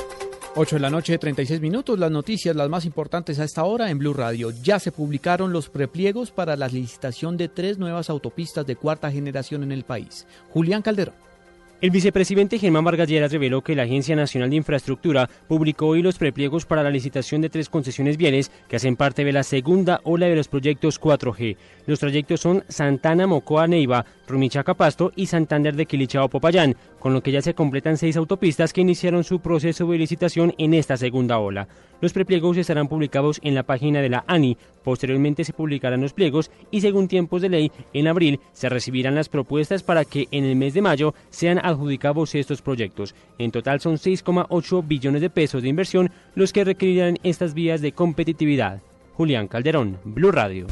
8 0.56 0.78
de 0.78 0.80
la 0.80 0.90
noche, 0.90 1.18
36 1.18 1.60
minutos. 1.60 2.00
Las 2.00 2.10
noticias, 2.10 2.56
las 2.56 2.70
más 2.70 2.86
importantes 2.86 3.40
a 3.40 3.44
esta 3.44 3.66
hora 3.66 3.92
en 3.92 4.00
Blue 4.00 4.14
Radio. 4.14 4.54
Ya 4.64 4.80
se 4.80 4.94
publicaron 4.94 5.52
los 5.52 5.68
prepliegos 5.68 6.32
para 6.32 6.56
la 6.56 6.70
licitación 6.70 7.36
de 7.36 7.50
tres 7.50 7.78
nuevas 7.78 8.10
autopistas 8.10 8.66
de 8.66 8.78
cuarta 8.78 9.12
generación 9.12 9.64
en 9.64 9.74
el 9.74 9.84
país. 9.84 10.26
Julián 10.54 10.82
Calderón. 10.82 11.28
El 11.80 11.92
vicepresidente 11.92 12.58
Germán 12.58 12.86
Vargas 12.86 13.08
Lleras 13.08 13.32
reveló 13.32 13.62
que 13.62 13.76
la 13.76 13.84
Agencia 13.84 14.16
Nacional 14.16 14.50
de 14.50 14.56
Infraestructura 14.56 15.30
publicó 15.48 15.88
hoy 15.88 16.02
los 16.02 16.18
prepliegos 16.18 16.66
para 16.66 16.82
la 16.82 16.90
licitación 16.90 17.40
de 17.42 17.52
tres 17.52 17.70
concesiones 17.70 18.18
viales 18.18 18.50
que 18.68 18.78
hacen 18.78 18.96
parte 18.96 19.24
de 19.24 19.32
la 19.32 19.44
segunda 19.44 20.02
ola 20.04 20.26
de 20.26 20.36
los 20.36 20.48
proyectos 20.48 21.00
4G. 21.00 21.56
Los 21.86 22.00
trayectos 22.00 22.40
son 22.40 22.64
Santana, 22.68 23.28
Mocoa, 23.28 23.68
Neiva, 23.68 24.06
Rumichaca, 24.28 24.74
Pasto 24.74 25.12
y 25.16 25.26
Santander 25.26 25.76
de 25.76 25.86
Quilichao, 25.86 26.30
Popayán, 26.30 26.76
con 27.00 27.14
lo 27.14 27.22
que 27.22 27.32
ya 27.32 27.42
se 27.42 27.54
completan 27.54 27.98
seis 27.98 28.18
autopistas 28.18 28.74
que 28.74 28.82
iniciaron 28.82 29.24
su 29.24 29.40
proceso 29.40 29.88
de 29.88 29.98
licitación 29.98 30.54
en 30.58 30.74
esta 30.74 30.98
segunda 30.98 31.40
ola. 31.40 31.68
Los 32.02 32.14
prepliegos 32.14 32.58
estarán 32.58 32.88
publicados 32.88 33.40
en 33.42 33.56
la 33.56 33.64
página 33.64 34.02
de 34.02 34.10
la 34.10 34.24
ANI. 34.28 34.58
Posteriormente 34.84 35.44
se 35.44 35.54
publicarán 35.54 36.02
los 36.02 36.14
pliegos 36.14 36.52
y 36.70 36.82
según 36.82 37.08
tiempos 37.08 37.42
de 37.42 37.50
ley, 37.50 37.72
en 37.94 38.08
abril 38.08 38.40
se 38.54 38.70
recibirán 38.70 39.16
las 39.16 39.30
propuestas 39.30 39.84
para 39.84 40.06
que 40.06 40.28
en 40.32 40.44
el 40.44 40.56
mes 40.56 40.74
de 40.74 40.82
mayo 40.82 41.16
sean 41.30 41.60
adjudicados 41.64 42.36
estos 42.36 42.62
proyectos. 42.62 43.16
En 43.40 43.52
total 43.52 43.80
son 43.80 43.96
6,8 43.96 44.88
billones 44.88 45.22
de 45.22 45.30
pesos 45.30 45.64
de 45.64 45.70
inversión 45.70 46.12
los 46.36 46.54
que 46.54 46.64
requerirán 46.64 47.18
estas 47.24 47.54
vías 47.54 47.82
de 47.82 47.94
competitividad. 47.94 48.82
Julián 49.16 49.48
Calderón, 49.48 49.98
Blue 50.04 50.32
Radio. 50.32 50.68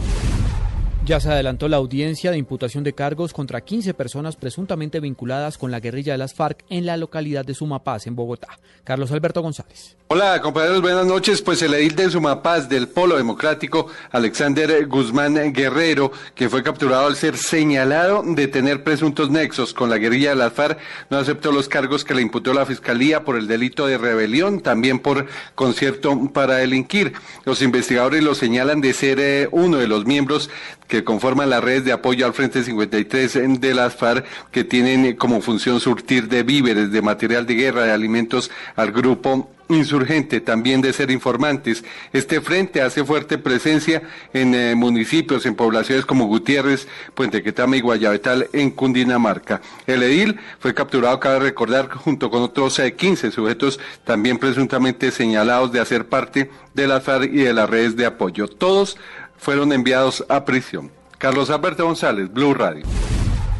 Ya 1.06 1.20
se 1.20 1.30
adelantó 1.30 1.68
la 1.68 1.78
audiencia 1.78 2.32
de 2.32 2.40
imputación 2.40 2.84
de 2.84 2.94
cargos 2.94 3.32
contra 3.32 3.62
15 3.62 3.94
personas 3.94 4.36
presuntamente 4.36 5.00
vinculadas 5.00 5.60
con 5.60 5.70
la 5.70 5.80
guerrilla 5.80 6.14
de 6.14 6.18
las 6.18 6.34
FARC 6.34 6.66
en 6.68 6.88
la 6.88 6.98
localidad 6.98 7.46
de 7.46 7.54
Sumapaz, 7.54 8.08
en 8.08 8.16
Bogotá. 8.16 8.58
Carlos 8.84 9.12
Alberto 9.12 9.44
González. 9.44 9.98
Hola 10.08 10.40
compañeros, 10.42 10.82
buenas 10.82 11.06
noches. 11.06 11.44
Pues 11.44 11.62
el 11.62 11.76
edil 11.76 11.96
de 11.96 12.10
Sumapaz 12.10 12.70
del 12.70 12.88
Polo 12.88 13.18
Democrático, 13.18 13.88
Alexander 14.12 14.88
Guzmán 14.88 15.54
Guerrero, 15.54 16.12
que 16.34 16.50
fue 16.50 16.64
capturado 16.64 17.06
al 17.06 17.16
ser 17.16 17.38
señalado 17.38 18.24
de 18.24 18.48
tener 18.48 18.84
presuntos 18.84 19.30
nexos 19.30 19.76
con 19.76 19.92
la 19.92 19.98
guerrilla 19.98 20.30
de 20.30 20.36
las 20.36 20.54
FARC, 20.54 20.80
no 21.12 21.18
aceptó 21.18 21.52
los 21.52 21.70
cargos 21.70 22.04
que 22.04 22.16
le 22.16 22.22
imputó 22.24 22.54
la 22.54 22.66
Fiscalía 22.66 23.24
por 23.24 23.36
el 23.36 23.48
delito 23.48 23.86
de 23.86 24.00
rebelión, 24.00 24.60
también 24.60 25.00
por 25.00 25.28
concierto 25.54 26.32
para 26.34 26.58
delinquir. 26.58 27.14
Los 27.44 27.62
investigadores 27.62 28.24
lo 28.24 28.34
señalan 28.34 28.82
de 28.82 28.94
ser 28.94 29.20
eh, 29.20 29.50
uno 29.52 29.78
de 29.78 29.88
los 29.88 30.06
miembros 30.06 30.50
que 30.88 30.95
conforman 31.04 31.50
las 31.50 31.64
redes 31.64 31.86
de 31.86 31.92
apoyo 31.92 32.26
al 32.26 32.34
Frente 32.34 32.64
53 32.64 33.60
de 33.60 33.74
las 33.74 33.96
FARC, 33.96 34.26
que 34.52 34.64
tienen 34.64 35.16
como 35.16 35.42
función 35.42 35.80
surtir 35.80 36.28
de 36.28 36.44
víveres, 36.44 36.92
de 36.92 37.02
material 37.02 37.46
de 37.46 37.56
guerra, 37.56 37.84
de 37.84 37.92
alimentos 37.92 38.52
al 38.76 38.92
grupo 38.92 39.50
insurgente, 39.70 40.42
también 40.42 40.82
de 40.82 40.94
ser 40.94 41.12
informantes. 41.12 41.84
Este 42.14 42.42
frente 42.42 42.82
hace 42.82 43.04
fuerte 43.04 43.38
presencia 43.38 44.04
en 44.34 44.54
eh, 44.54 44.76
municipios, 44.76 45.46
en 45.46 45.56
poblaciones 45.56 46.06
como 46.06 46.28
Gutiérrez, 46.28 46.88
Puente 47.14 47.42
Quetama 47.42 47.78
y 47.78 47.82
Guayabetal 47.82 48.48
en 48.54 48.72
Cundinamarca. 48.72 49.62
El 49.88 50.04
edil 50.04 50.40
fue 50.60 50.74
capturado, 50.74 51.20
cabe 51.20 51.40
recordar, 51.40 51.90
junto 51.90 52.30
con 52.30 52.44
otros 52.44 52.80
15 52.80 53.28
eh, 53.28 53.32
sujetos 53.32 53.80
también 54.04 54.38
presuntamente 54.38 55.12
señalados 55.12 55.72
de 55.72 55.80
hacer 55.80 56.08
parte 56.08 56.50
de 56.74 56.88
las 56.88 57.04
FARC 57.04 57.32
y 57.32 57.38
de 57.38 57.54
las 57.54 57.70
redes 57.70 57.96
de 57.96 58.06
apoyo. 58.06 58.48
Todos 58.48 58.98
fueron 59.38 59.72
enviados 59.72 60.26
a 60.30 60.46
prisión. 60.46 60.92
Carlos 61.18 61.50
Alberto 61.50 61.86
González, 61.86 62.32
Blue 62.32 62.54
Radio. 62.54 62.86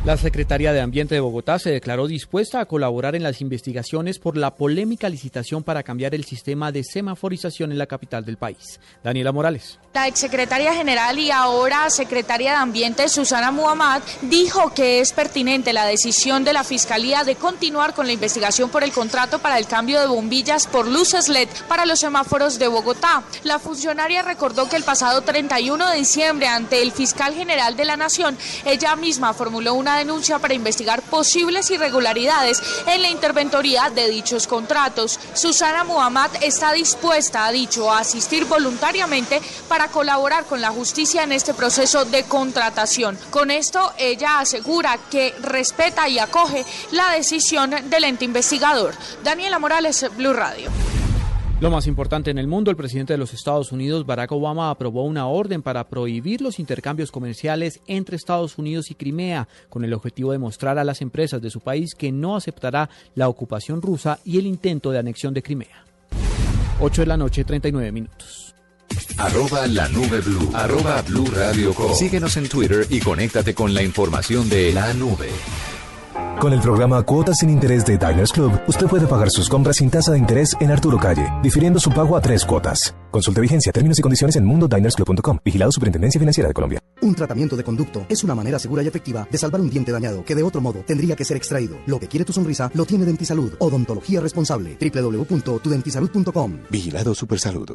La 0.06 0.18
Secretaría 0.18 0.72
de 0.72 0.82
Ambiente 0.82 1.16
de 1.16 1.20
Bogotá 1.20 1.58
se 1.58 1.72
declaró 1.72 2.06
dispuesta 2.06 2.60
a 2.60 2.68
colaborar 2.68 3.16
en 3.16 3.24
las 3.24 3.42
investigaciones 3.42 4.20
por 4.20 4.38
la 4.38 4.54
polémica 4.54 5.10
licitación 5.10 5.64
para 5.64 5.82
cambiar 5.82 6.14
el 6.14 6.26
sistema 6.26 6.72
de 6.72 6.84
semaforización 6.84 7.72
en 7.72 7.80
la 7.80 7.88
capital 7.88 8.24
del 8.24 8.38
país. 8.38 8.80
Daniela 9.04 9.32
Morales. 9.32 9.80
La 9.96 10.08
exsecretaria 10.08 10.76
general 10.76 11.18
y 11.18 11.32
ahora 11.32 11.90
secretaria 11.90 12.52
de 12.52 12.58
Ambiente, 12.58 13.10
Susana 13.10 13.50
Muhammad, 13.50 14.04
dijo 14.22 14.72
que 14.76 15.00
es 15.00 15.12
pertinente 15.12 15.74
la 15.74 15.88
decisión 15.88 16.44
de 16.44 16.54
la 16.54 16.64
Fiscalía 16.64 17.24
de 17.24 17.34
continuar 17.34 17.96
con 17.96 18.06
la 18.06 18.14
investigación 18.14 18.70
por 18.70 18.84
el 18.84 18.92
contrato 18.92 19.40
para 19.40 19.58
el 19.58 19.66
cambio 19.66 20.00
de 20.00 20.06
bombillas 20.06 20.68
por 20.68 20.88
luces 20.88 21.30
LED 21.30 21.50
para 21.68 21.88
los 21.88 22.00
semáforos 22.00 22.60
de 22.60 22.68
Bogotá. 22.68 23.24
La 23.44 23.58
funcionaria 23.58 24.22
recordó 24.22 24.70
que 24.70 24.76
el 24.76 24.84
pasado 24.84 25.22
31 25.22 25.90
de 25.90 25.98
diciembre, 25.98 26.46
ante 26.46 26.84
el 26.84 26.92
fiscal 26.92 27.34
general 27.34 27.76
de 27.76 27.86
la 27.86 27.98
Nación, 27.98 28.38
ella 28.66 28.96
misma 28.96 29.34
formuló 29.34 29.74
una 29.74 29.95
denuncia 29.98 30.40
para 30.40 30.54
investigar 30.54 31.02
posibles 31.02 31.70
irregularidades 31.72 32.62
en 32.88 33.02
la 33.02 33.10
interventoría 33.10 33.90
de 33.90 34.10
dichos 34.10 34.48
contratos. 34.48 35.20
Susana 35.34 35.84
Muhammad 35.84 36.30
está 36.42 36.74
dispuesta, 36.74 37.46
ha 37.46 37.52
dicho, 37.52 37.92
a 37.92 38.00
asistir 38.00 38.46
voluntariamente 38.46 39.42
para 39.68 39.88
colaborar 39.90 40.46
con 40.46 40.62
la 40.62 40.70
justicia 40.70 41.24
en 41.24 41.32
este 41.32 41.54
proceso 41.54 42.06
de 42.06 42.24
contratación. 42.24 43.18
Con 43.30 43.52
esto, 43.52 43.94
ella 43.98 44.40
asegura 44.40 44.98
que 45.10 45.34
respeta 45.42 46.08
y 46.08 46.20
acoge 46.20 46.66
la 46.92 47.12
decisión 47.12 47.76
del 47.90 48.04
ente 48.04 48.26
investigador. 48.26 48.94
Daniela 49.24 49.60
Morales, 49.60 50.06
Blue 50.16 50.34
Radio. 50.34 50.85
Lo 51.62 51.72
más 51.72 51.88
importante 51.88 52.32
en 52.32 52.38
el 52.38 52.48
mundo, 52.48 52.70
el 52.70 52.76
presidente 52.76 53.14
de 53.14 53.18
los 53.18 53.34
Estados 53.34 53.72
Unidos, 53.72 54.06
Barack 54.06 54.34
Obama, 54.34 54.70
aprobó 54.70 55.06
una 55.06 55.28
orden 55.28 55.62
para 55.62 55.88
prohibir 55.88 56.42
los 56.42 56.60
intercambios 56.60 57.12
comerciales 57.12 57.80
entre 57.88 58.18
Estados 58.18 58.58
Unidos 58.58 58.92
y 58.92 58.96
Crimea, 58.96 59.48
con 59.70 59.86
el 59.86 59.94
objetivo 59.94 60.34
de 60.34 60.38
mostrar 60.38 60.78
a 60.78 60.84
las 60.84 61.02
empresas 61.02 61.42
de 61.42 61.50
su 61.50 61.62
país 61.62 61.96
que 61.96 62.12
no 62.12 62.36
aceptará 62.36 62.90
la 63.16 63.30
ocupación 63.30 63.82
rusa 63.82 64.20
y 64.26 64.38
el 64.38 64.48
intento 64.48 64.92
de 64.92 65.00
anexión 65.00 65.34
de 65.34 65.44
Crimea. 65.44 65.86
8 66.82 67.04
de 67.04 67.08
la 67.08 67.16
noche, 67.16 67.46
39 67.46 67.90
minutos. 67.94 68.54
Arroba 69.18 69.66
la 69.68 69.88
nube 69.88 70.20
blue. 70.20 70.52
Arroba 70.54 71.02
blue 71.04 71.26
radio 71.34 71.74
Síguenos 71.94 72.36
en 72.36 72.50
Twitter 72.50 72.86
y 72.90 73.00
conéctate 73.00 73.54
con 73.54 73.74
la 73.74 73.82
información 73.82 74.50
de 74.50 74.74
la 74.74 74.94
nube. 74.94 75.30
Con 76.40 76.54
el 76.54 76.60
programa 76.60 77.02
Cuotas 77.04 77.38
sin 77.40 77.50
Interés 77.50 77.86
de 77.86 77.98
Diners 77.98 78.32
Club, 78.32 78.52
usted 78.68 78.88
puede 78.88 79.08
pagar 79.08 79.30
sus 79.32 79.50
compras 79.50 79.78
sin 79.78 79.90
tasa 79.90 80.12
de 80.12 80.20
interés 80.20 80.56
en 80.60 80.70
Arturo 80.70 80.98
Calle, 80.98 81.32
difiriendo 81.42 81.80
su 81.80 81.90
pago 81.92 82.16
a 82.18 82.22
tres 82.22 82.46
cuotas. 82.46 82.94
Consulte 83.10 83.42
vigencia, 83.42 83.72
términos 83.72 83.98
y 84.00 84.02
condiciones 84.02 84.36
en 84.36 84.46
mundodinersclub.com. 84.46 85.40
Vigilado 85.44 85.72
Superintendencia 85.72 86.20
Financiera 86.20 86.50
de 86.50 86.54
Colombia. 86.54 86.80
Un 87.02 87.16
tratamiento 87.16 87.56
de 87.56 87.64
conducto 87.64 88.06
es 88.10 88.24
una 88.24 88.36
manera 88.36 88.60
segura 88.60 88.84
y 88.84 88.88
efectiva 88.88 89.28
de 89.32 89.38
salvar 89.38 89.62
un 89.62 89.70
diente 89.70 89.92
dañado 89.92 90.24
que 90.24 90.36
de 90.36 90.44
otro 90.44 90.60
modo 90.62 90.84
tendría 90.86 91.16
que 91.16 91.26
ser 91.26 91.38
extraído. 91.38 91.78
Lo 91.86 92.00
que 92.00 92.08
quiere 92.08 92.26
tu 92.26 92.34
sonrisa 92.34 92.70
lo 92.74 92.86
tiene 92.86 93.06
Dentisalud. 93.06 93.54
Odontología 93.60 94.20
responsable. 94.20 94.78
www.tudentisalud.com. 94.80 96.60
Vigilado 96.70 97.16
Supersalud. 97.16 97.72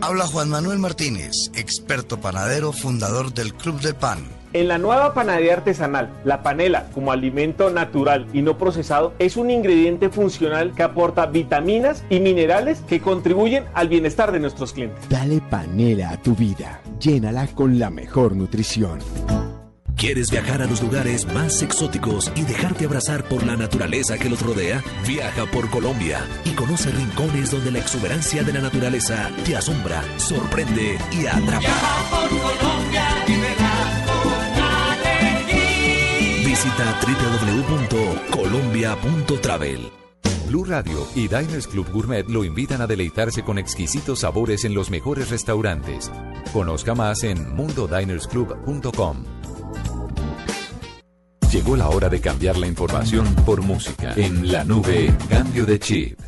Habla 0.00 0.26
Juan 0.26 0.50
Manuel 0.50 0.78
Martínez, 0.78 1.32
experto 1.54 2.20
panadero, 2.20 2.72
fundador 2.72 3.34
del 3.34 3.54
Club 3.54 3.80
del 3.80 3.96
Pan. 3.96 4.43
En 4.54 4.68
la 4.68 4.78
nueva 4.78 5.14
panadería 5.14 5.54
artesanal, 5.54 6.10
la 6.24 6.44
panela 6.44 6.86
como 6.94 7.10
alimento 7.10 7.70
natural 7.70 8.28
y 8.32 8.40
no 8.40 8.56
procesado 8.56 9.12
es 9.18 9.36
un 9.36 9.50
ingrediente 9.50 10.10
funcional 10.10 10.72
que 10.76 10.84
aporta 10.84 11.26
vitaminas 11.26 12.04
y 12.08 12.20
minerales 12.20 12.80
que 12.88 13.00
contribuyen 13.00 13.64
al 13.74 13.88
bienestar 13.88 14.30
de 14.30 14.38
nuestros 14.38 14.72
clientes. 14.72 15.08
Dale 15.08 15.40
panela 15.50 16.10
a 16.10 16.22
tu 16.22 16.36
vida, 16.36 16.80
llénala 17.00 17.48
con 17.48 17.80
la 17.80 17.90
mejor 17.90 18.36
nutrición. 18.36 19.00
¿Quieres 19.96 20.30
viajar 20.30 20.62
a 20.62 20.66
los 20.66 20.80
lugares 20.82 21.26
más 21.32 21.60
exóticos 21.62 22.30
y 22.36 22.42
dejarte 22.42 22.84
abrazar 22.84 23.24
por 23.24 23.44
la 23.44 23.56
naturaleza 23.56 24.18
que 24.18 24.30
los 24.30 24.40
rodea? 24.40 24.84
Viaja 25.04 25.46
por 25.46 25.68
Colombia 25.68 26.20
y 26.44 26.50
conoce 26.50 26.90
rincones 26.92 27.50
donde 27.50 27.72
la 27.72 27.80
exuberancia 27.80 28.44
de 28.44 28.52
la 28.52 28.60
naturaleza 28.60 29.30
te 29.44 29.56
asombra, 29.56 30.04
sorprende 30.16 30.96
y 31.10 31.26
atrapa. 31.26 31.72
Visita 36.54 36.86
www.colombia.travel. 37.02 39.90
Blue 40.46 40.64
Radio 40.64 41.04
y 41.16 41.26
Diners 41.26 41.66
Club 41.66 41.90
Gourmet 41.90 42.28
lo 42.28 42.44
invitan 42.44 42.80
a 42.80 42.86
deleitarse 42.86 43.42
con 43.42 43.58
exquisitos 43.58 44.20
sabores 44.20 44.64
en 44.64 44.72
los 44.72 44.88
mejores 44.88 45.30
restaurantes. 45.30 46.12
Conozca 46.52 46.94
más 46.94 47.24
en 47.24 47.52
mundodinersclub.com. 47.56 49.24
Llegó 51.50 51.74
la 51.74 51.88
hora 51.88 52.08
de 52.08 52.20
cambiar 52.20 52.56
la 52.56 52.68
información 52.68 53.34
por 53.44 53.60
música. 53.60 54.14
En 54.14 54.52
la 54.52 54.62
nube, 54.62 55.12
cambio 55.28 55.66
de 55.66 55.80
chip. 55.80 56.20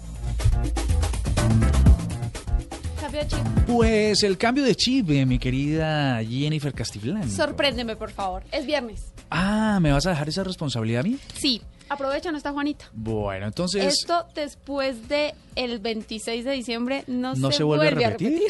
Cambio 3.01 3.20
de 3.20 3.29
chip. 3.29 3.47
Pues 3.68 4.24
el 4.24 4.37
cambio 4.39 4.64
de 4.64 4.74
chip, 4.74 5.09
eh, 5.09 5.24
mi 5.24 5.39
querida 5.39 6.20
Jennifer 6.24 6.74
Castiglione. 6.74 7.31
Sorpréndeme, 7.31 7.95
por 7.95 8.11
favor. 8.11 8.43
Es 8.51 8.66
viernes. 8.66 9.12
Ah, 9.31 9.79
¿me 9.81 9.93
vas 9.93 10.07
a 10.07 10.11
dejar 10.11 10.29
esa 10.29 10.45
responsabilidad 10.45 11.01
a 11.01 11.05
mí? 11.05 11.18
Sí. 11.35 11.61
Aprovecha, 11.89 12.33
no 12.33 12.37
está 12.39 12.51
Juanita. 12.53 12.87
Bueno, 12.95 13.47
entonces... 13.47 13.85
Esto 13.85 14.27
después 14.35 15.09
de 15.09 15.35
el 15.55 15.79
26 15.79 16.45
de 16.45 16.51
diciembre 16.53 17.05
no, 17.07 17.35
¿No 17.37 17.51
se, 17.53 17.59
se 17.59 17.62
vuelve 17.62 17.89
a 17.89 17.91
repetir? 17.91 18.43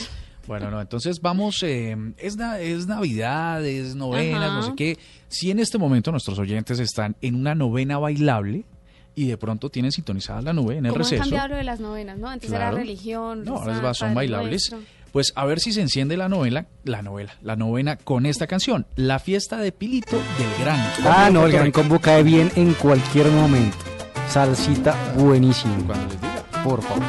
Bueno, 0.47 0.71
no, 0.71 0.81
entonces 0.81 1.21
vamos, 1.21 1.63
eh, 1.63 1.97
es, 2.19 2.37
na- 2.37 2.61
es 2.61 2.87
Navidad, 2.87 3.63
es 3.67 3.95
novenas, 3.97 4.53
no 4.53 4.63
sé 4.63 4.73
qué. 4.77 4.99
Si 5.29 5.51
en 5.51 5.59
este 5.59 5.77
momento 5.77 6.13
nuestros 6.13 6.39
oyentes 6.39 6.79
están 6.79 7.17
en 7.21 7.35
una 7.35 7.55
novena 7.55 7.99
bailable 7.99 8.65
y 9.15 9.27
de 9.27 9.37
pronto 9.37 9.69
tienen 9.71 9.91
sintonizada 9.93 10.41
la 10.41 10.53
nube 10.53 10.77
en 10.79 10.87
el 10.87 10.93
¿Cómo 10.93 11.05
han 11.05 11.11
receso, 11.11 11.23
cambiado 11.23 11.49
lo 11.49 11.57
de 11.57 11.65
las 11.65 11.81
novenas, 11.81 12.17
no? 12.19 12.29
Antes 12.29 12.49
Claro. 12.49 12.69
era 12.69 12.77
religión, 12.77 13.45
no, 13.45 13.57
ahora 13.57 13.93
son 13.93 14.15
bailables. 14.15 14.71
Nuestro. 14.71 14.97
Pues 15.17 15.33
a 15.35 15.47
ver 15.47 15.61
si 15.61 15.73
se 15.73 15.81
enciende 15.81 16.19
la 16.19 16.29
novela, 16.29 16.67
la 16.85 17.01
novela, 17.01 17.39
la 17.41 17.57
novena 17.57 17.97
con 17.97 18.27
esta 18.27 18.47
canción, 18.47 18.87
La 18.97 19.19
fiesta 19.19 19.57
de 19.57 19.73
Pilito 19.73 20.19
del 20.19 20.61
Gran. 20.61 20.79
Ah, 21.07 21.31
no, 21.33 21.47
el 21.47 21.53
gran 21.53 21.73
combo 21.73 21.99
cae 21.99 22.23
bien 22.23 22.53
en 22.55 22.75
cualquier 22.75 23.29
momento. 23.29 23.79
Salsita 24.29 24.95
buenísimo. 25.17 25.75
Cuando 25.87 26.07
les 26.09 26.21
diga. 26.21 26.45
Por 26.63 26.83
favor. 26.83 27.03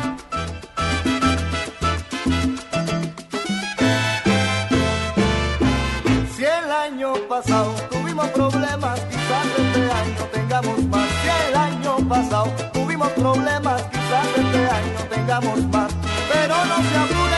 Si 6.34 6.46
el 6.46 6.72
año 6.72 7.14
pasado 7.28 7.76
tuvimos 7.92 8.30
problemas, 8.30 9.02
quizás 9.02 9.48
este 9.58 9.82
año 9.82 10.30
tengamos 10.32 10.84
más. 10.86 11.10
Si 11.10 11.50
el 11.50 11.56
año 11.58 12.08
pasado 12.08 12.54
tuvimos 12.72 13.10
problemas, 13.10 13.82
quizás 13.84 14.28
este 14.38 14.60
año 14.60 15.10
tengamos 15.14 15.66
más. 15.66 15.92
Pero 16.32 16.56
no 16.68 16.78
se 16.78 16.96
apuren 16.96 17.37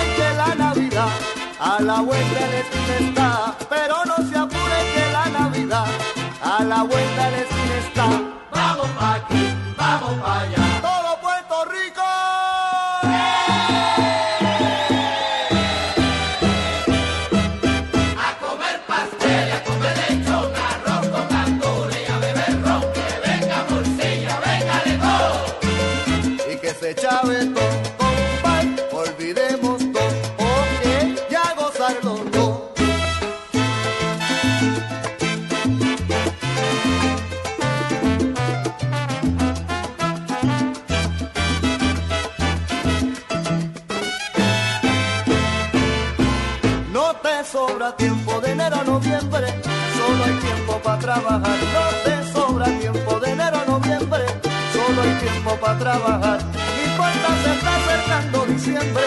a 1.79 1.81
la 1.81 2.01
vuelta 2.01 2.39
de 2.39 2.47
la 2.51 2.59
esquina 2.59 2.95
está. 2.99 3.55
Pero 3.69 3.95
no 4.05 4.17
se 4.29 4.37
apuren 4.37 4.85
que 4.93 5.11
la 5.13 5.25
Navidad 5.39 5.87
a 6.41 6.63
la 6.63 6.83
vuelta 6.83 7.25
de 7.25 7.31
la 7.31 7.37
esquina 7.37 7.75
está. 7.87 8.07
Vamos 8.51 8.89
pa' 8.99 9.15
aquí, 9.15 9.43
vamos 9.77 10.13
pa' 10.21 10.41
allá. 10.41 10.65
Todo 10.81 11.19
Puerto 11.21 11.65
Rico. 11.71 12.01
A 18.27 18.29
comer 18.41 18.77
pastel, 18.87 19.51
a 19.51 19.63
comer 19.63 19.95
lechón, 20.09 20.51
arroz 20.69 21.07
con 21.07 21.29
gandules 21.29 21.99
y 22.07 22.11
a 22.11 22.17
beber 22.19 22.61
ron. 22.63 22.81
Que 22.93 23.07
venga 23.25 23.65
morcilla, 23.69 24.35
venga 24.45 24.77
de 24.85 24.93
todo. 25.05 26.51
Y 26.51 26.57
que 26.57 26.71
se 26.73 26.95
chave 26.95 27.48
sobra 47.51 47.95
tiempo 47.95 48.39
de 48.41 48.51
enero 48.51 48.75
a 48.79 48.83
noviembre, 48.83 49.47
solo 49.97 50.23
hay 50.23 50.33
tiempo 50.33 50.79
para 50.83 50.99
trabajar. 50.99 51.57
No 51.73 51.85
te 52.03 52.31
sobra 52.31 52.65
tiempo 52.79 53.19
de 53.19 53.31
enero 53.31 53.57
a 53.57 53.65
noviembre, 53.65 54.25
solo 54.73 55.01
hay 55.01 55.13
tiempo 55.15 55.55
para 55.55 55.79
trabajar. 55.79 56.39
No 56.43 56.91
importa, 56.91 57.29
se 57.43 57.53
está 57.57 57.75
acercando 57.75 58.45
diciembre, 58.45 59.03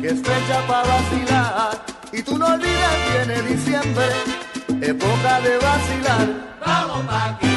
que 0.00 0.08
es 0.08 0.20
fecha 0.22 0.66
para 0.68 0.88
vacilar. 0.88 1.84
Y 2.12 2.22
tú 2.22 2.38
no 2.38 2.46
olvides, 2.46 2.96
viene 3.12 3.42
diciembre, 3.42 4.06
época 4.80 5.40
de 5.40 5.58
vacilar. 5.58 6.26
Vamos 6.64 7.06
pa' 7.06 7.24
aquí, 7.30 7.53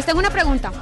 les 0.00 0.06
tengo 0.06 0.20
una 0.20 0.30
pregunta. 0.30 0.72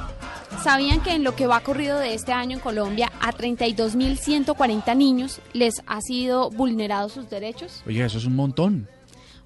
¿Sabían 0.63 1.01
que 1.03 1.11
en 1.11 1.25
lo 1.25 1.35
que 1.35 1.45
va 1.45 1.59
corrido 1.59 1.99
de 1.99 2.13
este 2.13 2.31
año 2.31 2.55
en 2.55 2.61
Colombia 2.61 3.11
a 3.19 3.33
32.140 3.33 4.95
niños 4.95 5.41
les 5.51 5.81
ha 5.87 5.99
sido 5.99 6.49
vulnerados 6.51 7.11
sus 7.11 7.29
derechos? 7.29 7.83
Oye, 7.85 8.05
eso 8.05 8.17
es 8.17 8.23
un 8.23 8.37
montón. 8.37 8.87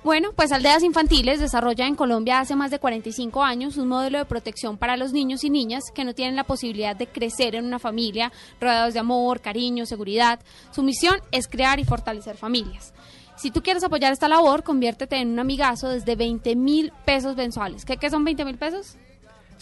Bueno, 0.04 0.30
pues 0.36 0.52
Aldeas 0.52 0.84
Infantiles 0.84 1.40
desarrolla 1.40 1.88
en 1.88 1.96
Colombia 1.96 2.40
hace 2.40 2.56
más 2.56 2.70
de 2.70 2.78
45 2.78 3.44
años 3.44 3.78
un 3.78 3.88
modelo 3.88 4.20
de 4.20 4.26
protección 4.26 4.78
para 4.78 4.96
los 4.96 5.12
niños 5.12 5.44
y 5.44 5.50
niñas 5.50 5.86
que 5.96 6.06
no 6.06 6.14
tienen 6.14 6.36
la 6.36 6.44
posibilidad 6.44 6.96
de 6.96 7.08
crecer 7.08 7.56
en 7.56 7.66
una 7.66 7.80
familia 7.80 8.32
rodeados 8.62 8.94
de 8.94 9.00
amor, 9.00 9.42
cariño, 9.42 9.88
seguridad. 9.88 10.40
Su 10.70 10.84
misión 10.84 11.16
es 11.32 11.48
crear 11.48 11.80
y 11.80 11.84
fortalecer 11.84 12.38
familias. 12.38 12.94
Si 13.38 13.50
tú 13.50 13.64
quieres 13.64 13.84
apoyar 13.84 14.14
esta 14.14 14.28
labor, 14.28 14.62
conviértete 14.62 15.16
en 15.16 15.32
un 15.32 15.40
amigazo 15.40 15.90
desde 15.90 16.16
20 16.16 16.56
mil 16.58 16.94
pesos 17.06 17.36
mensuales. 17.36 17.86
¿Qué, 17.86 17.98
qué 17.98 18.12
son 18.12 18.24
20 18.24 18.46
mil 18.46 18.60
pesos? 18.60 18.98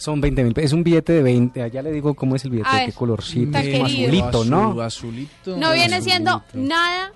Son 0.02 0.20
20 0.20 0.42
mil. 0.44 0.52
Es 0.56 0.72
un 0.72 0.82
billete 0.82 1.12
de 1.12 1.22
20. 1.22 1.62
Allá 1.62 1.80
le 1.82 1.92
digo 1.92 2.14
cómo 2.14 2.34
es 2.34 2.44
el 2.44 2.50
billete, 2.50 2.68
A 2.68 2.78
qué 2.80 2.86
ver, 2.86 2.94
colorcito. 2.94 3.52
tan 3.52 3.64
Es 3.66 3.78
como 3.78 3.88
querido. 3.88 4.08
azulito, 4.28 4.44
¿no? 4.44 4.80
azulito. 4.80 5.56
No 5.56 5.72
viene 5.72 6.02
siendo 6.02 6.42
nada 6.54 7.12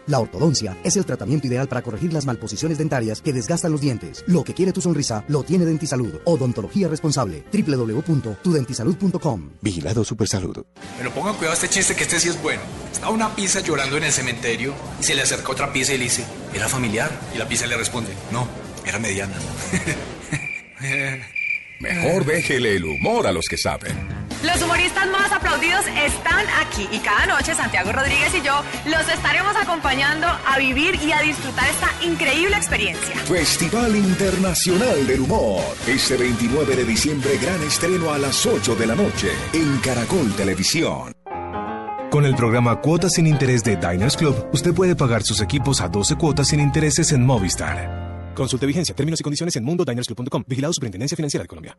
La 0.09 0.19
ortodoncia 0.21 0.77
es 0.85 0.97
el 0.97 1.05
tratamiento 1.05 1.47
ideal 1.47 1.69
para 1.69 1.83
corregir 1.83 2.13
las 2.13 2.27
malposiciones 2.27 2.79
dentarias 2.79 3.21
que 3.21 3.33
desgastan 3.33 3.71
los 3.73 3.81
dientes. 3.81 4.25
Lo 4.27 4.43
que 4.45 4.55
quiere 4.55 4.73
tu 4.73 4.81
sonrisa 4.81 5.25
lo 5.29 5.45
tiene 5.45 5.65
Dentisalud. 5.65 6.15
Odontología 6.25 6.89
responsable. 6.89 7.45
www.tudentisalud.com. 7.53 9.51
Vigilado 9.63 10.05
Supersalud. 10.05 10.65
Pero 10.99 11.13
pongan 11.13 11.35
cuidado 11.35 11.53
a 11.53 11.55
este 11.55 11.69
chiste 11.69 11.95
que 11.95 12.03
este 12.03 12.19
sí 12.19 12.29
es 12.29 12.41
bueno. 12.43 12.63
Estaba 12.93 13.13
una 13.13 13.35
pizza 13.35 13.61
llorando 13.61 13.97
en 13.97 14.05
el 14.05 14.13
cementerio 14.13 14.75
y 15.01 15.05
se 15.05 15.15
le 15.15 15.23
acerca 15.23 15.53
otra 15.53 15.73
pizza 15.73 15.95
y 15.95 15.99
le 15.99 16.05
dice, 16.05 16.25
¿era 16.53 16.69
familiar? 16.69 17.11
Y 17.35 17.39
la 17.39 17.47
pizza 17.49 17.67
le 17.67 17.77
responde, 17.77 18.11
no, 18.33 18.47
era 18.85 18.99
mediana. 18.99 19.35
Mejor 21.81 22.25
déjele 22.25 22.77
el 22.77 22.85
humor 22.85 23.27
a 23.27 23.33
los 23.33 23.47
que 23.47 23.59
saben. 23.59 24.17
Los 24.43 24.63
humoristas 24.63 25.07
más 25.11 25.33
aplaudidos 25.33 25.87
están 25.87 26.45
aquí 26.61 26.89
y 26.93 26.99
cada 26.99 27.27
noche 27.27 27.55
Santiago 27.55 27.93
Rodríguez 27.93 28.35
y 28.35 28.43
yo 28.43 28.63
los 28.87 29.09
estaremos 29.09 29.55
acompañando 29.57 30.27
a 30.27 30.59
vivir 30.59 30.95
y 31.03 31.13
a 31.13 31.21
disfrutar 31.21 31.69
esta 31.69 31.89
increíble 32.05 32.57
experiencia. 32.57 33.15
Festival 33.25 33.97
Internacional 33.97 35.07
del 35.07 35.21
Humor. 35.21 35.63
Este 35.87 36.17
29 36.17 36.77
de 36.77 36.85
diciembre, 36.85 37.39
gran 37.39 37.63
estreno 37.63 38.13
a 38.13 38.19
las 38.19 38.47
8 38.47 38.77
de 38.77 38.87
la 38.87 38.95
noche 38.95 39.31
en 39.53 39.79
Caracol 39.79 40.35
Televisión. 40.35 41.13
Con 42.11 42.25
el 42.25 42.37
programa 42.37 42.81
Cuotas 42.81 43.15
sin 43.15 43.27
Interés 43.27 43.65
de 43.65 43.77
Diners 43.77 44.17
Club, 44.17 44.49
usted 44.53 44.73
puede 44.73 44.97
pagar 44.97 45.23
sus 45.23 45.41
equipos 45.41 45.81
a 45.81 45.89
12 45.89 46.17
cuotas 46.17 46.49
sin 46.49 46.61
intereses 46.61 47.13
en 47.13 47.27
Movistar. 47.27 48.06
Consulte 48.37 48.67
vigencia, 48.67 48.95
términos 48.95 49.19
y 49.19 49.23
condiciones 49.23 49.57
en 49.57 49.65
mundodinersclub.com. 49.65 50.45
Vigilado 50.47 50.73
Superintendencia 50.75 51.17
Financiera 51.17 51.43
de 51.43 51.49
Colombia. 51.49 51.77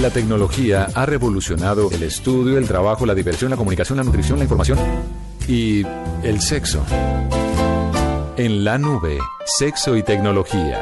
La 0.00 0.10
tecnología 0.10 0.88
ha 0.94 1.04
revolucionado 1.04 1.90
el 1.90 2.04
estudio, 2.04 2.58
el 2.58 2.68
trabajo, 2.68 3.04
la 3.06 3.14
diversión, 3.14 3.50
la 3.50 3.56
comunicación, 3.56 3.98
la 3.98 4.04
nutrición, 4.04 4.38
la 4.38 4.44
información 4.44 4.78
y 5.48 5.82
el 6.22 6.40
sexo. 6.40 6.84
En 8.36 8.62
la 8.62 8.78
nube, 8.78 9.18
sexo 9.58 9.96
y 9.96 10.04
tecnología. 10.04 10.80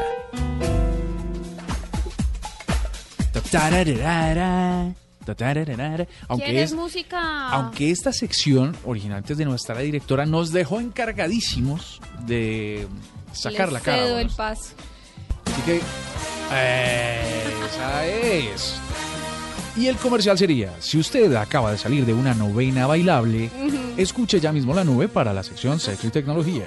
Aunque 6.27 6.45
¿Quieres 6.45 6.71
es, 6.71 6.77
música? 6.77 7.49
aunque 7.49 7.89
esta 7.89 8.13
sección 8.13 8.75
original 8.85 9.23
de 9.23 9.45
nuestra 9.45 9.79
directora 9.79 10.27
nos 10.27 10.51
dejó 10.51 10.79
encargadísimos 10.79 11.99
de 12.27 12.87
sacar 13.33 13.67
Les 13.67 13.73
la 13.73 13.79
cara. 13.79 13.97
cedo 14.05 14.19
el 14.19 14.29
paso. 14.29 14.75
Así 15.51 15.61
que 15.65 15.81
esa 17.73 18.05
es. 18.05 18.75
Y 19.77 19.87
el 19.87 19.95
comercial 19.97 20.37
sería, 20.37 20.73
si 20.79 20.97
usted 20.99 21.33
acaba 21.35 21.71
de 21.71 21.77
salir 21.77 22.05
de 22.05 22.13
una 22.13 22.33
novena 22.33 22.85
bailable, 22.87 23.49
escuche 23.97 24.39
ya 24.39 24.51
mismo 24.51 24.73
la 24.73 24.83
nube 24.83 25.07
para 25.07 25.33
la 25.33 25.41
sección 25.43 25.79
Sexo 25.79 26.07
y 26.07 26.09
Tecnología. 26.09 26.65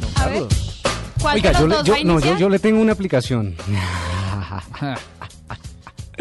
Don 0.00 0.12
Carlos. 0.12 0.82
¿cuál 1.20 1.36
Oiga, 1.36 1.50
de 1.52 1.54
los 1.54 1.60
yo, 1.60 1.66
le- 1.68 1.74
dos 1.76 1.84
yo- 1.86 1.92
va 1.94 1.98
a 1.98 2.04
no, 2.04 2.20
yo, 2.20 2.38
yo 2.38 2.48
le 2.48 2.58
tengo 2.58 2.80
una 2.80 2.92
aplicación. 2.92 3.56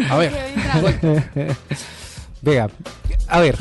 A 0.10 0.16
ver. 0.18 0.34
Vea, 2.41 2.70
a 3.28 3.39
ver, 3.41 3.58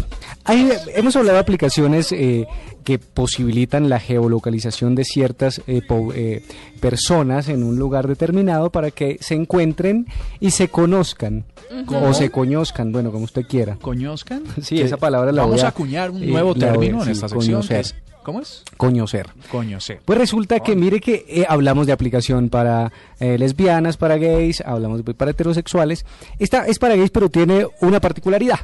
hay- 0.49 0.69
hemos 0.95 1.15
hablado 1.17 1.35
de 1.37 1.41
aplicaciones 1.41 2.11
eh, 2.13 2.47
que 2.85 2.99
posibilitan 2.99 3.89
la 3.89 4.01
geolocalización 4.01 4.95
de 4.95 5.05
ciertas 5.05 5.61
eh, 5.67 5.83
po- 5.87 6.13
eh, 6.15 6.43
personas 6.81 7.49
en 7.49 7.63
un 7.63 7.79
lugar 7.79 8.09
determinado 8.09 8.71
para 8.71 8.91
que 8.91 9.19
se 9.21 9.35
encuentren 9.35 10.07
y 10.41 10.51
se 10.51 10.69
conozcan. 10.69 11.45
¿Cómo? 11.87 12.09
O 12.09 12.15
se 12.15 12.31
coñozcan, 12.31 12.93
bueno, 12.93 13.13
como 13.13 13.25
usted 13.25 13.43
quiera. 13.47 13.77
¿Coñozcan? 13.81 14.43
Sí, 14.63 14.77
Que 14.77 14.83
esa 14.85 14.97
palabra 14.97 15.31
la 15.33 15.43
Vamos 15.43 15.57
voy 15.57 15.63
a 15.63 15.67
a 15.67 15.69
acuñar 15.71 16.11
un 16.11 16.23
eh, 16.23 16.27
nuevo 16.27 16.55
término 16.55 16.99
en 17.01 17.05
sí, 17.05 17.11
esta 17.13 17.29
sección. 17.29 17.43
que 17.63 17.69
coñocer. 17.69 17.81
es- 17.81 17.95
¿Cómo 18.25 18.41
es? 18.43 18.63
Coñocer. 18.77 19.27
Coñocer. 19.51 20.01
Pues 20.05 20.19
resulta 20.19 20.61
que 20.61 20.77
mire 20.77 21.01
que 21.01 21.25
eh, 21.29 21.47
hablamos 21.49 21.87
de 21.87 21.93
aplicación 21.95 22.51
para 22.51 22.93
eh, 23.21 23.39
lesbianas, 23.39 23.97
para 23.97 24.19
gays, 24.19 24.61
hablamos 24.61 25.03
de- 25.03 25.15
para 25.15 25.31
heterosexuales. 25.31 26.05
Esta 26.39 26.67
es 26.67 26.79
para 26.79 26.95
gays, 26.97 27.11
pero 27.11 27.31
tiene 27.31 27.67
una 27.81 28.01
particularidad. 28.01 28.59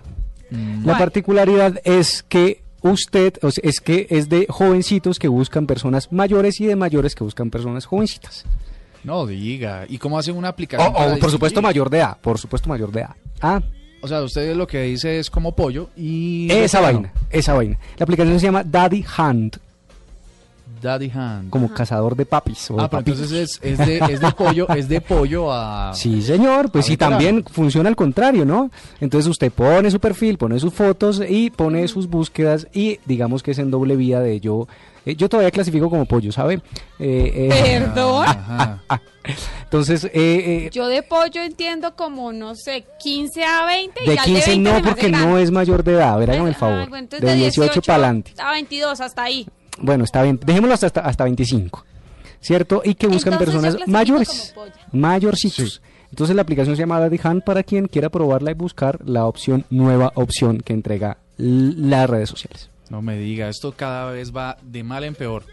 Mm. 0.55 0.87
La 0.87 0.97
particularidad 0.99 1.81
es 1.85 2.23
que 2.29 2.63
usted, 2.83 3.35
o 3.43 3.51
sea, 3.51 3.63
es 3.67 3.81
que 3.81 4.07
es 4.11 4.29
de 4.29 4.47
jovencitos 4.49 5.19
que 5.19 5.29
buscan 5.29 5.67
personas 5.67 6.13
mayores 6.13 6.61
y 6.61 6.67
de 6.67 6.77
mayores 6.77 7.15
que 7.15 7.25
buscan 7.25 7.51
personas 7.51 7.87
jovencitas. 7.87 8.45
No 9.03 9.27
diga. 9.27 9.85
¿Y 9.89 9.99
cómo 9.99 10.19
hacen 10.19 10.37
una 10.37 10.49
aplicación? 10.49 10.93
por 11.19 11.31
supuesto 11.31 11.61
mayor 11.61 11.91
de 11.91 11.99
edad, 11.99 12.19
por 12.21 12.39
supuesto 12.39 12.69
mayor 12.69 12.91
de 12.91 13.01
edad. 13.01 13.17
Ah, 13.41 13.61
O 14.01 14.09
sea, 14.09 14.23
usted 14.23 14.55
lo 14.55 14.67
que 14.67 14.83
dice 14.83 15.19
es 15.19 15.31
como 15.31 15.55
pollo 15.55 15.91
y... 15.97 16.51
esa 16.51 16.81
vaina, 16.81 17.13
esa 17.31 17.55
vaina. 17.55 17.79
La 17.97 18.05
aplicación 18.05 18.39
se 18.39 18.47
llama 18.47 18.65
Daddy 18.65 19.05
Hand, 19.17 19.59
Daddy 20.81 21.11
Hand. 21.15 21.51
como 21.51 21.73
cazador 21.73 22.15
de 22.17 22.27
papis. 22.27 22.71
o 22.71 22.75
Ah, 22.75 22.89
pero 22.89 23.03
papitos. 23.03 23.21
entonces 23.21 23.59
es, 23.63 23.79
es 23.81 23.87
de, 23.87 23.99
es 24.13 24.21
de 24.21 24.31
pollo, 24.33 24.69
es 24.71 24.89
de 24.89 25.01
pollo 25.01 25.53
a... 25.53 25.93
Sí, 25.95 26.23
señor, 26.23 26.71
pues 26.71 26.87
sí, 26.87 26.97
también 26.97 27.45
funciona 27.51 27.89
al 27.89 27.97
contrario, 27.97 28.45
¿no? 28.45 28.71
Entonces 29.01 29.29
usted 29.31 29.51
pone 29.53 29.91
su 29.91 30.01
perfil, 30.01 30.39
pone 30.39 30.59
sus 30.59 30.73
fotos 30.73 31.23
y 31.29 31.51
pone 31.51 31.87
sus 31.89 32.09
búsquedas 32.09 32.67
y 32.73 32.99
digamos 33.07 33.43
que 33.43 33.53
es 33.53 33.59
en 33.59 33.71
doble 33.71 33.97
vía 33.97 34.21
de 34.21 34.41
yo. 34.41 34.67
eh, 35.07 35.15
yo 35.17 35.29
todavía 35.29 35.51
clasifico 35.51 35.89
como 35.91 36.05
pollo, 36.07 36.33
¿sabe? 36.33 36.55
Eh, 36.99 37.49
eh, 37.51 37.81
¿Perdón? 37.81 38.27
Entonces, 39.65 40.05
eh, 40.05 40.11
eh, 40.15 40.71
Yo 40.73 40.87
de 40.87 41.03
pollo 41.03 41.43
entiendo 41.43 41.97
como, 41.97 42.33
no 42.33 42.55
sé, 42.55 42.85
15 43.03 43.43
a 43.45 43.65
20. 43.65 44.05
y 44.05 44.07
de 44.07 44.13
el 44.13 44.19
15 44.21 44.51
20 44.51 44.71
no, 44.73 44.83
porque 44.83 45.09
no 45.11 45.39
es 45.39 45.51
mayor 45.51 45.83
de 45.83 45.93
edad. 45.93 46.13
A 46.15 46.17
ver, 46.17 46.31
hágame 46.31 46.51
el 46.51 46.55
Ah, 46.55 46.59
favor. 46.59 46.79
bueno, 46.81 46.97
entonces 46.99 47.29
De 47.29 47.35
18 47.37 47.81
para 47.83 47.95
adelante. 47.97 48.35
a 48.39 48.53
22, 48.53 49.01
hasta 49.01 49.23
ahí. 49.23 49.47
Bueno, 49.79 50.05
está 50.05 50.23
bien. 50.23 50.39
Dejémoslo 50.45 50.75
hasta, 50.75 51.01
hasta 51.01 51.25
25. 51.25 51.85
¿Cierto? 52.41 52.83
Y 52.85 52.95
que 52.95 53.07
buscan 53.07 53.35
Entonces 53.35 53.55
personas 53.63 53.89
mayores. 53.89 54.55
Mayorcitos. 54.93 55.81
Entonces 56.11 56.37
la 56.37 56.43
aplicación 56.43 56.77
se 56.77 56.83
llama 56.83 57.01
Daddy 57.01 57.19
Hand 57.23 57.43
para 57.43 57.63
quien 57.63 57.89
quiera 57.89 58.09
probarla 58.09 58.51
y 58.53 58.55
buscar 58.55 59.01
la 59.05 59.27
opción, 59.27 59.65
nueva 59.71 60.13
opción 60.15 60.61
que 60.61 60.73
entrega 60.73 61.17
las 61.39 62.09
redes 62.09 62.29
sociales. 62.29 62.69
No 62.91 63.03
me 63.03 63.17
diga, 63.19 63.49
esto 63.49 63.73
cada 63.73 64.11
vez 64.13 64.31
va 64.35 64.57
de 64.63 64.85
mal 64.85 65.03
en 65.05 65.15
peor. 65.15 65.45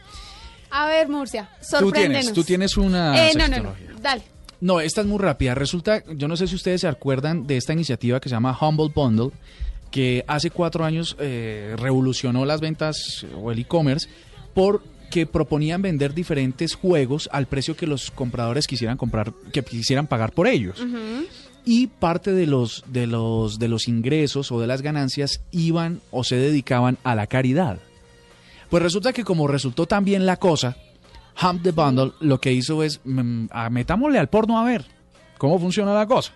A 0.69 0.85
ver, 0.87 1.09
Murcia, 1.09 1.49
Tú 1.61 1.65
sorpréndenos. 1.79 2.19
tienes, 2.19 2.33
tú 2.33 2.43
tienes 2.43 2.77
una... 2.77 3.27
Eh, 3.29 3.33
no, 3.35 3.47
no, 3.47 3.57
no, 3.63 3.73
dale. 4.01 4.23
No, 4.59 4.79
esta 4.79 5.01
es 5.01 5.07
muy 5.07 5.17
rápida. 5.17 5.55
Resulta, 5.55 6.03
yo 6.13 6.27
no 6.27 6.37
sé 6.37 6.47
si 6.47 6.55
ustedes 6.55 6.81
se 6.81 6.87
acuerdan 6.87 7.47
de 7.47 7.57
esta 7.57 7.73
iniciativa 7.73 8.19
que 8.19 8.29
se 8.29 8.35
llama 8.35 8.55
Humble 8.61 8.91
Bundle, 8.93 9.31
que 9.91 10.23
hace 10.27 10.49
cuatro 10.49 10.85
años 10.85 11.15
eh, 11.19 11.75
revolucionó 11.77 12.45
las 12.45 12.61
ventas 12.61 13.25
o 13.35 13.51
el 13.51 13.59
e-commerce 13.59 14.07
porque 14.53 15.27
proponían 15.27 15.81
vender 15.81 16.13
diferentes 16.13 16.75
juegos 16.75 17.29
al 17.31 17.45
precio 17.45 17.75
que 17.75 17.85
los 17.85 18.09
compradores 18.09 18.65
quisieran 18.65 18.97
comprar, 18.97 19.33
que 19.51 19.63
quisieran 19.63 20.07
pagar 20.07 20.31
por 20.31 20.47
ellos. 20.47 20.83
Y 21.63 21.87
parte 21.87 22.31
de 22.31 22.47
los, 22.47 22.83
de 22.87 23.05
los, 23.05 23.59
de 23.59 23.67
los 23.67 23.87
ingresos 23.87 24.51
o 24.51 24.59
de 24.59 24.67
las 24.67 24.81
ganancias 24.81 25.41
iban 25.51 26.01
o 26.09 26.23
se 26.23 26.37
dedicaban 26.37 26.97
a 27.03 27.13
la 27.13 27.27
caridad. 27.27 27.77
Pues 28.69 28.81
resulta 28.81 29.13
que 29.13 29.25
como 29.25 29.47
resultó 29.47 29.85
tan 29.85 30.05
bien 30.05 30.25
la 30.25 30.37
cosa, 30.37 30.77
Hump 31.41 31.61
the 31.61 31.71
Bundle 31.71 32.13
lo 32.19 32.39
que 32.39 32.53
hizo 32.53 32.81
es, 32.83 33.01
mm, 33.03 33.47
metámosle 33.69 34.17
al 34.17 34.29
porno 34.29 34.57
a 34.57 34.63
ver 34.63 34.85
cómo 35.37 35.59
funciona 35.59 35.93
la 35.93 36.07
cosa. 36.07 36.33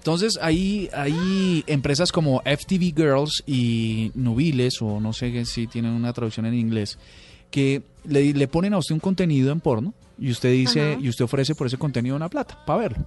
Entonces 0.00 0.38
ahí 0.40 0.88
hay 0.94 1.62
empresas 1.66 2.10
como 2.10 2.40
FTV 2.40 2.94
Girls 2.96 3.42
y 3.46 4.10
Nubiles, 4.14 4.80
o 4.80 4.98
no 4.98 5.12
sé 5.12 5.44
si 5.44 5.66
tienen 5.66 5.92
una 5.92 6.14
traducción 6.14 6.46
en 6.46 6.54
inglés, 6.54 6.98
que 7.50 7.82
le, 8.04 8.32
le 8.32 8.48
ponen 8.48 8.72
a 8.72 8.78
usted 8.78 8.94
un 8.94 9.00
contenido 9.00 9.52
en 9.52 9.60
porno 9.60 9.92
y 10.18 10.30
usted 10.30 10.52
dice, 10.52 10.92
Ajá. 10.92 11.00
y 11.02 11.10
usted 11.10 11.26
ofrece 11.26 11.54
por 11.54 11.66
ese 11.66 11.76
contenido 11.76 12.16
una 12.16 12.30
plata 12.30 12.64
para 12.64 12.78
verlo. 12.78 13.06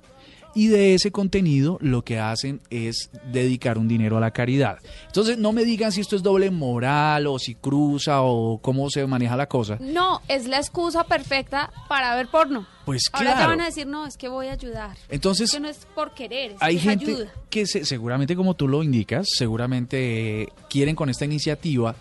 Y 0.55 0.67
de 0.67 0.93
ese 0.93 1.11
contenido 1.11 1.79
lo 1.81 2.03
que 2.03 2.19
hacen 2.19 2.61
es 2.69 3.09
dedicar 3.31 3.77
un 3.79 3.87
dinero 3.87 4.17
a 4.17 4.19
la 4.19 4.31
caridad. 4.31 4.77
Entonces 5.07 5.37
no 5.39 5.51
me 5.51 5.65
digan 5.65 5.91
si 5.91 6.01
esto 6.01 6.15
es 6.15 6.21
doble 6.21 6.51
moral 6.51 7.25
o 7.25 7.39
si 7.39 7.55
cruza 7.55 8.21
o 8.21 8.59
cómo 8.61 8.89
se 8.91 9.05
maneja 9.07 9.35
la 9.35 9.47
cosa. 9.47 9.77
No, 9.79 10.21
es 10.27 10.47
la 10.47 10.57
excusa 10.57 11.05
perfecta 11.05 11.71
para 11.89 12.15
ver 12.15 12.27
porno. 12.27 12.67
Pues 12.85 13.03
Ahora 13.13 13.31
te 13.31 13.35
claro. 13.37 13.49
van 13.49 13.61
a 13.61 13.65
decir, 13.65 13.87
no, 13.87 14.05
es 14.05 14.15
que 14.17 14.27
voy 14.27 14.47
a 14.47 14.51
ayudar. 14.51 14.95
Entonces, 15.09 15.45
Es 15.49 15.53
que 15.55 15.59
no 15.61 15.69
es 15.69 15.87
por 15.95 16.13
querer, 16.13 16.51
es 16.51 16.57
Hay 16.61 16.75
que 16.75 16.81
gente 16.81 17.05
ayuda. 17.05 17.33
que 17.49 17.65
se- 17.65 17.85
seguramente, 17.85 18.35
como 18.35 18.53
tú 18.55 18.67
lo 18.67 18.83
indicas, 18.83 19.27
seguramente 19.35 20.41
eh, 20.43 20.47
quieren 20.69 20.95
con 20.95 21.09
esta 21.09 21.25
iniciativa 21.25 21.95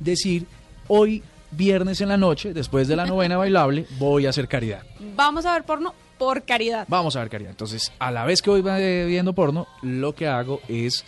decir, 0.00 0.46
hoy 0.86 1.22
viernes 1.50 2.00
en 2.00 2.08
la 2.08 2.16
noche, 2.16 2.54
después 2.54 2.88
de 2.88 2.96
la 2.96 3.04
novena 3.06 3.36
bailable, 3.36 3.86
voy 3.98 4.26
a 4.26 4.30
hacer 4.30 4.48
caridad. 4.48 4.82
Vamos 5.16 5.44
a 5.44 5.52
ver 5.54 5.64
porno 5.64 5.92
por 6.18 6.42
caridad. 6.42 6.86
Vamos 6.88 7.16
a 7.16 7.20
ver 7.20 7.30
caridad. 7.30 7.50
Entonces, 7.50 7.92
a 7.98 8.10
la 8.10 8.24
vez 8.24 8.42
que 8.42 8.50
voy 8.50 8.62
eh, 8.66 9.04
viendo 9.06 9.32
porno, 9.32 9.66
lo 9.82 10.14
que 10.14 10.26
hago 10.26 10.60
es 10.68 11.04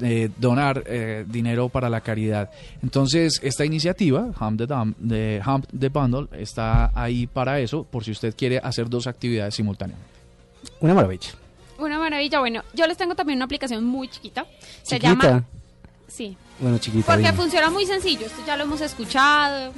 eh, 0.00 0.30
donar 0.38 0.84
eh, 0.86 1.24
dinero 1.26 1.68
para 1.68 1.90
la 1.90 2.00
caridad. 2.00 2.50
Entonces, 2.82 3.40
esta 3.42 3.64
iniciativa, 3.64 4.30
Hump 4.40 4.58
the, 4.58 4.66
de 4.98 5.42
Hump 5.44 5.66
the 5.78 5.88
Bundle, 5.88 6.28
está 6.40 6.90
ahí 6.94 7.26
para 7.26 7.60
eso, 7.60 7.84
por 7.84 8.04
si 8.04 8.12
usted 8.12 8.34
quiere 8.36 8.58
hacer 8.58 8.88
dos 8.88 9.06
actividades 9.06 9.54
simultáneamente. 9.54 10.08
Una 10.80 10.94
maravilla. 10.94 11.30
Una 11.78 11.98
maravilla. 11.98 12.38
Bueno, 12.40 12.62
yo 12.74 12.86
les 12.86 12.96
tengo 12.96 13.14
también 13.14 13.38
una 13.38 13.46
aplicación 13.46 13.84
muy 13.84 14.08
chiquita. 14.08 14.46
Se 14.82 14.98
Chiquita. 14.98 15.22
llama... 15.28 15.44
Sí. 16.06 16.36
Bueno, 16.58 16.78
chiquita. 16.78 17.06
Porque 17.06 17.22
dime. 17.22 17.32
funciona 17.34 17.70
muy 17.70 17.86
sencillo. 17.86 18.26
Esto 18.26 18.42
ya 18.46 18.56
lo 18.56 18.64
hemos 18.64 18.80
escuchado. 18.80 19.72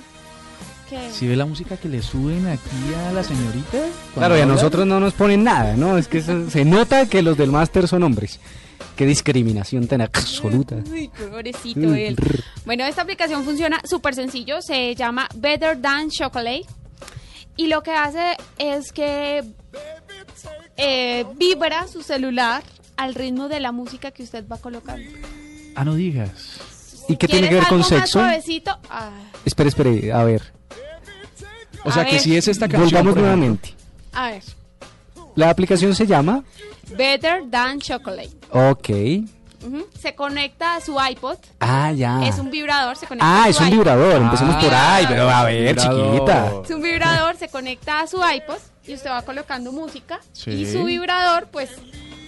¿Qué? 0.93 1.11
Si 1.11 1.27
ve 1.27 1.37
la 1.37 1.47
música 1.47 1.79
que 1.79 1.89
le 1.89 2.03
suben 2.03 2.47
aquí 2.49 2.95
a 3.09 3.13
la 3.13 3.23
señorita. 3.25 3.79
Claro, 4.15 4.37
y 4.37 4.41
a 4.41 4.47
nosotros 4.47 4.87
no 4.87 5.01
nos 5.01 5.15
ponen 5.15 5.43
nada, 5.43 5.75
¿no? 5.75 5.97
Es 5.97 6.07
que 6.07 6.21
se, 6.21 6.51
se 6.51 6.65
nota 6.67 7.07
que 7.07 7.23
los 7.23 7.39
del 7.39 7.51
máster 7.51 7.89
son 7.89 8.03
hombres. 8.03 8.41
Qué 8.95 9.07
discriminación 9.07 9.87
tan 9.89 10.03
absoluta. 10.03 10.77
Uy, 10.91 11.09
pobrecito 11.09 11.95
él. 11.95 12.15
Bueno, 12.67 12.85
esta 12.85 13.01
aplicación 13.03 13.43
funciona 13.43 13.81
súper 13.89 14.15
sencillo. 14.15 14.61
Se 14.61 14.95
llama 14.95 15.29
Better 15.35 15.81
Than 15.81 16.11
Chocolate. 16.11 16.67
Y 17.57 17.69
lo 17.69 17.83
que 17.83 17.93
hace 17.93 18.37
es 18.59 18.93
que 18.93 19.43
eh, 20.77 21.25
vibra 21.37 21.87
su 21.89 22.03
celular 22.03 22.63
al 22.99 23.15
ritmo 23.15 23.49
de 23.49 23.61
la 23.61 23.73
música 23.73 24.11
que 24.11 24.23
usted 24.23 24.45
va 24.47 24.59
colocando. 24.59 25.09
Ah, 25.75 25.85
no 25.87 25.95
digas. 25.95 26.61
¿Y 27.09 27.17
qué 27.17 27.27
tiene 27.29 27.49
que 27.49 27.55
¿Quieres 27.55 27.61
ver 27.61 27.69
con 27.69 27.79
algo 27.81 27.91
más 27.91 28.01
sexo? 28.01 28.19
suavecito? 28.21 28.79
Ah, 28.91 29.11
Espere, 29.45 29.69
espere, 29.71 30.13
a 30.13 30.23
ver. 30.25 30.53
O 31.85 31.91
sea 31.93 32.03
A 32.03 32.07
que 32.07 32.13
ver. 32.13 32.21
si 32.21 32.37
es 32.37 32.49
esta 32.49 32.69
canción. 32.69 32.91
Volvamos 33.05 33.17
nuevamente. 33.17 33.75
a 34.13 34.31
ver. 34.33 34.43
La 35.35 35.49
aplicación 35.51 35.95
se 35.95 36.07
llama. 36.07 36.45
Better 36.97 37.45
Than 37.51 37.81
Chocolate. 37.81 38.31
Ok. 38.51 38.89
Se 39.99 40.15
conecta 40.17 40.75
a 40.77 40.81
su 40.81 40.97
iPod. 41.01 41.39
Ah, 41.61 41.93
ya. 41.93 42.27
Es 42.27 42.39
un 42.39 42.51
vibrador, 42.51 42.97
se 42.97 43.07
conecta 43.07 43.27
Ah, 43.27 43.45
a 43.45 43.49
es 43.49 43.57
su 43.57 43.63
un 43.63 43.69
iPod. 43.69 43.79
vibrador. 43.79 44.23
Empecemos 44.23 44.57
por 44.63 44.75
ahí, 44.75 45.05
pero 45.09 45.31
a 45.31 45.45
ver, 45.45 45.75
Vibrador. 45.75 46.13
chiquita. 46.15 46.53
Es 46.65 46.71
un 46.71 46.83
vibrador, 46.83 47.37
se 47.37 47.49
conecta 47.49 48.01
a 48.01 48.07
su 48.09 48.17
iPod 48.19 48.59
y 48.87 48.95
usted 48.95 49.11
va 49.11 49.23
colocando 49.23 49.71
música 49.73 50.21
Sí. 50.33 50.51
y 50.51 50.67
su 50.73 50.85
vibrador 50.85 51.47
pues 51.53 51.71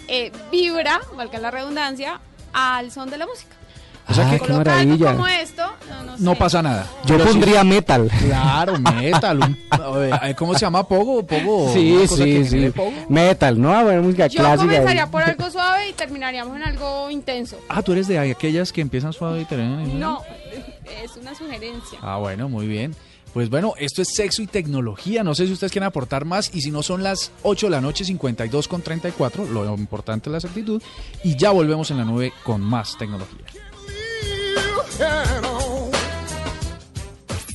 eh, 0.07 0.31
vibra, 0.53 1.01
valga 1.17 1.39
la 1.41 1.51
redundancia, 1.51 2.21
al 2.53 2.91
son 2.93 3.11
de 3.11 3.19
la 3.19 3.27
música. 3.27 3.57
O 4.09 4.15
sea 4.15 4.25
que- 4.31 4.33
qué 4.39 4.47
Coloca 4.47 4.79
algo 4.79 4.97
maravilla. 4.97 5.13
como 5.13 5.27
esto, 5.27 5.63
no, 5.89 6.03
no 6.05 6.17
No 6.19 6.33
sé. 6.33 6.37
pasa 6.39 6.63
nada. 6.63 6.87
Yo 7.07 7.17
Pero 7.17 7.25
sí- 7.25 7.31
pondría 7.39 7.65
metal. 7.65 8.11
Claro, 8.27 8.79
metal. 8.79 9.41
un- 9.41 9.59
¿Cómo 10.37 10.55
se 10.55 10.61
llama? 10.61 10.87
¿Pogo? 10.87 11.27
¿Pogo? 11.27 11.73
Sí, 11.73 12.07
sí, 12.09 12.45
sí. 12.45 12.71
pogo. 12.71 12.93
Metal, 13.09 13.61
¿no? 13.61 13.73
A 13.75 13.83
ver, 13.83 14.01
música 14.03 14.27
Yo 14.27 14.41
clásica. 14.41 14.65
comenzaría 14.67 15.07
por 15.11 15.23
algo 15.23 15.51
suave 15.51 15.89
y 15.89 15.93
terminaríamos 15.95 16.57
en 16.57 16.63
algo 16.65 17.11
intenso. 17.11 17.59
Ah, 17.69 17.83
tú 17.83 17.93
eres 17.93 18.07
de 18.09 18.19
aquellas 18.19 18.73
que 18.73 18.81
empiezan 18.83 19.13
suave 19.13 19.41
y 19.41 19.45
terminan. 19.47 19.99
No, 19.99 20.21
es 21.03 21.17
una 21.17 21.35
sugerencia. 21.35 21.99
Ah, 22.03 22.19
bueno, 22.19 22.49
muy 22.49 22.67
bien. 22.67 22.95
Pues 23.33 23.51
bueno, 23.51 23.73
esto 23.79 24.01
es 24.01 24.15
sexo 24.15 24.43
y 24.43 24.47
tecnología. 24.47 25.25
No 25.25 25.35
sé 25.35 25.47
si 25.49 25.53
ustedes 25.53 25.73
quieren 25.73 25.89
aportar 25.89 26.25
más. 26.25 26.55
Y 26.55 26.61
si 26.61 26.71
no, 26.71 26.85
son 26.85 27.03
las 27.03 27.33
8 27.43 27.67
de 27.67 27.71
la 27.71 27.81
noche, 27.81 28.05
52 28.05 28.69
con 28.69 28.81
34. 28.81 29.45
Lo 29.47 29.75
importante 29.75 30.29
es 30.29 30.33
la 30.33 30.39
exactitud. 30.39 30.81
Y 31.25 31.37
ya 31.37 31.51
volvemos 31.51 31.91
en 31.91 31.97
la 31.97 32.05
nube 32.05 32.33
con 32.45 32.61
más 32.61 32.97
tecnología. 32.97 33.41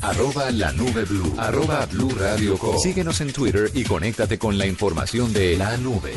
Arroba 0.02 0.50
la 0.52 0.72
nube 0.72 1.06
blue. 1.06 1.34
Arroba 1.38 1.86
blue 1.86 2.10
radio 2.18 2.58
com. 2.58 2.78
Síguenos 2.80 3.22
en 3.22 3.32
Twitter 3.32 3.70
y 3.74 3.84
conéctate 3.84 4.40
con 4.40 4.58
la 4.58 4.66
información 4.66 5.32
de 5.34 5.58
la 5.58 5.78
nube. 5.78 6.14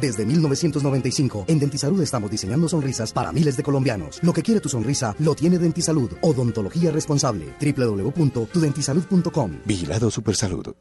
Desde 0.00 0.26
1995, 0.26 1.44
en 1.48 1.58
Dentisalud 1.58 2.02
estamos 2.02 2.30
diseñando 2.30 2.68
sonrisas 2.68 3.12
para 3.12 3.32
miles 3.32 3.56
de 3.56 3.62
colombianos. 3.62 4.20
Lo 4.22 4.32
que 4.32 4.42
quiere 4.42 4.60
tu 4.60 4.68
sonrisa, 4.68 5.14
lo 5.18 5.34
tiene 5.34 5.58
Dentisalud. 5.58 6.12
Odontología 6.20 6.90
responsable. 6.90 7.54
www.tudentisalud.com. 7.60 9.58
Vigilado 9.64 10.10
Supersalud. 10.10 10.74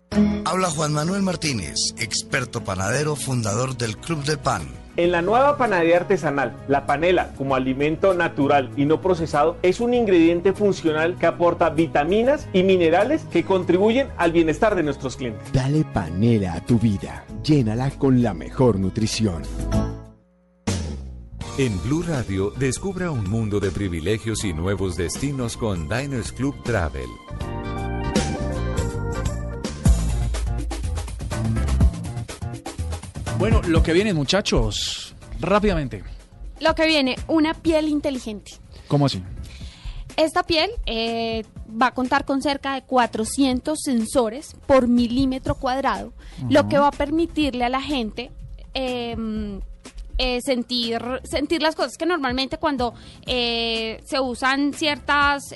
Habla 0.46 0.70
Juan 0.70 0.94
Manuel 0.94 1.22
Martínez, 1.24 1.76
experto 1.98 2.64
panadero, 2.64 3.16
fundador 3.16 3.78
del 3.78 3.98
Club 3.98 4.24
del 4.24 4.40
Pan. 4.40 4.83
En 4.96 5.12
la 5.12 5.24
nueva 5.24 5.58
panadería 5.58 5.98
artesanal, 5.98 6.56
la 6.68 6.86
panela 6.86 7.34
como 7.36 7.56
alimento 7.56 8.14
natural 8.14 8.70
y 8.78 8.86
no 8.86 9.02
procesado 9.02 9.58
es 9.64 9.80
un 9.80 9.96
ingrediente 9.96 10.54
funcional 10.54 11.18
que 11.18 11.26
aporta 11.26 11.72
vitaminas 11.72 12.48
y 12.54 12.62
minerales 12.62 13.24
que 13.32 13.44
contribuyen 13.44 14.10
al 14.18 14.32
bienestar 14.32 14.76
de 14.76 14.84
nuestros 14.84 15.18
clientes. 15.18 15.52
Dale 15.52 15.84
panela 15.84 16.54
a 16.54 16.66
tu 16.66 16.78
vida. 16.78 17.26
Llénala 17.44 17.90
con 17.92 18.22
la 18.22 18.36
mejor 18.36 18.80
nutrición. 18.80 19.42
En 21.58 21.82
Blue 21.84 22.04
Radio, 22.08 22.52
descubra 22.52 23.12
un 23.12 23.30
mundo 23.30 23.60
de 23.60 23.72
privilegios 23.72 24.44
y 24.44 24.54
nuevos 24.54 24.96
destinos 24.96 25.58
con 25.58 25.90
Diners 25.90 26.32
Club 26.32 26.56
Travel. 26.64 27.10
Bueno, 33.44 33.62
lo 33.68 33.84
que 33.84 33.92
viene, 33.92 34.14
muchachos. 34.14 35.14
Rápidamente. 35.42 36.02
Lo 36.62 36.74
que 36.76 36.86
viene, 36.86 37.18
una 37.28 37.54
piel 37.54 37.90
inteligente. 37.90 38.54
¿Cómo 38.88 39.08
así? 39.08 39.22
Esta 40.16 40.44
piel 40.44 40.72
eh, 40.86 41.44
va 41.70 41.88
a 41.88 41.94
contar 41.94 42.24
con 42.24 42.42
cerca 42.42 42.76
de 42.76 42.84
400 42.84 43.78
sensores 43.78 44.56
por 44.66 44.88
milímetro 44.88 45.56
cuadrado, 45.56 46.14
lo 46.50 46.70
que 46.70 46.78
va 46.78 46.88
a 46.88 46.92
permitirle 46.92 47.66
a 47.66 47.70
la 47.70 47.82
gente 47.82 48.32
eh, 48.74 49.14
eh, 50.18 50.40
sentir, 50.42 51.02
sentir 51.26 51.62
las 51.62 51.76
cosas 51.76 51.98
que 51.98 52.06
normalmente 52.06 52.58
cuando 52.60 52.94
eh, 53.26 54.02
se 54.06 54.22
usan 54.22 54.72
ciertas... 54.72 55.54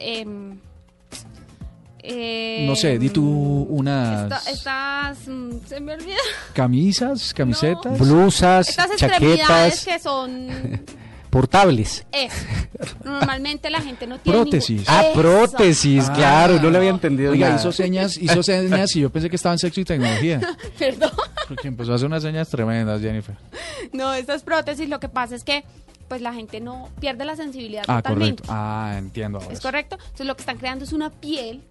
em, 2.08 2.64
eh, 2.64 2.66
No 2.68 2.76
sé, 2.76 2.98
di 3.00 3.10
tú 3.10 3.68
unas 3.70 4.24
esta- 4.24 4.52
estas... 4.52 5.28
mm, 5.28 5.50
se 5.68 5.80
me 5.80 5.94
olvida. 5.94 6.16
camisas, 6.54 7.34
camisetas. 7.36 7.98
Blusas, 8.00 8.70
Estas 8.70 8.92
extremidades 8.92 9.84
chaquetas, 9.84 9.86
que 9.86 10.00
son... 10.00 10.48
portables. 11.30 12.06
Eso. 12.12 12.36
Normalmente 13.04 13.70
la 13.70 13.82
gente 13.82 14.08
no 14.08 14.18
tiene... 14.20 14.40
Prótesis. 14.40 14.80
ningún- 14.80 14.86
Ah, 14.94 15.04
Eso. 15.04 15.14
prótesis, 15.22 16.10
claro, 16.12 16.60
no 16.62 16.70
le 16.72 16.78
había 16.78 16.90
entendido 16.90 17.32
Oiga, 17.34 17.48
nada. 17.50 17.60
hizo 17.60 17.72
señas, 17.72 18.18
hizo 18.18 18.42
señas 18.42 18.96
y 18.96 19.02
yo 19.02 19.10
pensé 19.12 19.30
que 19.30 19.36
estaba 19.36 19.54
en 19.54 19.60
sexo 19.60 19.82
y 19.82 19.86
tecnología. 19.86 20.40
Perdón. 20.80 21.12
Porque 21.48 21.68
empezó 21.68 21.92
a 21.92 21.96
hacer 21.96 22.08
unas 22.08 22.24
señas 22.24 22.50
tremendas, 22.50 23.02
Jennifer. 23.02 23.36
No, 23.94 24.14
estas 24.14 24.44
prótesis 24.44 24.88
lo 24.90 25.00
que 25.00 25.10
pasa 25.10 25.36
es 25.36 25.44
que 25.44 25.64
pues 26.08 26.22
la 26.22 26.34
gente 26.34 26.62
no 26.62 26.90
pierde 27.02 27.26
la 27.26 27.36
sensibilidad 27.36 27.84
Ah, 27.88 27.98
totalmente. 28.02 28.44
correcto. 28.44 28.54
Ah, 28.58 28.96
entiendo 28.98 29.40
ahora. 29.40 29.54
¿Es 29.54 29.60
correcto? 29.60 29.98
Entonces 30.00 30.26
lo 30.26 30.36
que 30.36 30.42
están 30.42 30.58
creando 30.58 30.86
es 30.86 30.94
una 30.94 31.10
piel 31.10 31.62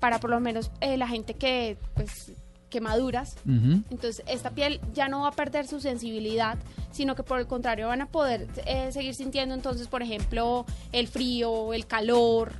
para 0.00 0.18
por 0.20 0.30
lo 0.30 0.40
menos 0.40 0.70
eh, 0.80 0.96
la 0.96 1.08
gente 1.08 1.34
que 1.34 1.76
pues 1.94 2.32
quemaduras. 2.70 3.36
Ujú. 3.46 3.82
Entonces 3.90 4.22
esta 4.26 4.50
piel 4.50 4.80
ya 4.92 5.08
no 5.08 5.22
va 5.22 5.28
a 5.28 5.32
perder 5.32 5.66
su 5.66 5.80
sensibilidad, 5.80 6.58
sino 6.90 7.14
que 7.14 7.22
por 7.22 7.38
el 7.38 7.46
contrario 7.46 7.86
van 7.88 8.02
a 8.02 8.06
poder 8.08 8.48
eh, 8.66 8.90
seguir 8.92 9.14
sintiendo 9.14 9.54
entonces, 9.54 9.86
por 9.88 10.02
ejemplo, 10.02 10.66
el 10.92 11.06
frío, 11.08 11.72
el 11.72 11.86
calor. 11.86 12.52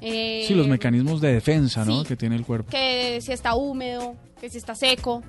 eh, 0.00 0.44
Sí, 0.46 0.54
los 0.54 0.68
mecanismos 0.68 1.20
de 1.20 1.32
defensa, 1.32 1.84
¿no? 1.84 2.02
sí. 2.02 2.08
Que 2.08 2.16
tiene 2.16 2.36
el 2.36 2.44
cuerpo. 2.44 2.70
que 2.70 3.20
si 3.22 3.32
está 3.32 3.54
húmedo, 3.54 4.14
que 4.40 4.50
si 4.50 4.58
está 4.58 4.74
seco. 4.74 5.22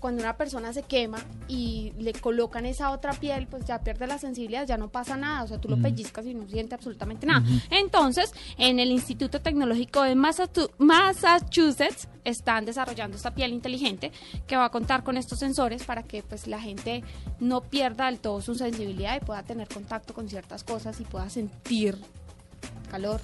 Cuando 0.00 0.22
una 0.22 0.36
persona 0.36 0.72
se 0.72 0.82
quema 0.82 1.18
y 1.48 1.92
le 1.98 2.12
colocan 2.12 2.66
esa 2.66 2.90
otra 2.90 3.12
piel, 3.12 3.46
pues 3.46 3.64
ya 3.64 3.80
pierde 3.80 4.06
la 4.06 4.18
sensibilidad, 4.18 4.66
ya 4.66 4.76
no 4.76 4.88
pasa 4.88 5.16
nada, 5.16 5.42
o 5.44 5.48
sea, 5.48 5.58
tú 5.60 5.68
lo 5.68 5.76
pellizcas 5.80 6.24
y 6.26 6.34
no 6.34 6.48
siente 6.48 6.74
absolutamente 6.74 7.26
nada. 7.26 7.44
Entonces, 7.70 8.32
en 8.58 8.78
el 8.78 8.90
Instituto 8.90 9.40
Tecnológico 9.40 10.02
de 10.02 10.14
Massachusetts 10.14 12.08
están 12.24 12.64
desarrollando 12.64 13.16
esta 13.16 13.34
piel 13.34 13.52
inteligente 13.52 14.12
que 14.46 14.56
va 14.56 14.66
a 14.66 14.70
contar 14.70 15.02
con 15.02 15.16
estos 15.16 15.38
sensores 15.38 15.84
para 15.84 16.02
que 16.02 16.22
pues 16.22 16.46
la 16.46 16.60
gente 16.60 17.02
no 17.40 17.62
pierda 17.62 18.06
del 18.06 18.20
todo 18.20 18.40
su 18.40 18.54
sensibilidad 18.54 19.16
y 19.20 19.24
pueda 19.24 19.42
tener 19.42 19.68
contacto 19.68 20.14
con 20.14 20.28
ciertas 20.28 20.62
cosas 20.64 21.00
y 21.00 21.04
pueda 21.04 21.28
sentir 21.30 21.96
calor 22.90 23.20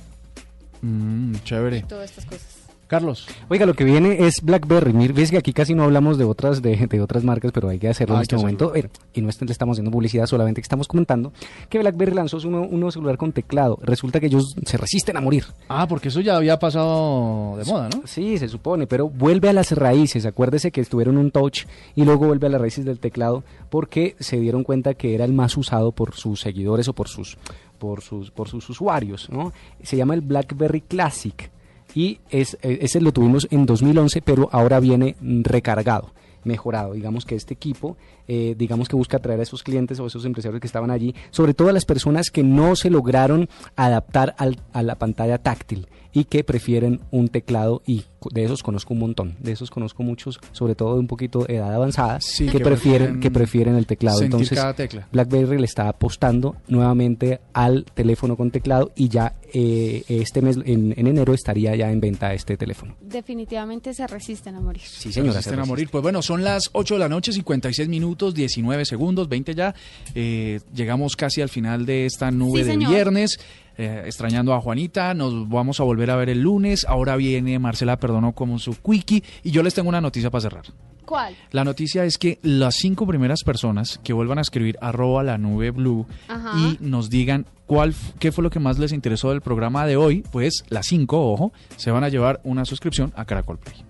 Mm, 0.82 1.36
y 1.36 1.38
chévere. 1.40 1.82
todas 1.82 2.10
estas 2.10 2.26
cosas. 2.26 2.53
Carlos. 2.94 3.26
Oiga, 3.48 3.66
lo 3.66 3.74
que 3.74 3.82
viene 3.82 4.24
es 4.26 4.40
BlackBerry. 4.40 4.92
Ves 5.08 5.30
que 5.32 5.38
aquí 5.38 5.52
casi 5.52 5.74
no 5.74 5.82
hablamos 5.82 6.16
de 6.16 6.24
otras 6.24 6.62
de, 6.62 6.76
de 6.86 7.00
otras 7.00 7.24
marcas, 7.24 7.50
pero 7.52 7.68
hay 7.68 7.78
que 7.80 7.88
hacerlo 7.88 8.14
Ah, 8.14 8.18
en 8.18 8.22
este 8.22 8.36
momento. 8.36 8.72
Eh, 8.76 8.88
Y 9.14 9.20
no 9.20 9.28
le 9.28 9.52
estamos 9.52 9.74
haciendo 9.74 9.90
publicidad, 9.90 10.26
solamente 10.26 10.60
que 10.60 10.64
estamos 10.64 10.86
comentando 10.86 11.32
que 11.68 11.80
BlackBerry 11.80 12.14
lanzó 12.14 12.38
su 12.38 12.50
nuevo, 12.50 12.66
un 12.66 12.78
nuevo 12.78 12.92
celular 12.92 13.16
con 13.16 13.32
teclado. 13.32 13.78
Resulta 13.82 14.20
que 14.20 14.26
ellos 14.26 14.54
se 14.64 14.76
resisten 14.76 15.16
a 15.16 15.20
morir. 15.20 15.44
Ah, 15.68 15.88
porque 15.88 16.08
eso 16.08 16.20
ya 16.20 16.36
había 16.36 16.58
pasado 16.58 17.56
de 17.58 17.64
moda, 17.64 17.88
¿no? 17.88 18.02
Sí, 18.06 18.38
se 18.38 18.48
supone, 18.48 18.86
pero 18.86 19.08
vuelve 19.08 19.48
a 19.48 19.52
las 19.52 19.72
raíces. 19.72 20.24
Acuérdese 20.26 20.70
que 20.70 20.80
estuvieron 20.80 21.16
un 21.18 21.30
touch 21.32 21.64
y 21.96 22.04
luego 22.04 22.26
vuelve 22.26 22.46
a 22.46 22.50
las 22.50 22.60
raíces 22.60 22.84
del 22.84 22.98
teclado 23.00 23.42
porque 23.70 24.14
se 24.20 24.38
dieron 24.38 24.62
cuenta 24.62 24.94
que 24.94 25.14
era 25.14 25.24
el 25.24 25.32
más 25.32 25.56
usado 25.56 25.90
por 25.92 26.14
sus 26.14 26.40
seguidores 26.40 26.86
o 26.88 26.92
por 26.92 27.08
sus 27.08 27.36
por 27.78 28.02
sus 28.02 28.30
por 28.30 28.48
sus 28.48 28.70
usuarios, 28.70 29.28
¿no? 29.30 29.52
Se 29.82 29.96
llama 29.96 30.14
el 30.14 30.20
BlackBerry 30.20 30.80
Classic 30.82 31.50
y 31.94 32.18
es 32.30 32.58
eh, 32.62 32.78
ese 32.82 33.00
lo 33.00 33.12
tuvimos 33.12 33.46
en 33.50 33.66
2011, 33.66 34.22
pero 34.22 34.48
ahora 34.52 34.80
viene 34.80 35.16
recargado 35.20 36.12
mejorado. 36.44 36.92
Digamos 36.92 37.24
que 37.24 37.36
este 37.36 37.54
equipo, 37.54 37.96
eh, 38.28 38.54
digamos 38.58 38.86
que 38.88 38.96
busca 38.96 39.16
atraer 39.16 39.40
a 39.40 39.44
esos 39.44 39.62
clientes 39.62 39.98
o 39.98 40.06
esos 40.06 40.26
empresarios 40.26 40.60
que 40.60 40.66
estaban 40.66 40.90
allí, 40.90 41.14
sobre 41.30 41.54
todo 41.54 41.70
a 41.70 41.72
las 41.72 41.86
personas 41.86 42.28
que 42.30 42.42
no 42.42 42.76
se 42.76 42.90
lograron 42.90 43.48
adaptar 43.76 44.34
al- 44.36 44.60
a 44.74 44.82
la 44.82 44.96
pantalla 44.96 45.38
táctil 45.38 45.88
y 46.14 46.24
que 46.24 46.44
prefieren 46.44 47.00
un 47.10 47.28
teclado 47.28 47.82
y 47.86 48.04
de 48.32 48.44
esos 48.44 48.62
conozco 48.62 48.94
un 48.94 49.00
montón, 49.00 49.36
de 49.40 49.52
esos 49.52 49.70
conozco 49.70 50.02
muchos, 50.02 50.40
sobre 50.52 50.74
todo 50.74 50.94
de 50.94 51.00
un 51.00 51.06
poquito 51.06 51.40
de 51.44 51.56
edad 51.56 51.74
avanzada, 51.74 52.20
Sí, 52.22 52.46
que, 52.46 52.52
que 52.58 52.64
prefieren 52.64 53.20
que 53.20 53.30
prefieren 53.30 53.74
el 53.74 53.84
teclado. 53.86 54.22
Entonces, 54.22 54.56
cada 54.58 54.72
tecla. 54.74 55.06
BlackBerry 55.12 55.58
le 55.58 55.66
está 55.66 55.88
apostando 55.90 56.56
nuevamente 56.68 57.40
al 57.52 57.84
teléfono 57.92 58.36
con 58.36 58.50
teclado 58.50 58.92
y 58.96 59.08
ya 59.08 59.34
eh, 59.52 60.04
este 60.08 60.40
mes 60.40 60.56
en, 60.64 60.94
en 60.96 61.06
enero 61.06 61.34
estaría 61.34 61.74
ya 61.76 61.90
en 61.90 62.00
venta 62.00 62.32
este 62.32 62.56
teléfono. 62.56 62.96
Definitivamente 63.02 63.92
se 63.92 64.06
resisten 64.06 64.54
a 64.54 64.60
morir. 64.60 64.82
Sí, 64.82 65.08
Se 65.08 65.12
señora. 65.14 65.32
resisten 65.38 65.56
se 65.56 65.60
a 65.60 65.64
morir. 65.66 65.88
Pues 65.90 66.00
bueno, 66.02 66.22
son 66.22 66.44
las 66.44 66.70
8 66.72 66.94
de 66.94 67.00
la 67.00 67.08
noche, 67.08 67.32
56 67.32 67.88
minutos, 67.88 68.34
19 68.34 68.84
segundos, 68.86 69.28
20 69.28 69.54
ya. 69.54 69.74
Eh, 70.14 70.60
llegamos 70.74 71.16
casi 71.16 71.42
al 71.42 71.48
final 71.50 71.84
de 71.84 72.06
esta 72.06 72.30
nube 72.30 72.60
Sí, 72.60 72.64
de 72.66 72.70
señor. 72.72 72.90
viernes. 72.90 73.38
Eh, 73.76 74.02
extrañando 74.06 74.54
a 74.54 74.60
Juanita. 74.60 75.14
Nos 75.14 75.48
vamos 75.48 75.80
a 75.80 75.84
volver 75.84 76.10
a 76.10 76.16
ver 76.16 76.28
el 76.30 76.40
lunes. 76.40 76.84
Ahora 76.88 77.16
viene 77.16 77.58
Marcela 77.58 77.98
Perdono 77.98 78.32
como 78.32 78.58
su 78.58 78.74
quickie. 78.80 79.22
Y 79.42 79.50
yo 79.50 79.62
les 79.62 79.74
tengo 79.74 79.88
una 79.88 80.00
noticia 80.00 80.30
para 80.30 80.42
cerrar. 80.42 80.64
¿Cuál? 81.04 81.36
La 81.50 81.64
noticia 81.64 82.04
es 82.06 82.16
que 82.16 82.38
las 82.42 82.76
cinco 82.76 83.06
primeras 83.06 83.42
personas 83.44 84.00
que 84.02 84.14
vuelvan 84.14 84.38
a 84.38 84.40
escribir 84.40 84.78
arroba 84.80 85.22
la 85.22 85.36
nube 85.36 85.70
blue 85.70 86.06
Ajá. 86.28 86.52
y 86.58 86.78
nos 86.80 87.10
digan 87.10 87.44
cuál, 87.66 87.94
qué 88.18 88.32
fue 88.32 88.42
lo 88.42 88.48
que 88.48 88.58
más 88.58 88.78
les 88.78 88.90
interesó 88.92 89.28
del 89.30 89.42
programa 89.42 89.84
de 89.84 89.96
hoy, 89.96 90.24
pues 90.32 90.64
las 90.70 90.86
cinco, 90.86 91.30
ojo, 91.30 91.52
se 91.76 91.90
van 91.90 92.04
a 92.04 92.08
llevar 92.08 92.40
una 92.42 92.64
suscripción 92.64 93.12
a 93.16 93.26
Caracol 93.26 93.58
Play. 93.58 93.84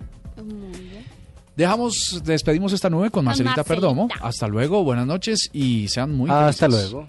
Dejamos, 1.57 2.21
despedimos 2.25 2.73
esta 2.73 2.91
nube 2.91 3.11
con 3.11 3.25
Marcelita 3.25 3.59
Marcelita. 3.59 3.75
Perdomo. 3.81 4.09
Hasta 4.21 4.49
luego, 4.49 4.83
buenas 4.83 5.07
noches 5.07 5.51
y 5.53 5.87
sean 5.89 6.13
muy 6.13 6.29
Hasta 6.29 6.67
felices. 6.67 6.91
luego. 6.91 7.09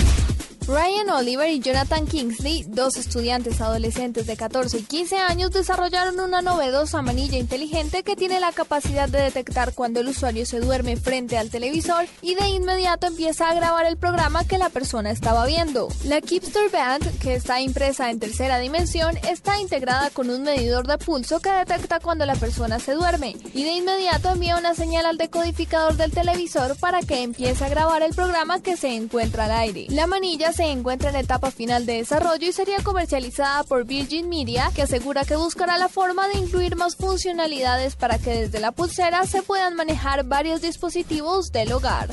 Ryan 0.67 1.09
Oliver 1.09 1.49
y 1.49 1.59
Jonathan 1.59 2.05
Kingsley, 2.05 2.63
dos 2.67 2.95
estudiantes 2.95 3.59
adolescentes 3.61 4.27
de 4.27 4.37
14 4.37 4.77
y 4.77 4.83
15 4.83 5.17
años, 5.17 5.51
desarrollaron 5.51 6.19
una 6.19 6.43
novedosa 6.43 7.01
manilla 7.01 7.39
inteligente 7.39 8.03
que 8.03 8.15
tiene 8.15 8.39
la 8.39 8.51
capacidad 8.51 9.09
de 9.09 9.21
detectar 9.21 9.73
cuando 9.73 10.01
el 10.01 10.09
usuario 10.09 10.45
se 10.45 10.59
duerme 10.59 10.97
frente 10.97 11.37
al 11.39 11.49
televisor 11.49 12.05
y 12.21 12.35
de 12.35 12.47
inmediato 12.49 13.07
empieza 13.07 13.49
a 13.49 13.55
grabar 13.55 13.87
el 13.87 13.97
programa 13.97 14.45
que 14.45 14.59
la 14.59 14.69
persona 14.69 15.09
estaba 15.09 15.47
viendo. 15.47 15.87
La 16.05 16.21
Kipster 16.21 16.69
Band, 16.69 17.19
que 17.19 17.33
está 17.33 17.59
impresa 17.59 18.11
en 18.11 18.19
tercera 18.19 18.59
dimensión, 18.59 19.17
está 19.27 19.59
integrada 19.59 20.11
con 20.11 20.29
un 20.29 20.43
medidor 20.43 20.85
de 20.85 20.99
pulso 20.99 21.39
que 21.39 21.51
detecta 21.51 21.99
cuando 21.99 22.27
la 22.27 22.35
persona 22.35 22.79
se 22.79 22.93
duerme 22.93 23.35
y 23.53 23.63
de 23.63 23.71
inmediato 23.71 24.29
envía 24.29 24.57
una 24.57 24.75
señal 24.75 25.07
al 25.07 25.17
decodificador 25.17 25.97
del 25.97 26.11
televisor 26.11 26.77
para 26.77 27.01
que 27.01 27.23
empiece 27.23 27.65
a 27.65 27.69
grabar 27.69 28.03
el 28.03 28.13
programa 28.13 28.61
que 28.61 28.77
se 28.77 28.95
encuentra 28.95 29.45
al 29.45 29.51
aire. 29.51 29.87
La 29.89 30.05
manilla 30.05 30.50
se 30.53 30.65
encuentra 30.65 31.09
en 31.09 31.15
etapa 31.15 31.51
final 31.51 31.85
de 31.85 31.93
desarrollo 31.93 32.47
y 32.47 32.51
sería 32.51 32.83
comercializada 32.83 33.63
por 33.63 33.85
Virgin 33.85 34.29
Media, 34.29 34.71
que 34.75 34.81
asegura 34.81 35.25
que 35.25 35.35
buscará 35.35 35.77
la 35.77 35.89
forma 35.89 36.27
de 36.27 36.37
incluir 36.37 36.75
más 36.75 36.95
funcionalidades 36.95 37.95
para 37.95 38.17
que 38.17 38.31
desde 38.31 38.59
la 38.59 38.71
pulsera 38.71 39.25
se 39.25 39.41
puedan 39.41 39.75
manejar 39.75 40.25
varios 40.25 40.61
dispositivos 40.61 41.51
del 41.51 41.71
hogar. 41.73 42.09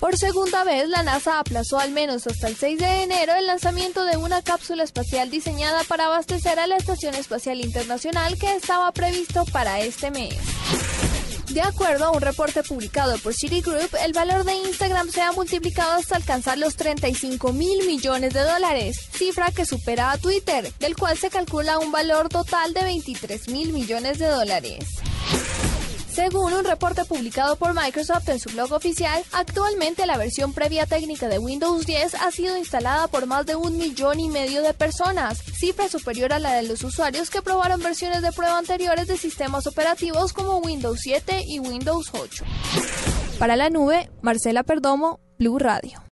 Por 0.00 0.16
segunda 0.18 0.62
vez, 0.62 0.88
la 0.88 1.02
NASA 1.02 1.38
aplazó 1.38 1.78
al 1.78 1.90
menos 1.90 2.26
hasta 2.26 2.48
el 2.48 2.56
6 2.56 2.78
de 2.78 3.02
enero 3.02 3.34
el 3.34 3.46
lanzamiento 3.46 4.04
de 4.04 4.16
una 4.16 4.42
cápsula 4.42 4.84
espacial 4.84 5.30
diseñada 5.30 5.84
para 5.84 6.06
abastecer 6.06 6.58
a 6.58 6.66
la 6.66 6.76
Estación 6.76 7.14
Espacial 7.14 7.60
Internacional 7.60 8.36
que 8.38 8.54
estaba 8.54 8.92
previsto 8.92 9.44
para 9.46 9.80
este 9.80 10.10
mes. 10.10 10.36
De 11.56 11.62
acuerdo 11.62 12.04
a 12.04 12.10
un 12.10 12.20
reporte 12.20 12.62
publicado 12.62 13.16
por 13.16 13.32
Citigroup, 13.32 13.88
el 14.04 14.12
valor 14.12 14.44
de 14.44 14.52
Instagram 14.56 15.08
se 15.08 15.22
ha 15.22 15.32
multiplicado 15.32 15.94
hasta 15.94 16.16
alcanzar 16.16 16.58
los 16.58 16.76
35 16.76 17.50
mil 17.54 17.86
millones 17.86 18.34
de 18.34 18.40
dólares, 18.40 19.08
cifra 19.10 19.50
que 19.52 19.64
supera 19.64 20.12
a 20.12 20.18
Twitter, 20.18 20.70
del 20.78 20.96
cual 20.96 21.16
se 21.16 21.30
calcula 21.30 21.78
un 21.78 21.90
valor 21.90 22.28
total 22.28 22.74
de 22.74 22.84
23 22.84 23.48
mil 23.48 23.72
millones 23.72 24.18
de 24.18 24.26
dólares. 24.26 24.84
Según 26.16 26.54
un 26.54 26.64
reporte 26.64 27.04
publicado 27.04 27.56
por 27.56 27.74
Microsoft 27.74 28.30
en 28.30 28.40
su 28.40 28.48
blog 28.48 28.72
oficial, 28.72 29.22
actualmente 29.32 30.06
la 30.06 30.16
versión 30.16 30.54
previa 30.54 30.86
técnica 30.86 31.28
de 31.28 31.38
Windows 31.38 31.84
10 31.84 32.14
ha 32.14 32.30
sido 32.30 32.56
instalada 32.56 33.06
por 33.06 33.26
más 33.26 33.44
de 33.44 33.54
un 33.54 33.76
millón 33.76 34.18
y 34.18 34.30
medio 34.30 34.62
de 34.62 34.72
personas, 34.72 35.42
cifra 35.42 35.90
superior 35.90 36.32
a 36.32 36.38
la 36.38 36.54
de 36.54 36.62
los 36.62 36.82
usuarios 36.84 37.28
que 37.28 37.42
probaron 37.42 37.82
versiones 37.82 38.22
de 38.22 38.32
prueba 38.32 38.56
anteriores 38.56 39.08
de 39.08 39.18
sistemas 39.18 39.66
operativos 39.66 40.32
como 40.32 40.56
Windows 40.56 41.00
7 41.02 41.42
y 41.46 41.58
Windows 41.58 42.08
8. 42.14 42.44
Para 43.38 43.56
la 43.56 43.68
nube, 43.68 44.08
Marcela 44.22 44.62
Perdomo, 44.62 45.20
Blue 45.38 45.58
Radio. 45.58 46.05